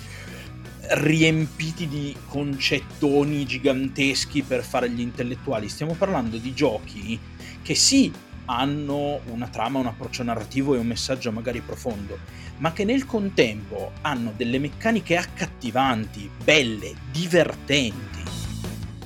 riempiti 0.92 1.88
di 1.88 2.16
concettoni 2.28 3.46
giganteschi 3.46 4.42
per 4.42 4.64
fare 4.64 4.90
gli 4.90 5.02
intellettuali, 5.02 5.70
stiamo 5.70 5.94
parlando 5.94 6.38
di 6.38 6.54
giochi 6.54 7.18
che 7.62 7.76
sì 7.76 8.12
hanno 8.46 9.20
una 9.26 9.48
trama, 9.48 9.78
un 9.78 9.86
approccio 9.86 10.24
narrativo 10.24 10.74
e 10.74 10.80
un 10.80 10.88
messaggio 10.88 11.32
magari 11.32 11.62
profondo, 11.62 12.18
ma 12.60 12.72
che 12.72 12.86
nel 12.86 13.06
contempo 13.06 13.92
hanno 14.02 14.34
delle 14.36 14.60
meccaniche 14.60 15.18
accattivanti, 15.18 16.30
belle, 16.44 16.94
divertenti. 17.12 18.24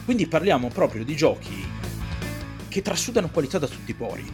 Quindi 0.05 0.27
parliamo 0.27 0.67
proprio 0.67 1.03
di 1.03 1.15
giochi 1.15 1.65
che 2.67 2.81
trasudano 2.81 3.29
qualità 3.29 3.57
da 3.57 3.67
tutti 3.67 3.91
i 3.91 3.95
pori. 3.95 4.31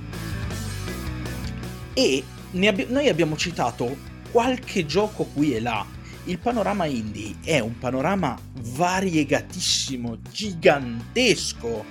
E 1.93 2.23
abbi- 2.65 2.87
noi 2.89 3.07
abbiamo 3.07 3.37
citato 3.37 3.95
qualche 4.31 4.85
gioco 4.85 5.25
qui 5.25 5.55
e 5.55 5.59
là. 5.59 5.85
Il 6.25 6.39
panorama 6.39 6.85
indie 6.85 7.35
è 7.43 7.59
un 7.59 7.77
panorama 7.77 8.37
variegatissimo, 8.53 10.17
gigantesco 10.31 11.85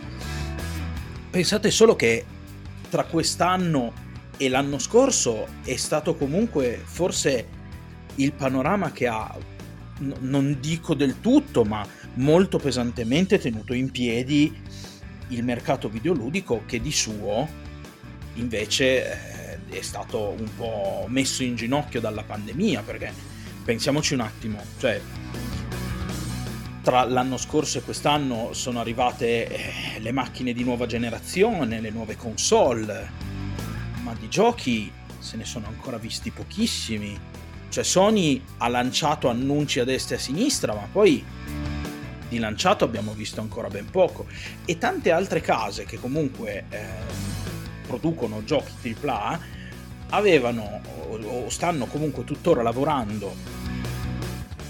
pensate 1.30 1.70
solo 1.70 1.94
che 1.94 2.24
tra 2.88 3.04
quest'anno 3.04 3.92
e 4.38 4.48
l'anno 4.48 4.78
scorso 4.78 5.46
è 5.64 5.76
stato 5.76 6.14
comunque 6.14 6.80
forse 6.82 7.48
il 8.14 8.32
panorama 8.32 8.92
che 8.92 9.08
ha, 9.08 9.36
n- 9.98 10.14
non 10.20 10.58
dico 10.60 10.94
del 10.94 11.20
tutto, 11.20 11.64
ma 11.64 11.86
molto 12.14 12.58
pesantemente 12.58 13.38
tenuto 13.38 13.74
in 13.74 13.90
piedi 13.90 14.56
il 15.28 15.44
mercato 15.44 15.88
videoludico 15.88 16.62
che 16.66 16.80
di 16.80 16.92
suo 16.92 17.46
invece 18.34 19.58
eh, 19.66 19.76
è 19.76 19.82
stato 19.82 20.34
un 20.38 20.48
po' 20.56 21.04
messo 21.08 21.42
in 21.42 21.56
ginocchio 21.56 22.00
dalla 22.00 22.22
pandemia 22.22 22.82
perché 22.82 23.12
pensiamoci 23.64 24.14
un 24.14 24.20
attimo, 24.20 24.62
cioè 24.78 25.00
tra 26.82 27.04
l'anno 27.04 27.36
scorso 27.36 27.78
e 27.78 27.82
quest'anno 27.82 28.52
sono 28.52 28.80
arrivate 28.80 29.48
eh, 29.48 30.00
le 30.00 30.12
macchine 30.12 30.52
di 30.52 30.64
nuova 30.64 30.86
generazione, 30.86 31.80
le 31.80 31.90
nuove 31.90 32.16
console, 32.16 33.10
ma 34.08 34.14
di 34.18 34.28
giochi 34.30 34.90
se 35.18 35.36
ne 35.36 35.44
sono 35.44 35.66
ancora 35.66 35.98
visti 35.98 36.30
pochissimi. 36.30 37.18
Cioè 37.68 37.84
Sony 37.84 38.42
ha 38.58 38.68
lanciato 38.68 39.28
annunci 39.28 39.80
a 39.80 39.84
destra 39.84 40.16
e 40.16 40.18
a 40.18 40.22
sinistra, 40.22 40.72
ma 40.72 40.88
poi 40.90 41.22
di 42.28 42.38
lanciato 42.38 42.84
abbiamo 42.84 43.12
visto 43.12 43.42
ancora 43.42 43.68
ben 43.68 43.90
poco. 43.90 44.26
E 44.64 44.78
tante 44.78 45.10
altre 45.10 45.42
case 45.42 45.84
che 45.84 46.00
comunque 46.00 46.64
eh, 46.70 46.86
producono 47.86 48.42
giochi 48.44 48.96
AAA 48.98 49.56
avevano 50.10 50.80
o 51.10 51.50
stanno 51.50 51.84
comunque 51.84 52.24
tuttora 52.24 52.62
lavorando 52.62 53.34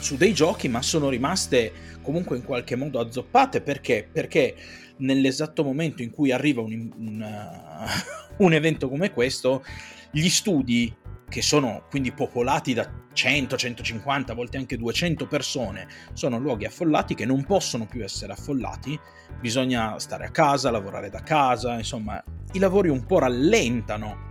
su 0.01 0.16
dei 0.16 0.34
giochi, 0.34 0.68
ma 0.68 0.82
sono 0.82 1.09
rimaste 1.09 1.72
comunque 2.03 2.36
in 2.36 2.43
qualche 2.43 2.74
modo 2.74 2.99
azzoppate 2.99 3.61
perché? 3.61 4.09
Perché 4.11 4.57
nell'esatto 4.99 5.64
momento 5.64 6.03
in 6.03 6.11
cui 6.11 6.30
arriva 6.30 6.62
un, 6.62 6.90
un, 6.96 7.20
uh, 7.20 8.34
un 8.44 8.53
evento 8.53 8.88
come 8.88 9.12
questo, 9.12 9.64
gli 10.11 10.28
studi 10.28 10.94
che 11.28 11.42
sono 11.42 11.84
quindi 11.90 12.12
popolati 12.12 12.72
da 12.72 12.90
100, 13.12 13.57
150, 13.57 14.32
a 14.32 14.34
volte 14.34 14.57
anche 14.57 14.76
200 14.76 15.26
persone, 15.26 15.86
sono 16.12 16.38
luoghi 16.38 16.64
affollati 16.64 17.14
che 17.14 17.26
non 17.26 17.44
possono 17.44 17.86
più 17.86 18.03
essere 18.03 18.32
affollati, 18.32 18.99
bisogna 19.40 19.99
stare 19.99 20.26
a 20.26 20.30
casa, 20.30 20.70
lavorare 20.70 21.11
da 21.11 21.20
casa, 21.22 21.74
insomma, 21.74 22.22
i 22.53 22.59
lavori 22.59 22.88
un 22.88 23.05
po' 23.05 23.18
rallentano, 23.18 24.26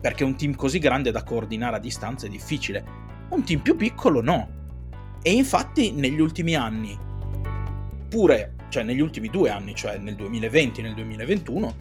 perché 0.00 0.24
un 0.24 0.36
team 0.36 0.54
così 0.54 0.78
grande 0.78 1.10
da 1.10 1.24
coordinare 1.24 1.76
a 1.76 1.80
distanza 1.80 2.26
è 2.26 2.28
difficile. 2.28 2.84
Un 3.30 3.42
team 3.44 3.60
più 3.60 3.76
piccolo 3.76 4.20
no. 4.20 4.56
E 5.22 5.32
infatti 5.32 5.90
negli 5.90 6.20
ultimi 6.20 6.54
anni, 6.54 6.96
pure, 8.08 8.54
cioè 8.68 8.82
negli 8.82 9.00
ultimi 9.00 9.28
due 9.28 9.50
anni, 9.50 9.74
cioè 9.74 9.98
nel 9.98 10.14
2020 10.14 10.80
e 10.80 10.82
nel 10.82 10.94
2021, 10.94 11.76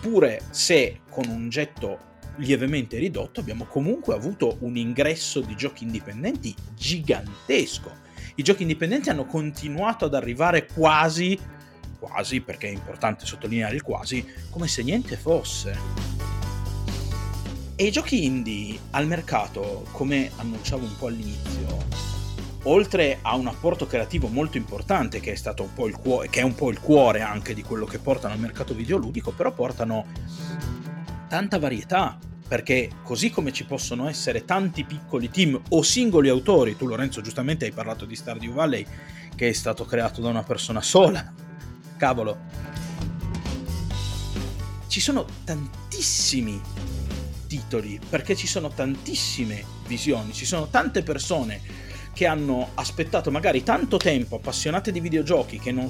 pure 0.00 0.42
se 0.50 1.00
con 1.10 1.26
un 1.28 1.48
getto 1.48 2.14
lievemente 2.36 2.98
ridotto, 2.98 3.40
abbiamo 3.40 3.64
comunque 3.64 4.14
avuto 4.14 4.56
un 4.60 4.76
ingresso 4.76 5.40
di 5.40 5.54
giochi 5.56 5.84
indipendenti 5.84 6.54
gigantesco. 6.74 8.04
I 8.36 8.42
giochi 8.42 8.62
indipendenti 8.62 9.08
hanno 9.08 9.24
continuato 9.24 10.04
ad 10.04 10.14
arrivare 10.14 10.66
quasi, 10.66 11.38
quasi 11.98 12.40
perché 12.40 12.68
è 12.68 12.72
importante 12.72 13.24
sottolineare 13.24 13.74
il 13.74 13.82
quasi, 13.82 14.24
come 14.50 14.68
se 14.68 14.82
niente 14.82 15.16
fosse. 15.16 16.14
E 17.76 17.84
i 17.84 17.90
giochi 17.90 18.24
indie 18.24 18.78
al 18.90 19.06
mercato, 19.06 19.86
come 19.92 20.30
annunciavo 20.36 20.84
un 20.84 20.96
po' 20.98 21.06
all'inizio, 21.08 21.84
oltre 22.68 23.18
a 23.22 23.34
un 23.36 23.46
apporto 23.46 23.86
creativo 23.86 24.28
molto 24.28 24.56
importante 24.56 25.20
che 25.20 25.32
è 25.32 25.36
stato 25.36 25.62
un 25.62 25.72
po' 25.72 25.86
il 25.86 25.96
cuore, 25.96 26.28
che 26.28 26.40
è 26.40 26.44
un 26.44 26.54
po' 26.54 26.70
il 26.70 26.80
cuore 26.80 27.20
anche 27.20 27.54
di 27.54 27.62
quello 27.62 27.86
che 27.86 27.98
portano 27.98 28.34
al 28.34 28.40
mercato 28.40 28.74
videoludico, 28.74 29.32
però 29.32 29.52
portano 29.52 30.06
tanta 31.28 31.58
varietà, 31.58 32.18
perché 32.46 32.90
così 33.02 33.30
come 33.30 33.52
ci 33.52 33.64
possono 33.64 34.08
essere 34.08 34.44
tanti 34.44 34.84
piccoli 34.84 35.30
team 35.30 35.60
o 35.70 35.82
singoli 35.82 36.28
autori, 36.28 36.76
tu 36.76 36.86
Lorenzo 36.86 37.20
giustamente 37.20 37.64
hai 37.64 37.72
parlato 37.72 38.04
di 38.04 38.16
Stardew 38.16 38.52
Valley 38.52 38.86
che 39.34 39.48
è 39.48 39.52
stato 39.52 39.84
creato 39.84 40.20
da 40.20 40.28
una 40.28 40.42
persona 40.42 40.80
sola, 40.80 41.32
cavolo, 41.96 42.38
ci 44.88 45.00
sono 45.00 45.24
tantissimi 45.44 46.60
titoli, 47.46 48.00
perché 48.08 48.34
ci 48.34 48.46
sono 48.46 48.70
tantissime 48.70 49.64
visioni, 49.86 50.32
ci 50.32 50.46
sono 50.46 50.68
tante 50.68 51.02
persone 51.02 51.85
che 52.16 52.24
hanno 52.24 52.70
aspettato 52.72 53.30
magari 53.30 53.62
tanto 53.62 53.98
tempo, 53.98 54.36
appassionate 54.36 54.90
di 54.90 55.00
videogiochi, 55.00 55.58
che 55.58 55.70
non, 55.70 55.86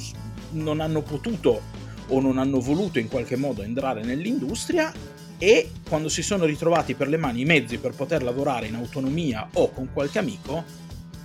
non 0.50 0.80
hanno 0.80 1.00
potuto 1.02 1.62
o 2.08 2.20
non 2.20 2.38
hanno 2.38 2.58
voluto 2.58 2.98
in 2.98 3.06
qualche 3.06 3.36
modo 3.36 3.62
entrare 3.62 4.02
nell'industria 4.02 4.92
e 5.38 5.70
quando 5.88 6.08
si 6.08 6.22
sono 6.22 6.44
ritrovati 6.44 6.94
per 6.94 7.06
le 7.06 7.16
mani 7.16 7.42
i 7.42 7.44
mezzi 7.44 7.78
per 7.78 7.92
poter 7.92 8.24
lavorare 8.24 8.66
in 8.66 8.74
autonomia 8.74 9.48
o 9.52 9.70
con 9.70 9.90
qualche 9.92 10.18
amico, 10.18 10.64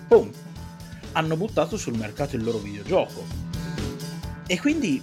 boom, 0.08 0.30
hanno 1.14 1.36
buttato 1.36 1.78
sul 1.78 1.98
mercato 1.98 2.36
il 2.36 2.44
loro 2.44 2.60
videogioco. 2.60 3.26
E 4.46 4.60
quindi 4.60 5.02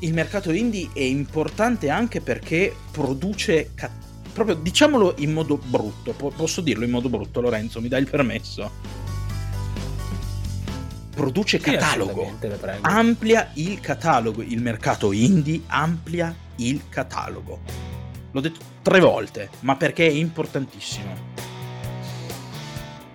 il 0.00 0.12
mercato 0.12 0.52
indie 0.52 0.90
è 0.92 1.00
importante 1.00 1.88
anche 1.88 2.20
perché 2.20 2.76
produce 2.90 3.70
cat- 3.74 4.07
proprio 4.44 4.56
diciamolo 4.56 5.14
in 5.18 5.32
modo 5.32 5.58
brutto, 5.62 6.12
po- 6.12 6.32
posso 6.34 6.60
dirlo 6.60 6.84
in 6.84 6.90
modo 6.90 7.08
brutto 7.08 7.40
Lorenzo, 7.40 7.80
mi 7.80 7.88
dai 7.88 8.00
il 8.00 8.10
permesso? 8.10 8.70
Produce 11.14 11.58
catalogo, 11.58 12.38
amplia 12.82 13.50
il 13.54 13.80
catalogo, 13.80 14.42
il 14.42 14.62
mercato 14.62 15.12
indie 15.12 15.62
amplia 15.66 16.32
il 16.56 16.82
catalogo 16.88 17.86
L'ho 18.30 18.40
detto 18.40 18.60
tre 18.82 19.00
volte, 19.00 19.50
ma 19.60 19.76
perché 19.76 20.06
è 20.06 20.10
importantissimo. 20.10 21.36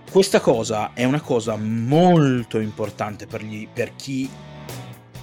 Questa 0.09 0.39
cosa 0.39 0.91
è 0.93 1.03
una 1.03 1.21
cosa 1.21 1.55
molto 1.55 2.59
importante 2.59 3.25
per, 3.27 3.43
gli, 3.43 3.67
per 3.67 3.95
chi 3.95 4.29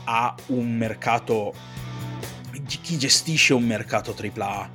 ha 0.04 0.34
un 0.46 0.74
mercato, 0.74 1.54
chi 2.66 2.98
gestisce 2.98 3.52
un 3.52 3.64
mercato 3.64 4.14
AAA. 4.18 4.70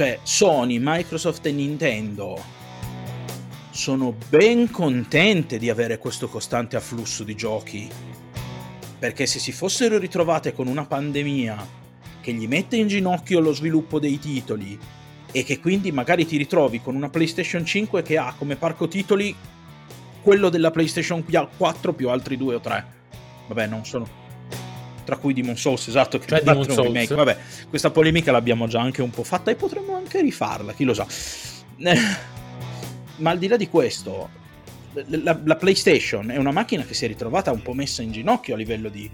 Cioè 0.00 0.20
Sony, 0.22 0.78
Microsoft 0.80 1.44
e 1.44 1.52
Nintendo 1.52 2.42
sono 3.70 4.16
ben 4.30 4.70
contente 4.70 5.58
di 5.58 5.68
avere 5.68 5.98
questo 5.98 6.26
costante 6.26 6.74
afflusso 6.76 7.22
di 7.22 7.34
giochi. 7.34 7.86
Perché 8.98 9.26
se 9.26 9.38
si 9.38 9.52
fossero 9.52 9.98
ritrovate 9.98 10.54
con 10.54 10.68
una 10.68 10.86
pandemia 10.86 11.68
che 12.22 12.32
gli 12.32 12.48
mette 12.48 12.76
in 12.76 12.88
ginocchio 12.88 13.40
lo 13.40 13.52
sviluppo 13.52 13.98
dei 13.98 14.18
titoli 14.18 14.78
e 15.30 15.44
che 15.44 15.60
quindi 15.60 15.92
magari 15.92 16.24
ti 16.24 16.38
ritrovi 16.38 16.80
con 16.80 16.94
una 16.94 17.10
PlayStation 17.10 17.62
5 17.62 18.00
che 18.00 18.16
ha 18.16 18.32
come 18.38 18.56
parco 18.56 18.88
titoli 18.88 19.36
quello 20.22 20.48
della 20.48 20.70
PlayStation 20.70 21.22
4 21.54 21.92
più 21.92 22.08
altri 22.08 22.38
due 22.38 22.54
o 22.54 22.60
tre. 22.60 22.86
Vabbè, 23.48 23.66
non 23.66 23.84
sono 23.84 24.19
tra 25.10 25.18
cui 25.18 25.34
Demon 25.34 25.56
Souls, 25.56 25.88
esatto, 25.88 26.18
che 26.18 26.28
cioè 26.28 26.42
Demon 26.42 26.62
Souls. 26.62 26.86
remake. 26.86 27.12
Vabbè, 27.12 27.36
questa 27.68 27.90
polemica 27.90 28.30
l'abbiamo 28.30 28.68
già 28.68 28.80
anche 28.80 29.02
un 29.02 29.10
po' 29.10 29.24
fatta 29.24 29.50
e 29.50 29.56
potremmo 29.56 29.96
anche 29.96 30.20
rifarla, 30.20 30.72
chi 30.72 30.84
lo 30.84 30.94
sa. 30.94 31.04
Ma 33.16 33.30
al 33.30 33.38
di 33.38 33.48
là 33.48 33.56
di 33.56 33.68
questo, 33.68 34.30
la, 34.92 35.36
la, 35.42 35.56
PlayStation 35.56 36.30
è 36.30 36.36
una 36.36 36.52
macchina 36.52 36.84
che 36.84 36.94
si 36.94 37.06
è 37.06 37.08
ritrovata 37.08 37.50
un 37.50 37.60
po' 37.60 37.74
messa 37.74 38.02
in 38.02 38.12
ginocchio 38.12 38.54
a 38.54 38.56
livello 38.56 38.88
di 38.88 39.10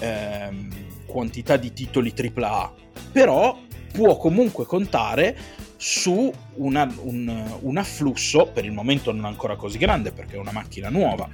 ehm, 0.00 0.70
quantità 1.04 1.58
di 1.58 1.74
titoli 1.74 2.14
AAA, 2.16 2.72
però 3.12 3.60
può 3.92 4.16
comunque 4.16 4.64
contare 4.64 5.36
su 5.76 6.32
una, 6.54 6.90
un, 7.02 7.58
un 7.60 7.76
afflusso, 7.76 8.50
per 8.52 8.64
il 8.64 8.72
momento 8.72 9.12
non 9.12 9.26
ancora 9.26 9.56
così 9.56 9.76
grande 9.76 10.10
perché 10.10 10.36
è 10.36 10.38
una 10.38 10.52
macchina 10.52 10.88
nuova, 10.88 11.28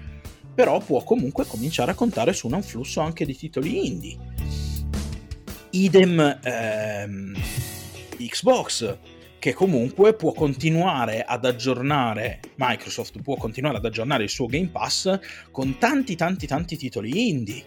però 0.55 0.79
può 0.79 1.03
comunque 1.03 1.47
cominciare 1.47 1.91
a 1.91 1.95
contare 1.95 2.33
su 2.33 2.47
un 2.47 2.55
afflusso 2.55 3.01
anche 3.01 3.25
di 3.25 3.37
titoli 3.37 3.87
indie. 3.87 4.17
Idem 5.71 6.39
ehm, 6.43 7.35
Xbox, 8.17 8.97
che 9.39 9.53
comunque 9.53 10.15
può 10.15 10.33
continuare 10.33 11.23
ad 11.23 11.45
aggiornare, 11.45 12.41
Microsoft 12.57 13.21
può 13.21 13.37
continuare 13.37 13.79
ad 13.79 13.85
aggiornare 13.85 14.23
il 14.23 14.31
suo 14.31 14.47
Game 14.47 14.69
Pass 14.69 15.19
con 15.51 15.79
tanti 15.79 16.15
tanti 16.15 16.47
tanti 16.47 16.77
titoli 16.77 17.29
indie 17.29 17.65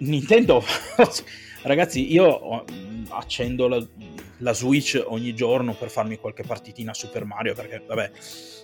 Nintendo, 0.00 0.62
ragazzi, 1.62 2.12
io 2.12 2.64
accendo 3.08 3.68
la, 3.68 3.86
la, 4.38 4.52
Switch 4.52 5.02
ogni 5.06 5.34
giorno 5.34 5.74
per 5.74 5.90
farmi 5.90 6.16
qualche 6.16 6.42
partitina 6.42 6.92
a 6.92 6.94
Super 6.94 7.24
Mario, 7.24 7.54
perché 7.54 7.82
vabbè, 7.86 8.10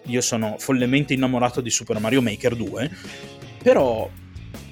io 0.04 0.20
sono 0.20 0.56
follemente 0.58 1.14
innamorato 1.14 1.60
di 1.60 1.70
Super 1.70 1.98
Mario 1.98 2.22
Maker 2.22 2.54
2, 2.54 2.90
però 3.62 4.08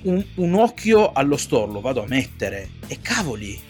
un, 0.03 0.25
un 0.35 0.55
occhio 0.55 1.13
allo 1.13 1.37
store 1.37 1.73
lo 1.73 1.81
vado 1.81 2.03
a 2.03 2.07
mettere 2.07 2.71
e 2.87 2.99
cavoli, 3.01 3.61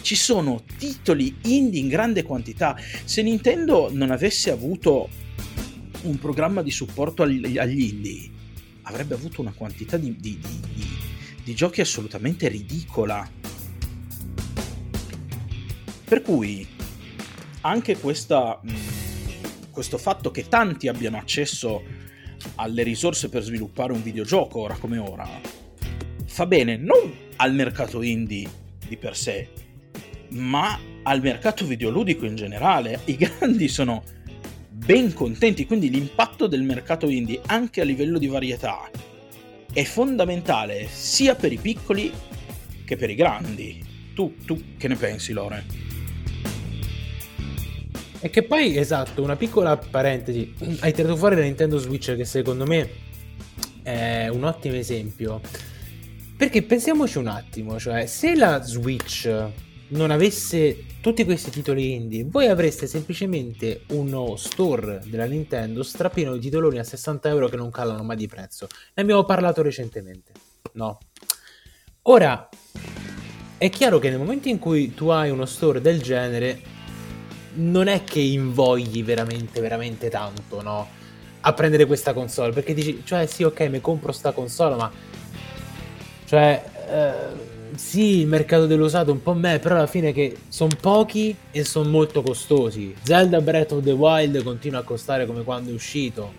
ci 0.00 0.14
sono 0.14 0.62
titoli 0.78 1.36
indie 1.42 1.80
in 1.80 1.88
grande 1.88 2.22
quantità. 2.22 2.76
Se 3.04 3.22
Nintendo 3.22 3.88
non 3.92 4.10
avesse 4.10 4.50
avuto 4.50 5.08
un 6.02 6.18
programma 6.18 6.62
di 6.62 6.70
supporto 6.70 7.24
agli, 7.24 7.58
agli 7.58 7.82
indie, 7.82 8.30
avrebbe 8.82 9.14
avuto 9.14 9.40
una 9.40 9.52
quantità 9.52 9.96
di, 9.96 10.14
di, 10.16 10.38
di 10.38 10.96
di 11.46 11.54
giochi 11.54 11.80
assolutamente 11.80 12.48
ridicola. 12.48 13.24
Per 16.06 16.22
cui 16.22 16.66
anche 17.62 17.96
questa, 17.98 18.60
mh, 18.62 18.72
questo 19.70 19.98
fatto 19.98 20.30
che 20.30 20.46
tanti 20.48 20.88
abbiano 20.88 21.16
accesso 21.16 21.82
alle 22.56 22.82
risorse 22.84 23.28
per 23.28 23.42
sviluppare 23.42 23.92
un 23.92 24.02
videogioco 24.02 24.60
ora 24.60 24.76
come 24.76 24.98
ora 24.98 25.56
fa 26.36 26.44
bene 26.44 26.76
non 26.76 27.12
al 27.36 27.54
mercato 27.54 28.02
indie 28.02 28.46
di 28.86 28.96
per 28.98 29.16
sé, 29.16 29.48
ma 30.30 30.78
al 31.02 31.22
mercato 31.22 31.64
videoludico 31.64 32.26
in 32.26 32.34
generale. 32.34 33.00
I 33.06 33.16
grandi 33.16 33.68
sono 33.68 34.02
ben 34.68 35.12
contenti, 35.14 35.66
quindi 35.66 35.90
l'impatto 35.90 36.46
del 36.46 36.62
mercato 36.62 37.08
indie 37.08 37.40
anche 37.46 37.80
a 37.80 37.84
livello 37.84 38.18
di 38.18 38.26
varietà 38.26 38.90
è 39.72 39.82
fondamentale 39.84 40.86
sia 40.88 41.34
per 41.34 41.52
i 41.52 41.58
piccoli 41.58 42.12
che 42.84 42.96
per 42.96 43.10
i 43.10 43.14
grandi. 43.14 43.82
Tu, 44.14 44.36
tu 44.44 44.76
che 44.76 44.88
ne 44.88 44.96
pensi, 44.96 45.32
Lore? 45.32 45.85
E 48.26 48.30
che 48.30 48.42
poi, 48.42 48.76
esatto, 48.76 49.22
una 49.22 49.36
piccola 49.36 49.76
parentesi, 49.76 50.52
hai 50.80 50.92
tirato 50.92 51.14
fuori 51.14 51.36
la 51.36 51.42
Nintendo 51.42 51.78
Switch 51.78 52.16
che 52.16 52.24
secondo 52.24 52.66
me 52.66 52.90
è 53.84 54.26
un 54.26 54.42
ottimo 54.42 54.74
esempio. 54.74 55.40
Perché 56.36 56.64
pensiamoci 56.64 57.18
un 57.18 57.28
attimo, 57.28 57.78
cioè 57.78 58.06
se 58.06 58.34
la 58.34 58.60
Switch 58.64 59.32
non 59.90 60.10
avesse 60.10 60.86
tutti 61.00 61.24
questi 61.24 61.50
titoli 61.50 61.94
indie, 61.94 62.24
voi 62.24 62.48
avreste 62.48 62.88
semplicemente 62.88 63.84
uno 63.90 64.34
store 64.34 65.00
della 65.04 65.26
Nintendo 65.26 65.84
strapieno 65.84 66.32
di 66.32 66.40
titoloni 66.40 66.80
a 66.80 66.84
60 66.84 67.28
euro 67.28 67.46
che 67.46 67.54
non 67.54 67.70
calano 67.70 68.02
mai 68.02 68.16
di 68.16 68.26
prezzo. 68.26 68.66
Ne 68.94 69.02
abbiamo 69.02 69.24
parlato 69.24 69.62
recentemente, 69.62 70.32
no? 70.72 70.98
Ora, 72.02 72.48
è 73.56 73.70
chiaro 73.70 74.00
che 74.00 74.08
nel 74.08 74.18
momento 74.18 74.48
in 74.48 74.58
cui 74.58 74.94
tu 74.94 75.10
hai 75.10 75.30
uno 75.30 75.46
store 75.46 75.80
del 75.80 76.02
genere, 76.02 76.74
non 77.56 77.88
è 77.88 78.04
che 78.04 78.20
invogli 78.20 79.04
veramente, 79.04 79.60
veramente 79.60 80.08
tanto, 80.08 80.62
no? 80.62 80.88
A 81.40 81.52
prendere 81.52 81.86
questa 81.86 82.12
console, 82.12 82.52
perché 82.52 82.74
dici, 82.74 83.02
cioè 83.04 83.26
sì, 83.26 83.42
ok, 83.42 83.60
mi 83.68 83.80
compro 83.80 84.12
sta 84.12 84.32
console, 84.32 84.76
ma... 84.76 84.90
Cioè... 86.24 86.64
Eh 86.88 87.54
sì, 87.76 88.20
il 88.20 88.26
mercato 88.26 88.66
dell'usato 88.66 89.12
un 89.12 89.22
po' 89.22 89.34
me, 89.34 89.58
però 89.58 89.76
alla 89.76 89.86
fine 89.86 90.12
che 90.12 90.36
sono 90.48 90.74
pochi 90.80 91.36
e 91.50 91.64
sono 91.64 91.88
molto 91.88 92.22
costosi. 92.22 92.94
Zelda 93.02 93.40
Breath 93.40 93.72
of 93.72 93.84
the 93.84 93.90
Wild 93.90 94.42
continua 94.42 94.80
a 94.80 94.82
costare 94.82 95.26
come 95.26 95.42
quando 95.42 95.70
è 95.70 95.74
uscito. 95.74 96.32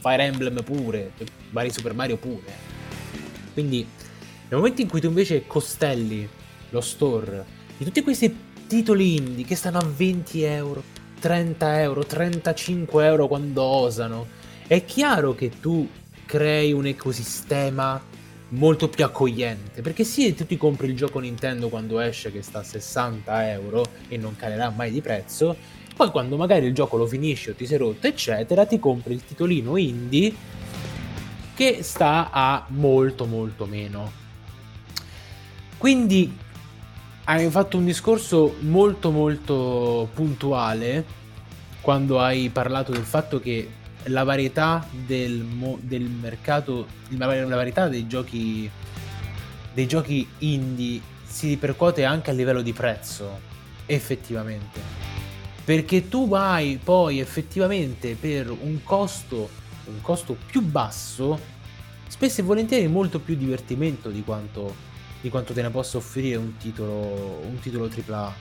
Fire 0.00 0.22
Emblem 0.24 0.62
pure, 0.62 1.12
vari 1.50 1.70
Super 1.70 1.94
Mario 1.94 2.16
pure. 2.16 2.70
Quindi 3.52 3.86
nel 4.48 4.58
momento 4.58 4.80
in 4.80 4.88
cui 4.88 5.00
tu 5.00 5.08
invece 5.08 5.46
costelli 5.46 6.28
lo 6.70 6.80
store 6.80 7.44
di 7.76 7.84
tutti 7.84 8.02
questi 8.02 8.34
titoli 8.72 9.16
indie 9.16 9.44
che 9.44 9.54
stanno 9.54 9.76
a 9.76 9.84
20 9.84 10.42
euro, 10.44 10.82
30 11.20 11.80
euro, 11.82 12.06
35 12.06 13.04
euro 13.04 13.28
quando 13.28 13.62
osano, 13.62 14.26
è 14.66 14.82
chiaro 14.86 15.34
che 15.34 15.50
tu 15.60 15.86
crei 16.24 16.72
un 16.72 16.86
ecosistema 16.86 18.02
molto 18.48 18.88
più 18.88 19.04
accogliente. 19.04 19.82
Perché 19.82 20.04
sì, 20.04 20.34
tu 20.34 20.46
ti 20.46 20.56
compri 20.56 20.86
il 20.86 20.96
gioco 20.96 21.18
Nintendo 21.18 21.68
quando 21.68 22.00
esce 22.00 22.32
che 22.32 22.40
sta 22.40 22.60
a 22.60 22.62
60 22.62 23.50
euro 23.50 23.84
e 24.08 24.16
non 24.16 24.36
calerà 24.36 24.70
mai 24.70 24.90
di 24.90 25.02
prezzo. 25.02 25.54
Poi 25.94 26.10
quando 26.10 26.38
magari 26.38 26.64
il 26.64 26.72
gioco 26.72 26.96
lo 26.96 27.06
finisci 27.06 27.50
o 27.50 27.54
ti 27.54 27.66
sei 27.66 27.76
rotto, 27.76 28.06
eccetera, 28.06 28.64
ti 28.64 28.78
compri 28.78 29.12
il 29.12 29.22
titolino 29.22 29.76
indie 29.76 30.34
che 31.54 31.82
sta 31.82 32.30
a 32.32 32.64
molto 32.68 33.26
molto 33.26 33.66
meno. 33.66 34.10
Quindi 35.76 36.38
hai 37.24 37.48
fatto 37.50 37.76
un 37.76 37.84
discorso 37.84 38.56
molto 38.60 39.10
molto 39.10 40.08
puntuale 40.12 41.04
quando 41.80 42.20
hai 42.20 42.48
parlato 42.48 42.92
del 42.92 43.04
fatto 43.04 43.40
che 43.40 43.68
la 44.04 44.24
varietà 44.24 44.86
del, 44.90 45.42
mo- 45.42 45.78
del 45.80 46.02
mercato, 46.02 46.86
la, 47.10 47.26
varietà 47.26 47.88
dei 47.88 48.06
giochi, 48.06 48.68
dei 49.72 49.86
giochi 49.86 50.26
indie 50.38 51.00
si 51.24 51.48
ripercuote 51.48 52.04
anche 52.04 52.30
a 52.30 52.32
livello 52.32 52.62
di 52.62 52.72
prezzo, 52.72 53.40
effettivamente. 53.86 54.80
Perché 55.64 56.08
tu 56.08 56.28
vai 56.28 56.78
poi 56.82 57.20
effettivamente 57.20 58.16
per 58.16 58.50
un 58.50 58.82
costo, 58.82 59.48
un 59.86 60.00
costo 60.00 60.36
più 60.46 60.60
basso, 60.60 61.38
spesso 62.08 62.40
e 62.40 62.44
volentieri 62.44 62.88
molto 62.88 63.20
più 63.20 63.36
divertimento 63.36 64.10
di 64.10 64.22
quanto, 64.22 64.74
di 65.22 65.30
quanto 65.30 65.54
te 65.54 65.62
ne 65.62 65.70
possa 65.70 65.96
offrire 65.96 66.36
un 66.36 66.58
titolo, 66.58 67.40
un 67.48 67.58
titolo 67.60 67.88
AAA. 67.88 68.34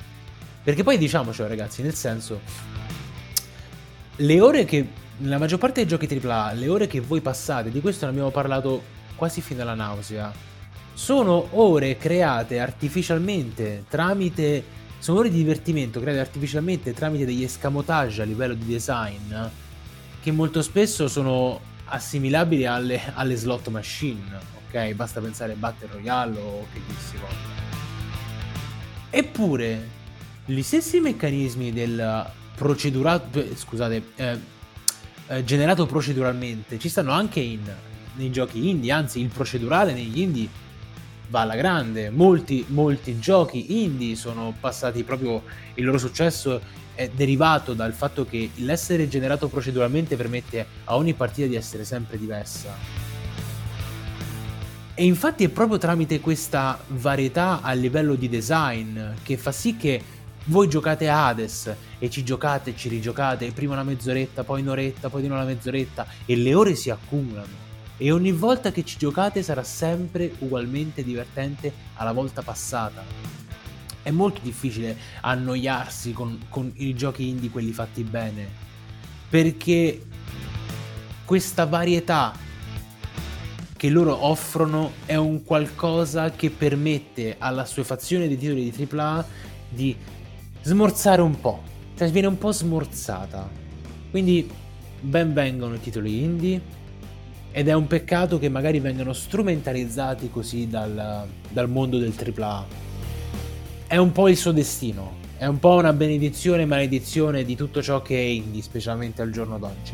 Perché 0.64 0.84
poi 0.84 0.98
diciamocelo 0.98 1.48
ragazzi, 1.48 1.82
nel 1.82 1.94
senso, 1.94 2.42
le 4.18 4.42
ore 4.42 4.66
che 4.66 4.86
nella 5.18 5.38
maggior 5.38 5.60
parte 5.60 5.86
dei 5.86 5.88
giochi 5.88 6.20
AAA, 6.22 6.54
le 6.54 6.68
ore 6.68 6.88
che 6.88 7.00
voi 7.00 7.22
passate, 7.22 7.72
di 7.72 7.80
questo 7.80 8.04
ne 8.04 8.12
abbiamo 8.12 8.32
parlato 8.32 8.84
quasi 9.16 9.40
fino 9.40 9.62
alla 9.62 9.76
nausea, 9.76 10.34
sono 10.94 11.48
ore 11.52 11.96
create 11.96 12.60
artificialmente 12.60 13.86
tramite. 13.88 14.80
Sono 15.00 15.20
ore 15.20 15.30
di 15.30 15.38
divertimento 15.38 16.00
create 16.00 16.20
artificialmente 16.20 16.94
tramite 16.94 17.26
degli 17.26 17.44
escamotage 17.44 18.22
a 18.22 18.26
livello 18.26 18.54
di 18.54 18.66
design 18.66 19.34
che 20.22 20.32
molto 20.32 20.62
spesso 20.62 21.08
sono 21.08 21.60
assimilabili 21.86 22.66
alle, 22.66 23.02
alle 23.16 23.36
slot 23.36 23.70
machine, 23.70 24.60
ok? 24.72 24.94
Basta 24.94 25.20
pensare 25.20 25.54
a 25.54 25.56
Battle 25.56 25.90
Royale 25.92 26.40
o 26.40 26.66
che 26.72 26.80
dir 26.86 26.98
si 26.98 27.18
voglia. 27.18 27.60
Eppure, 29.10 29.88
gli 30.46 30.62
stessi 30.62 31.00
meccanismi 31.00 31.74
del 31.74 32.26
procedurato, 32.56 33.44
scusate, 33.56 34.04
eh, 34.16 34.40
eh, 35.28 35.44
generato 35.44 35.86
proceduralmente 35.86 36.80
ci 36.80 36.90
stanno 36.90 37.12
anche 37.12 37.40
in, 37.40 37.62
nei 38.16 38.32
giochi 38.32 38.70
indie, 38.70 38.92
anzi 38.92 39.20
il 39.20 39.28
procedurale 39.28 39.94
negli 39.94 40.20
indie 40.20 40.48
va 41.30 41.42
alla 41.42 41.56
grande. 41.56 42.10
Molti, 42.10 42.66
molti 42.68 43.20
giochi 43.20 43.84
indie 43.84 44.16
sono 44.16 44.54
passati 44.60 45.04
proprio 45.04 45.44
il 45.76 45.86
loro 45.86 45.98
successo 45.98 46.62
è 46.94 47.10
derivato 47.10 47.74
dal 47.74 47.94
fatto 47.94 48.26
che 48.26 48.52
l'essere 48.56 49.08
generato 49.08 49.48
proceduralmente 49.48 50.16
permette 50.16 50.66
a 50.86 50.96
ogni 50.96 51.14
partita 51.14 51.48
di 51.48 51.56
essere 51.56 51.84
sempre 51.86 52.18
diversa. 52.18 53.11
E 54.94 55.06
infatti 55.06 55.46
è 55.46 55.50
proprio 55.50 55.78
tramite 55.78 56.20
questa 56.20 56.78
varietà 56.88 57.62
a 57.62 57.72
livello 57.72 58.16
di 58.16 58.28
design 58.28 59.00
che 59.24 59.38
fa 59.38 59.52
sì 59.52 59.78
che 59.78 60.04
voi 60.46 60.68
giocate 60.68 61.08
a 61.08 61.28
Hades 61.28 61.74
e 61.98 62.10
ci 62.10 62.24
giocate 62.24 62.72
e 62.72 62.76
ci 62.76 62.90
rigiocate, 62.90 63.52
prima 63.52 63.74
una 63.74 63.84
mezz'oretta, 63.84 64.44
poi 64.44 64.62
un'oretta, 64.62 65.10
poi 65.10 65.22
di 65.22 65.28
nuovo 65.28 65.44
una 65.44 65.52
mezz'oretta 65.52 66.06
e 66.26 66.36
le 66.36 66.54
ore 66.54 66.76
si 66.76 66.90
accumulano. 66.90 67.70
E 67.98 68.12
ogni 68.12 68.32
volta 68.32 68.72
che 68.72 68.84
ci 68.84 68.98
giocate 68.98 69.44
sarà 69.44 69.64
sempre 69.64 70.34
ugualmente 70.40 71.04
divertente 71.04 71.72
alla 71.96 72.12
volta 72.12 72.42
passata. 72.42 73.04
È 74.04 74.10
molto 74.10 74.42
difficile 74.44 74.98
annoiarsi 75.22 76.12
con, 76.12 76.38
con 76.50 76.72
i 76.76 76.96
giochi 76.96 77.30
indie, 77.30 77.50
quelli 77.50 77.72
fatti 77.72 78.04
bene, 78.04 78.50
perché 79.30 80.04
questa 81.24 81.66
varietà 81.66 82.34
che 83.82 83.90
loro 83.90 84.28
offrono 84.28 84.92
è 85.08 85.16
un 85.16 85.44
qualcosa 85.44 86.30
che 86.30 86.52
permette 86.52 87.38
alla 87.40 87.64
assuefazione 87.64 88.28
dei 88.28 88.38
titoli 88.38 88.70
di 88.70 88.88
AAA 88.88 89.26
di 89.70 89.96
smorzare 90.62 91.24
un 91.24 91.40
po', 91.40 91.64
cioè 91.98 92.08
viene 92.12 92.28
un 92.28 92.38
po' 92.38 92.52
smorzata. 92.52 93.50
Quindi 94.12 94.48
ben 95.00 95.34
vengono 95.34 95.74
i 95.74 95.80
titoli 95.80 96.22
indie 96.22 96.62
ed 97.52 97.70
è 97.70 97.74
un 97.74 97.88
peccato 97.88 98.38
che 98.38 98.50
magari 98.50 98.80
vengano 98.80 99.14
strumentalizzati 99.14 100.30
così 100.30 100.68
dal, 100.68 101.28
dal 101.50 101.68
mondo 101.68 101.98
del 101.98 102.14
AAA. 102.16 102.66
È 103.88 103.98
un 103.98 104.12
po' 104.12 104.28
il 104.28 104.38
suo 104.38 104.52
destino, 104.52 105.14
è 105.38 105.48
un 105.48 105.58
po' 105.58 105.74
una 105.74 105.94
benedizione 105.94 106.62
e 106.62 106.66
maledizione 106.66 107.44
di 107.44 107.56
tutto 107.56 107.82
ciò 107.82 108.04
che 108.04 108.16
è 108.16 108.26
indie, 108.26 108.62
specialmente 108.62 109.24
al 109.24 109.32
giorno 109.32 109.58
d'oggi. 109.58 109.94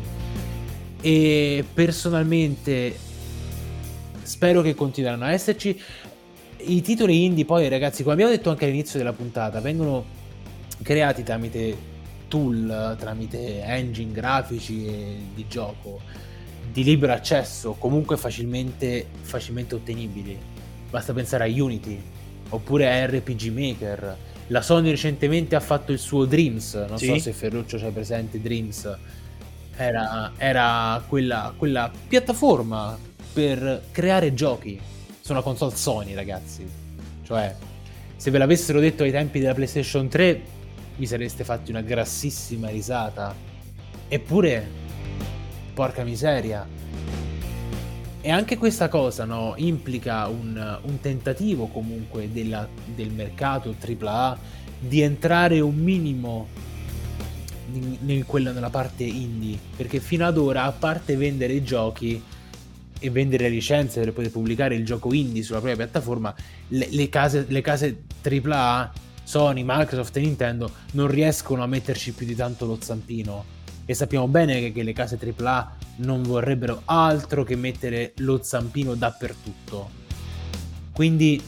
E 1.00 1.64
personalmente 1.72 3.06
spero 4.28 4.60
che 4.62 4.74
continueranno 4.74 5.24
a 5.24 5.32
esserci. 5.32 5.80
I 6.60 6.80
titoli 6.82 7.24
indie 7.24 7.44
poi 7.44 7.68
ragazzi, 7.68 8.02
come 8.02 8.14
abbiamo 8.14 8.30
detto 8.30 8.50
anche 8.50 8.66
all'inizio 8.66 8.98
della 8.98 9.12
puntata, 9.12 9.60
vengono 9.60 10.04
creati 10.82 11.22
tramite 11.22 11.76
tool, 12.28 12.96
tramite 12.98 13.62
engine 13.62 14.12
grafici 14.12 15.30
di 15.34 15.46
gioco 15.48 16.00
di 16.70 16.84
libero 16.84 17.12
accesso, 17.12 17.72
comunque 17.78 18.16
facilmente, 18.16 19.06
facilmente 19.22 19.74
ottenibili. 19.74 20.38
Basta 20.90 21.12
pensare 21.12 21.44
a 21.44 21.46
Unity 21.46 22.00
oppure 22.50 22.88
a 22.88 23.06
RPG 23.06 23.46
Maker. 23.50 24.16
La 24.48 24.62
Sony 24.62 24.90
recentemente 24.90 25.56
ha 25.56 25.60
fatto 25.60 25.92
il 25.92 25.98
suo 25.98 26.24
Dreams, 26.24 26.74
non 26.88 26.98
sì. 26.98 27.06
so 27.06 27.18
se 27.18 27.32
Ferruccio 27.32 27.78
c'è 27.78 27.90
presente 27.90 28.40
Dreams. 28.40 28.96
Era, 29.76 30.32
era 30.36 31.02
quella, 31.06 31.54
quella 31.56 31.90
piattaforma 32.08 32.98
per 33.38 33.84
creare 33.92 34.34
giochi 34.34 34.80
su 35.20 35.30
una 35.30 35.42
console 35.42 35.76
Sony, 35.76 36.12
ragazzi. 36.12 36.68
Cioè, 37.22 37.54
se 38.16 38.32
ve 38.32 38.38
l'avessero 38.38 38.80
detto 38.80 39.04
ai 39.04 39.12
tempi 39.12 39.38
della 39.38 39.54
PlayStation 39.54 40.08
3, 40.08 40.42
vi 40.96 41.06
sareste 41.06 41.44
fatti 41.44 41.70
una 41.70 41.82
grassissima 41.82 42.68
risata. 42.68 43.32
Eppure, 44.08 44.68
porca 45.72 46.02
miseria. 46.02 46.66
E 48.20 48.28
anche 48.28 48.58
questa 48.58 48.88
cosa 48.88 49.24
no, 49.24 49.54
implica 49.54 50.26
un, 50.26 50.80
un 50.82 51.00
tentativo 51.00 51.68
comunque 51.68 52.32
della, 52.32 52.68
del 52.92 53.12
mercato 53.12 53.72
AAA 53.72 54.36
di 54.80 55.00
entrare 55.00 55.60
un 55.60 55.76
minimo 55.76 56.48
in 57.72 58.24
quella, 58.26 58.50
nella 58.50 58.70
parte 58.70 59.04
indie. 59.04 59.56
Perché 59.76 60.00
fino 60.00 60.26
ad 60.26 60.36
ora, 60.36 60.64
a 60.64 60.72
parte 60.72 61.14
vendere 61.14 61.52
i 61.52 61.62
giochi 61.62 62.20
e 62.98 63.10
vendere 63.10 63.48
licenze 63.48 64.00
per 64.00 64.12
poter 64.12 64.30
pubblicare 64.30 64.74
il 64.74 64.84
gioco 64.84 65.12
indie 65.12 65.42
sulla 65.42 65.60
propria 65.60 65.84
piattaforma, 65.84 66.34
le, 66.68 66.88
le, 66.90 67.08
case, 67.08 67.46
le 67.48 67.60
case 67.60 68.02
AAA, 68.22 68.92
Sony, 69.24 69.62
Microsoft 69.64 70.16
e 70.16 70.20
Nintendo 70.20 70.70
non 70.92 71.08
riescono 71.08 71.62
a 71.62 71.66
metterci 71.66 72.12
più 72.12 72.26
di 72.26 72.34
tanto 72.34 72.66
lo 72.66 72.78
zampino. 72.80 73.56
E 73.84 73.94
sappiamo 73.94 74.28
bene 74.28 74.60
che, 74.60 74.72
che 74.72 74.82
le 74.82 74.92
case 74.92 75.18
AAA 75.18 75.76
non 75.96 76.22
vorrebbero 76.22 76.82
altro 76.84 77.44
che 77.44 77.56
mettere 77.56 78.12
lo 78.16 78.42
zampino 78.42 78.94
dappertutto. 78.94 79.90
Quindi 80.92 81.40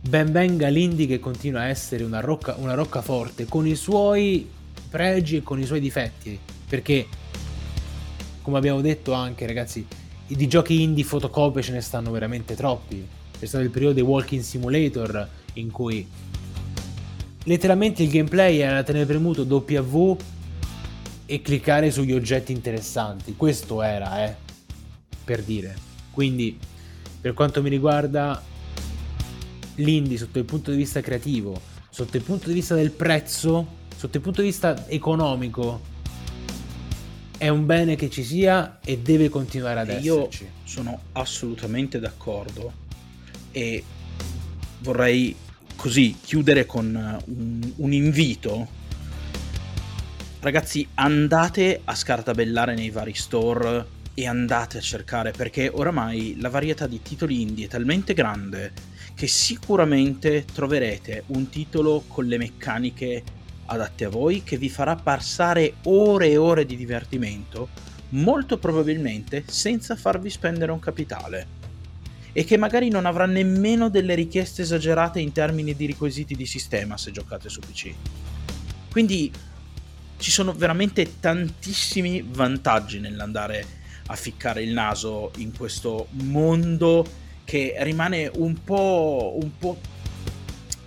ben 0.00 0.30
venga 0.30 0.68
l'indie 0.68 1.06
che 1.06 1.18
continua 1.18 1.62
a 1.62 1.66
essere 1.66 2.04
una, 2.04 2.20
rocca, 2.20 2.54
una 2.58 2.74
roccaforte 2.74 3.46
con 3.46 3.66
i 3.66 3.74
suoi 3.74 4.48
pregi 4.88 5.36
e 5.36 5.42
con 5.42 5.58
i 5.60 5.66
suoi 5.66 5.80
difetti. 5.80 6.38
Perché, 6.68 7.06
come 8.42 8.58
abbiamo 8.58 8.80
detto 8.80 9.12
anche, 9.12 9.46
ragazzi, 9.46 9.86
di 10.34 10.48
giochi 10.48 10.82
indie 10.82 11.04
fotocopie 11.04 11.62
ce 11.62 11.72
ne 11.72 11.80
stanno 11.80 12.10
veramente 12.10 12.54
troppi. 12.54 13.06
C'è 13.38 13.46
stato 13.46 13.64
il 13.64 13.70
periodo 13.70 13.94
dei 13.94 14.02
Walking 14.02 14.42
Simulator 14.42 15.28
in 15.54 15.70
cui 15.70 16.06
letteralmente 17.44 18.02
il 18.02 18.10
gameplay 18.10 18.58
era 18.58 18.82
tenere 18.82 19.06
premuto 19.06 19.42
W 19.42 20.16
e 21.26 21.42
cliccare 21.42 21.90
sugli 21.90 22.12
oggetti 22.12 22.52
interessanti. 22.52 23.36
Questo 23.36 23.82
era, 23.82 24.24
eh, 24.24 24.34
per 25.24 25.42
dire. 25.42 25.74
Quindi, 26.10 26.58
per 27.20 27.34
quanto 27.34 27.62
mi 27.62 27.68
riguarda, 27.68 28.42
l'indie 29.76 30.16
sotto 30.16 30.38
il 30.38 30.44
punto 30.44 30.70
di 30.70 30.76
vista 30.76 31.00
creativo, 31.00 31.60
sotto 31.90 32.16
il 32.16 32.22
punto 32.22 32.48
di 32.48 32.54
vista 32.54 32.74
del 32.74 32.90
prezzo, 32.90 33.66
sotto 33.94 34.16
il 34.16 34.22
punto 34.22 34.40
di 34.40 34.48
vista 34.48 34.88
economico, 34.88 35.94
è 37.38 37.48
un 37.48 37.66
bene 37.66 37.96
che 37.96 38.08
ci 38.08 38.24
sia 38.24 38.78
e 38.84 38.98
deve 38.98 39.28
continuare 39.28 39.80
ad 39.80 39.88
e 39.90 39.96
esserci. 39.96 40.44
Io 40.44 40.50
sono 40.64 41.00
assolutamente 41.12 41.98
d'accordo 41.98 42.72
e 43.50 43.82
vorrei 44.80 45.34
così 45.76 46.16
chiudere 46.22 46.66
con 46.66 47.20
un, 47.26 47.72
un 47.76 47.92
invito. 47.92 48.84
Ragazzi, 50.40 50.86
andate 50.94 51.80
a 51.84 51.94
scartabellare 51.94 52.74
nei 52.74 52.90
vari 52.90 53.14
store 53.14 53.94
e 54.14 54.26
andate 54.26 54.78
a 54.78 54.80
cercare 54.80 55.32
perché 55.32 55.68
oramai 55.68 56.36
la 56.40 56.48
varietà 56.48 56.86
di 56.86 57.02
titoli 57.02 57.42
indie 57.42 57.66
è 57.66 57.68
talmente 57.68 58.14
grande 58.14 58.72
che 59.14 59.26
sicuramente 59.26 60.44
troverete 60.50 61.24
un 61.28 61.48
titolo 61.50 62.04
con 62.06 62.24
le 62.26 62.38
meccaniche 62.38 63.22
adatte 63.66 64.04
a 64.04 64.08
voi 64.08 64.42
che 64.42 64.56
vi 64.56 64.68
farà 64.68 64.96
passare 64.96 65.74
ore 65.84 66.30
e 66.30 66.36
ore 66.36 66.66
di 66.66 66.76
divertimento, 66.76 67.68
molto 68.10 68.58
probabilmente 68.58 69.44
senza 69.46 69.96
farvi 69.96 70.30
spendere 70.30 70.72
un 70.72 70.78
capitale. 70.78 71.54
E 72.32 72.44
che 72.44 72.56
magari 72.56 72.88
non 72.90 73.06
avrà 73.06 73.26
nemmeno 73.26 73.88
delle 73.88 74.14
richieste 74.14 74.62
esagerate 74.62 75.20
in 75.20 75.32
termini 75.32 75.74
di 75.74 75.86
requisiti 75.86 76.34
di 76.34 76.46
sistema 76.46 76.96
se 76.96 77.10
giocate 77.10 77.48
su 77.48 77.60
PC. 77.60 77.94
Quindi 78.90 79.32
ci 80.18 80.30
sono 80.30 80.52
veramente 80.52 81.20
tantissimi 81.20 82.24
vantaggi 82.26 83.00
nell'andare 83.00 83.84
a 84.06 84.16
ficcare 84.16 84.62
il 84.62 84.72
naso 84.72 85.32
in 85.38 85.54
questo 85.56 86.08
mondo 86.10 87.24
che 87.44 87.74
rimane 87.78 88.30
un 88.34 88.62
po', 88.62 89.36
un 89.40 89.50
po', 89.58 89.78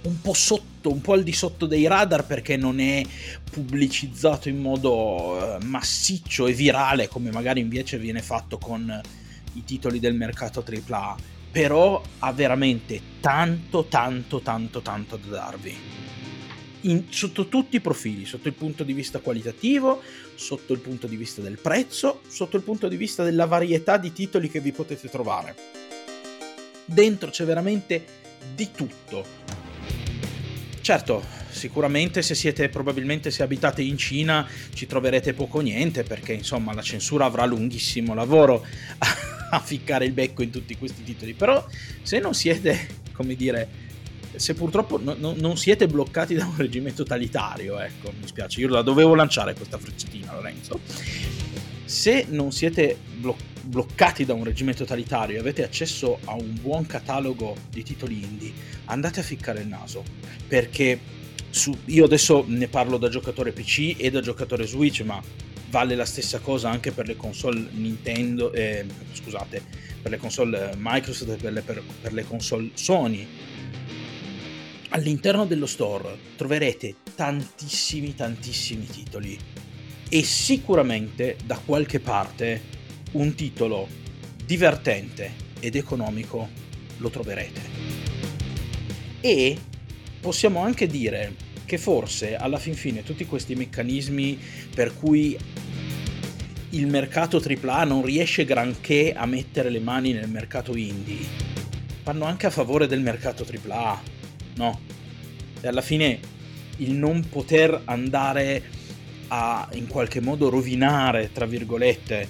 un 0.04 0.22
po' 0.22 0.34
sotto, 0.34 0.69
un 0.84 1.02
po' 1.02 1.14
al 1.14 1.24
di 1.24 1.34
sotto 1.34 1.66
dei 1.66 1.88
radar 1.88 2.26
perché 2.26 2.56
non 2.56 2.80
è 2.80 3.04
pubblicizzato 3.52 4.48
in 4.48 4.60
modo 4.60 5.58
eh, 5.58 5.66
massiccio 5.66 6.48
e 6.48 6.54
virale 6.54 7.08
come 7.08 7.32
magari 7.32 7.60
invece 7.60 7.98
viene 7.98 8.22
fatto 8.22 8.58
con 8.58 9.02
i 9.54 9.64
titoli 9.66 10.00
del 10.00 10.14
mercato 10.14 10.64
AAA, 10.64 11.18
però 11.52 12.02
ha 12.20 12.32
veramente 12.32 13.02
tanto, 13.20 13.86
tanto, 13.86 14.40
tanto, 14.40 14.82
tanto 14.82 15.18
da 15.18 15.30
darvi. 15.30 15.76
In, 16.84 17.06
sotto 17.10 17.48
tutti 17.48 17.76
i 17.76 17.82
profili, 17.82 18.26
sotto 18.26 18.48
il 18.48 18.54
punto 18.54 18.86
di 18.86 18.94
vista 18.94 19.20
qualitativo, 19.20 20.02
sotto 20.36 20.72
il 20.72 20.80
punto 20.80 21.08
di 21.08 21.18
vista 21.18 21.42
del 21.42 21.60
prezzo, 21.60 22.22
sotto 22.28 22.56
il 22.56 22.64
punto 22.64 22.88
di 22.88 22.96
vista 22.96 23.24
della 23.24 23.46
varietà 23.46 23.98
di 23.98 24.14
titoli 24.14 24.50
che 24.50 24.62
vi 24.62 24.72
potete 24.72 25.10
trovare 25.10 25.80
dentro 26.90 27.30
c'è 27.30 27.46
veramente 27.46 28.06
di 28.56 28.70
tutto. 28.72 29.59
Certo, 30.90 31.24
sicuramente 31.52 32.24
se 32.24 32.34
siete 32.34 32.68
probabilmente 32.68 33.30
se 33.30 33.44
abitate 33.44 33.84
in 33.84 33.96
Cina 33.96 34.48
ci 34.74 34.88
troverete 34.88 35.34
poco 35.34 35.60
niente 35.60 36.02
perché 36.02 36.34
insomma 36.34 36.74
la 36.74 36.82
censura 36.82 37.26
avrà 37.26 37.46
lunghissimo 37.46 38.16
lavoro 38.16 38.66
a, 39.52 39.60
ficcare 39.60 40.06
il 40.06 40.14
becco 40.14 40.42
in 40.42 40.50
tutti 40.50 40.76
questi 40.80 41.04
titoli, 41.04 41.36
però 41.36 41.64
se 42.02 42.18
non 42.18 42.34
siete, 42.34 42.88
come 43.14 43.36
dire, 43.36 43.70
se 44.34 44.56
purtroppo 44.56 44.98
no, 45.00 45.14
no, 45.16 45.36
non 45.38 45.58
siete 45.58 45.86
bloccati 45.86 46.34
da 46.34 46.48
un 46.48 46.58
regime 46.58 46.92
totalitario, 46.92 47.80
ecco, 47.80 48.12
mi 48.20 48.26
spiace, 48.26 48.60
io 48.62 48.70
la 48.70 48.82
dovevo 48.82 49.14
lanciare 49.14 49.54
questa 49.54 49.78
frecciatina 49.78 50.34
Lorenzo. 50.34 50.80
Se 51.90 52.28
non 52.30 52.52
siete 52.52 53.00
bloccati 53.18 53.48
bloccati 53.70 54.26
da 54.26 54.34
un 54.34 54.44
regime 54.44 54.74
totalitario 54.74 55.38
e 55.38 55.40
avete 55.40 55.64
accesso 55.64 56.20
a 56.26 56.34
un 56.34 56.58
buon 56.60 56.86
catalogo 56.86 57.56
di 57.70 57.84
titoli 57.84 58.22
indie, 58.22 58.52
andate 58.86 59.20
a 59.20 59.24
ficcare 59.24 59.62
il 59.62 59.68
naso. 59.68 60.04
Perché 60.48 61.00
su, 61.50 61.76
io 61.86 62.06
adesso 62.06 62.44
ne 62.48 62.68
parlo 62.68 62.98
da 62.98 63.10
giocatore 63.10 63.52
PC 63.52 63.96
e 63.98 64.10
da 64.10 64.22
giocatore 64.22 64.66
Switch, 64.66 65.02
ma 65.02 65.22
vale 65.70 65.96
la 65.96 66.06
stessa 66.06 66.40
cosa 66.40 66.70
anche 66.70 66.92
per 66.92 67.08
le 67.08 67.16
console 67.16 67.68
Nintendo, 67.72 68.52
eh, 68.54 68.86
scusate, 69.14 69.62
per 70.02 70.12
le 70.12 70.18
console 70.18 70.74
Microsoft 70.78 71.32
e 71.32 71.36
per 71.36 71.54
le, 71.54 71.62
per, 71.62 71.84
per 72.02 72.14
le 72.14 72.24
console 72.24 72.72
Sony. 72.74 73.28
All'interno 74.90 75.46
dello 75.46 75.68
store 75.68 76.18
troverete 76.36 76.96
tantissimi, 77.16 78.16
tantissimi 78.16 78.88
titoli 78.88 79.38
e 80.10 80.24
sicuramente 80.24 81.38
da 81.46 81.60
qualche 81.64 82.00
parte 82.00 82.78
un 83.12 83.36
titolo 83.36 83.88
divertente 84.44 85.32
ed 85.60 85.76
economico 85.76 86.50
lo 86.98 87.10
troverete. 87.10 87.62
E 89.22 89.58
possiamo 90.20 90.60
anche 90.60 90.88
dire 90.88 91.48
che 91.66 91.78
forse 91.78 92.36
alla 92.36 92.58
fin 92.58 92.74
fine 92.74 93.04
tutti 93.04 93.26
questi 93.26 93.54
meccanismi 93.54 94.38
per 94.74 94.96
cui 94.96 95.38
il 96.72 96.88
mercato 96.88 97.42
AAA 97.44 97.84
non 97.84 98.04
riesce 98.04 98.46
granché 98.46 99.14
a 99.14 99.26
mettere 99.26 99.70
le 99.70 99.80
mani 99.80 100.14
nel 100.14 100.30
mercato 100.30 100.76
indie 100.76 101.18
vanno 102.04 102.26
anche 102.26 102.48
a 102.48 102.50
favore 102.50 102.88
del 102.88 103.02
mercato 103.02 103.46
AAA, 103.46 104.02
no? 104.56 104.80
E 105.62 105.68
alla 105.68 105.82
fine 105.82 106.20
il 106.78 106.94
non 106.94 107.28
poter 107.30 107.82
andare 107.86 108.64
a 109.30 109.68
in 109.74 109.88
qualche 109.88 110.22
modo 110.22 110.50
rovinare, 110.50 111.32
tra 111.32 111.46
virgolette, 111.46 112.30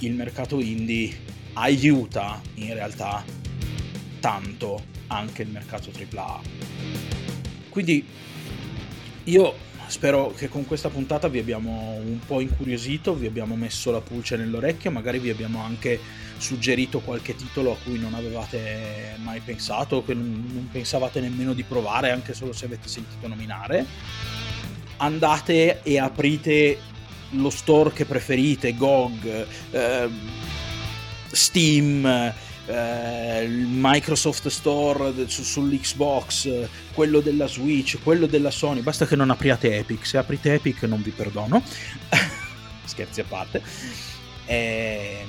il 0.00 0.12
mercato 0.12 0.60
indie 0.60 1.12
aiuta 1.54 2.40
in 2.54 2.74
realtà 2.74 3.24
tanto 4.20 4.84
anche 5.08 5.42
il 5.42 5.48
mercato 5.48 5.90
AAA. 5.90 6.40
Quindi 7.68 8.06
io 9.24 9.54
spero 9.86 10.32
che 10.36 10.48
con 10.48 10.64
questa 10.66 10.88
puntata 10.88 11.28
vi 11.28 11.38
abbiamo 11.38 11.98
un 12.02 12.18
po' 12.24 12.40
incuriosito, 12.40 13.14
vi 13.14 13.26
abbiamo 13.26 13.54
messo 13.54 13.90
la 13.90 14.00
pulce 14.00 14.36
nell'orecchio, 14.36 14.90
magari 14.90 15.18
vi 15.18 15.30
abbiamo 15.30 15.62
anche 15.62 16.00
suggerito 16.36 17.00
qualche 17.00 17.36
titolo 17.36 17.72
a 17.72 17.76
cui 17.82 17.98
non 17.98 18.14
avevate 18.14 19.16
mai 19.22 19.40
pensato, 19.40 20.04
che 20.04 20.14
non 20.14 20.68
pensavate 20.70 21.20
nemmeno 21.20 21.52
di 21.52 21.62
provare, 21.62 22.10
anche 22.10 22.34
solo 22.34 22.52
se 22.52 22.64
avete 22.64 22.88
sentito 22.88 23.28
nominare. 23.28 24.43
Andate 24.98 25.82
e 25.82 25.98
aprite 25.98 26.78
lo 27.30 27.50
store 27.50 27.92
che 27.92 28.04
preferite, 28.04 28.74
GOG, 28.74 29.46
eh, 29.70 30.08
Steam, 31.30 32.06
eh, 32.66 33.42
il 33.42 33.66
Microsoft 33.68 34.48
Store 34.48 35.12
su, 35.28 35.42
sull'Xbox, 35.42 36.68
quello 36.92 37.20
della 37.20 37.46
Switch, 37.46 37.98
quello 38.02 38.26
della 38.26 38.50
Sony, 38.50 38.80
basta 38.80 39.06
che 39.06 39.16
non 39.16 39.30
apriate 39.30 39.78
Epic, 39.78 40.06
se 40.06 40.18
aprite 40.18 40.54
Epic 40.54 40.82
non 40.84 41.02
vi 41.02 41.10
perdono, 41.10 41.62
scherzi 42.84 43.20
a 43.20 43.24
parte. 43.24 43.62
Eh, 44.46 45.24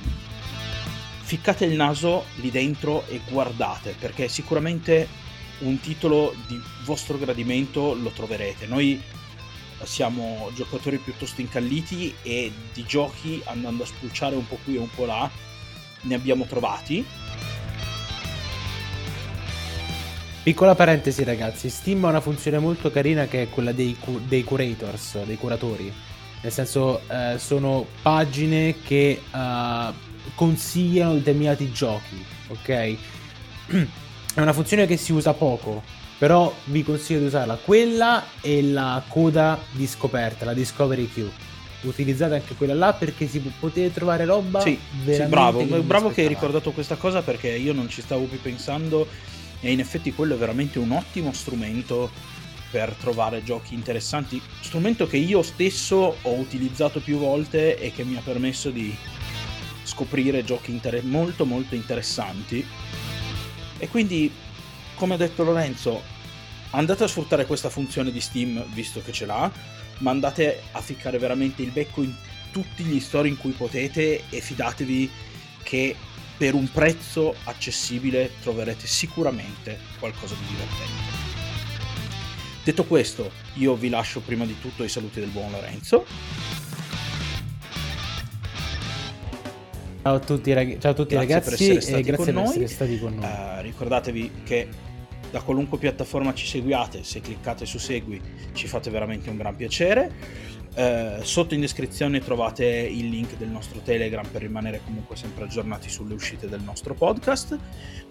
ficcate 1.21 1.65
il 1.65 1.75
naso 1.75 2.25
lì 2.35 2.51
dentro 2.51 3.05
e 3.07 3.21
guardate, 3.29 3.95
perché 3.97 4.27
sicuramente 4.27 5.23
un 5.59 5.79
titolo 5.79 6.35
di 6.47 6.59
vostro 6.83 7.17
gradimento 7.17 7.93
lo 7.93 8.09
troverete. 8.09 8.67
Noi 8.67 9.01
siamo 9.83 10.49
giocatori 10.53 10.97
piuttosto 10.97 11.41
incalliti 11.41 12.13
e 12.21 12.51
di 12.73 12.83
giochi 12.85 13.41
andando 13.45 13.83
a 13.83 13.85
spulciare 13.85 14.35
un 14.35 14.47
po' 14.47 14.57
qui 14.63 14.75
e 14.75 14.79
un 14.79 14.89
po' 14.89 15.05
là 15.05 15.29
ne 16.01 16.15
abbiamo 16.15 16.45
trovati. 16.45 17.05
Piccola 20.43 20.75
parentesi 20.75 21.23
ragazzi, 21.23 21.69
Steam 21.69 22.05
ha 22.05 22.09
una 22.09 22.21
funzione 22.21 22.59
molto 22.59 22.91
carina 22.91 23.25
che 23.25 23.43
è 23.43 23.49
quella 23.49 23.71
dei, 23.71 23.97
cu- 23.99 24.21
dei 24.21 24.43
curators, 24.43 25.23
dei 25.23 25.37
curatori. 25.37 25.91
Nel 26.41 26.51
senso 26.51 27.01
eh, 27.09 27.39
sono 27.39 27.87
pagine 28.03 28.75
che 28.83 29.19
uh, 29.31 29.91
consigliano 30.35 31.15
determinati 31.15 31.71
giochi, 31.71 32.23
ok? 32.49 32.67
È 34.35 34.41
una 34.41 34.53
funzione 34.53 34.85
che 34.85 34.97
si 34.97 35.13
usa 35.13 35.33
poco, 35.33 35.81
però 36.17 36.53
vi 36.65 36.83
consiglio 36.83 37.19
di 37.19 37.25
usarla. 37.25 37.55
Quella 37.55 38.23
e 38.41 38.63
la 38.63 39.03
coda 39.07 39.59
di 39.71 39.87
scoperta, 39.87 40.45
la 40.45 40.53
Discovery 40.53 41.09
Queue. 41.11 41.53
Utilizzate 41.81 42.35
anche 42.35 42.55
quella 42.55 42.73
là 42.73 42.93
perché 42.93 43.27
si 43.27 43.39
poter 43.59 43.91
trovare 43.91 44.25
roba. 44.25 44.59
Sì, 44.61 44.79
sì 45.05 45.23
bravo, 45.23 45.59
che 45.59 45.79
bravo 45.81 46.09
che 46.09 46.21
hai 46.21 46.27
ricordato 46.27 46.71
questa 46.71 46.95
cosa 46.95 47.21
perché 47.21 47.49
io 47.49 47.73
non 47.73 47.89
ci 47.89 48.01
stavo 48.01 48.23
più 48.23 48.41
pensando 48.41 49.07
e 49.59 49.71
in 49.71 49.79
effetti 49.79 50.13
quello 50.13 50.35
è 50.35 50.37
veramente 50.37 50.79
un 50.79 50.91
ottimo 50.91 51.31
strumento 51.31 52.09
per 52.71 52.95
trovare 52.99 53.43
giochi 53.43 53.75
interessanti. 53.75 54.41
Strumento 54.61 55.05
che 55.05 55.17
io 55.17 55.43
stesso 55.43 56.17
ho 56.21 56.33
utilizzato 56.33 56.99
più 56.99 57.17
volte 57.17 57.79
e 57.79 57.91
che 57.91 58.03
mi 58.03 58.17
ha 58.17 58.21
permesso 58.23 58.69
di 58.71 58.95
scoprire 59.83 60.43
giochi 60.43 60.71
inter- 60.71 61.03
molto 61.03 61.45
molto 61.45 61.75
interessanti. 61.75 62.65
E 63.77 63.87
quindi 63.89 64.31
come 64.95 65.13
ha 65.13 65.17
detto 65.17 65.43
Lorenzo, 65.43 66.01
andate 66.71 67.03
a 67.03 67.07
sfruttare 67.07 67.45
questa 67.45 67.69
funzione 67.69 68.11
di 68.11 68.19
Steam 68.19 68.63
visto 68.73 69.01
che 69.01 69.11
ce 69.11 69.25
l'ha, 69.25 69.51
ma 69.99 70.11
andate 70.11 70.63
a 70.71 70.81
ficcare 70.81 71.17
veramente 71.17 71.61
il 71.61 71.71
becco 71.71 72.01
in 72.01 72.13
tutti 72.51 72.83
gli 72.83 72.99
store 72.99 73.27
in 73.27 73.37
cui 73.37 73.51
potete 73.51 74.23
e 74.29 74.41
fidatevi 74.41 75.09
che 75.63 75.95
per 76.37 76.53
un 76.53 76.69
prezzo 76.71 77.35
accessibile 77.45 78.31
troverete 78.41 78.87
sicuramente 78.87 79.79
qualcosa 79.99 80.35
di 80.35 80.45
divertente. 80.47 81.33
Detto 82.63 82.85
questo, 82.85 83.31
io 83.55 83.75
vi 83.75 83.89
lascio 83.89 84.21
prima 84.21 84.45
di 84.45 84.59
tutto 84.59 84.83
i 84.83 84.89
saluti 84.89 85.19
del 85.19 85.29
buon 85.29 85.51
Lorenzo. 85.51 86.05
Ciao 90.05 90.17
a 90.17 90.19
tutti, 90.19 90.53
rag- 90.53 90.77
ciao 90.77 90.91
a 90.91 90.93
tutti 90.93 91.15
ragazzi 91.15 91.71
e 91.71 92.01
grazie 92.03 92.31
per 92.31 92.43
essere 92.43 92.67
stati 92.67 92.99
con 92.99 93.15
noi. 93.15 93.25
Uh, 93.25 93.61
ricordatevi 93.63 94.31
che 94.43 94.67
da 95.31 95.41
qualunque 95.41 95.79
piattaforma 95.79 96.31
ci 96.35 96.45
seguiate, 96.45 97.03
se 97.03 97.21
cliccate 97.21 97.65
su 97.65 97.79
segui 97.79 98.21
ci 98.53 98.67
fate 98.67 98.91
veramente 98.91 99.31
un 99.31 99.37
gran 99.37 99.55
piacere. 99.55 100.11
Uh, 100.75 101.23
sotto 101.23 101.55
in 101.55 101.61
descrizione 101.61 102.19
trovate 102.19 102.65
il 102.65 103.09
link 103.09 103.35
del 103.35 103.47
nostro 103.47 103.79
Telegram 103.79 104.23
per 104.27 104.43
rimanere 104.43 104.79
comunque 104.85 105.15
sempre 105.15 105.45
aggiornati 105.45 105.89
sulle 105.89 106.13
uscite 106.13 106.47
del 106.47 106.61
nostro 106.61 106.93
podcast. 106.93 107.57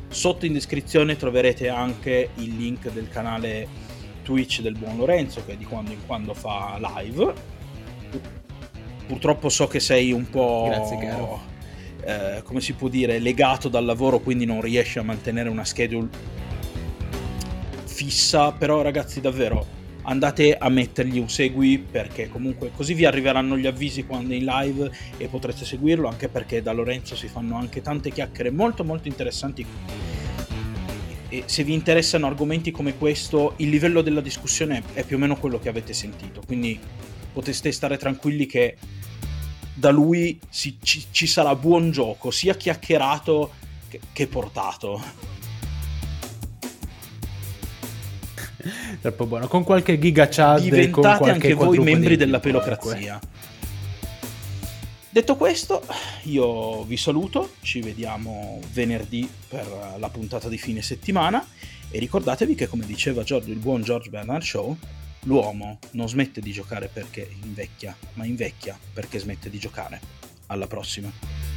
Sotto 0.08 0.46
in 0.46 0.52
descrizione 0.52 1.16
troverete 1.16 1.68
anche 1.68 2.30
il 2.34 2.56
link 2.56 2.90
del 2.90 3.08
canale 3.08 3.68
Twitch 4.24 4.62
del 4.62 4.76
buon 4.76 4.96
Lorenzo 4.96 5.44
che 5.46 5.56
di 5.56 5.64
quando 5.64 5.92
in 5.92 6.04
quando 6.04 6.34
fa 6.34 6.76
live. 6.80 7.32
Purtroppo 9.06 9.48
so 9.48 9.68
che 9.68 9.78
sei 9.78 10.10
un 10.10 10.28
po'... 10.28 10.64
Grazie 10.66 10.98
caro 10.98 11.52
eh, 12.06 12.42
come 12.42 12.60
si 12.60 12.74
può 12.74 12.88
dire, 12.88 13.18
legato 13.18 13.68
dal 13.68 13.84
lavoro, 13.84 14.20
quindi 14.20 14.44
non 14.44 14.60
riesce 14.60 14.98
a 14.98 15.02
mantenere 15.02 15.48
una 15.48 15.64
schedule 15.64 16.08
fissa, 17.84 18.52
però 18.52 18.82
ragazzi 18.82 19.20
davvero 19.20 19.82
andate 20.04 20.56
a 20.56 20.68
mettergli 20.68 21.18
un 21.18 21.28
segui 21.28 21.78
perché 21.78 22.28
comunque 22.28 22.70
così 22.74 22.94
vi 22.94 23.04
arriveranno 23.04 23.56
gli 23.56 23.66
avvisi 23.66 24.04
quando 24.04 24.34
è 24.34 24.36
in 24.36 24.44
live 24.44 24.90
e 25.16 25.28
potrete 25.28 25.64
seguirlo 25.64 26.08
anche 26.08 26.28
perché 26.28 26.62
da 26.62 26.72
Lorenzo 26.72 27.16
si 27.16 27.28
fanno 27.28 27.56
anche 27.56 27.80
tante 27.80 28.10
chiacchiere 28.10 28.50
molto 28.50 28.84
molto 28.84 29.08
interessanti. 29.08 29.64
E 31.28 31.42
se 31.46 31.64
vi 31.64 31.72
interessano 31.72 32.26
argomenti 32.26 32.70
come 32.70 32.96
questo 32.96 33.54
il 33.56 33.68
livello 33.68 34.02
della 34.02 34.20
discussione 34.20 34.82
è 34.92 35.04
più 35.04 35.16
o 35.16 35.18
meno 35.18 35.36
quello 35.36 35.58
che 35.58 35.68
avete 35.68 35.92
sentito. 35.92 36.42
Quindi 36.46 36.78
potete 37.32 37.72
stare 37.72 37.96
tranquilli 37.96 38.46
che 38.46 38.76
da 39.74 39.90
lui 39.90 40.38
si, 40.48 40.78
ci, 40.82 41.04
ci, 41.10 41.26
sarà 41.26 41.54
buon 41.56 41.90
gioco, 41.90 42.30
sia 42.30 42.54
chiacchierato 42.54 43.50
che, 43.88 44.00
che 44.12 44.26
portato. 44.26 45.02
Troppo 49.00 49.26
buono. 49.26 49.48
Con 49.48 49.64
qualche 49.64 49.98
giga 49.98 50.28
chat. 50.28 50.60
Diventate 50.60 51.30
anche 51.30 51.52
voi 51.54 51.78
membri 51.78 52.16
della 52.16 52.40
pelocrazia. 52.40 53.20
Detto 55.10 55.36
questo, 55.36 55.82
io 56.22 56.82
vi 56.84 56.96
saluto, 56.96 57.52
ci 57.62 57.80
vediamo 57.80 58.58
venerdì 58.72 59.28
per 59.48 59.94
la 59.98 60.08
puntata 60.08 60.48
di 60.48 60.58
fine 60.58 60.82
settimana 60.82 61.46
e 61.88 62.00
ricordatevi 62.00 62.56
che 62.56 62.66
come 62.66 62.84
diceva 62.84 63.22
Giorgio, 63.22 63.52
il 63.52 63.58
buon 63.58 63.82
George 63.82 64.10
Bernard 64.10 64.42
Shaw, 64.42 64.76
L'uomo 65.24 65.78
non 65.92 66.08
smette 66.08 66.40
di 66.40 66.52
giocare 66.52 66.88
perché 66.88 67.26
invecchia, 67.42 67.96
ma 68.14 68.26
invecchia 68.26 68.78
perché 68.92 69.18
smette 69.18 69.48
di 69.48 69.58
giocare. 69.58 70.00
Alla 70.48 70.66
prossima. 70.66 71.53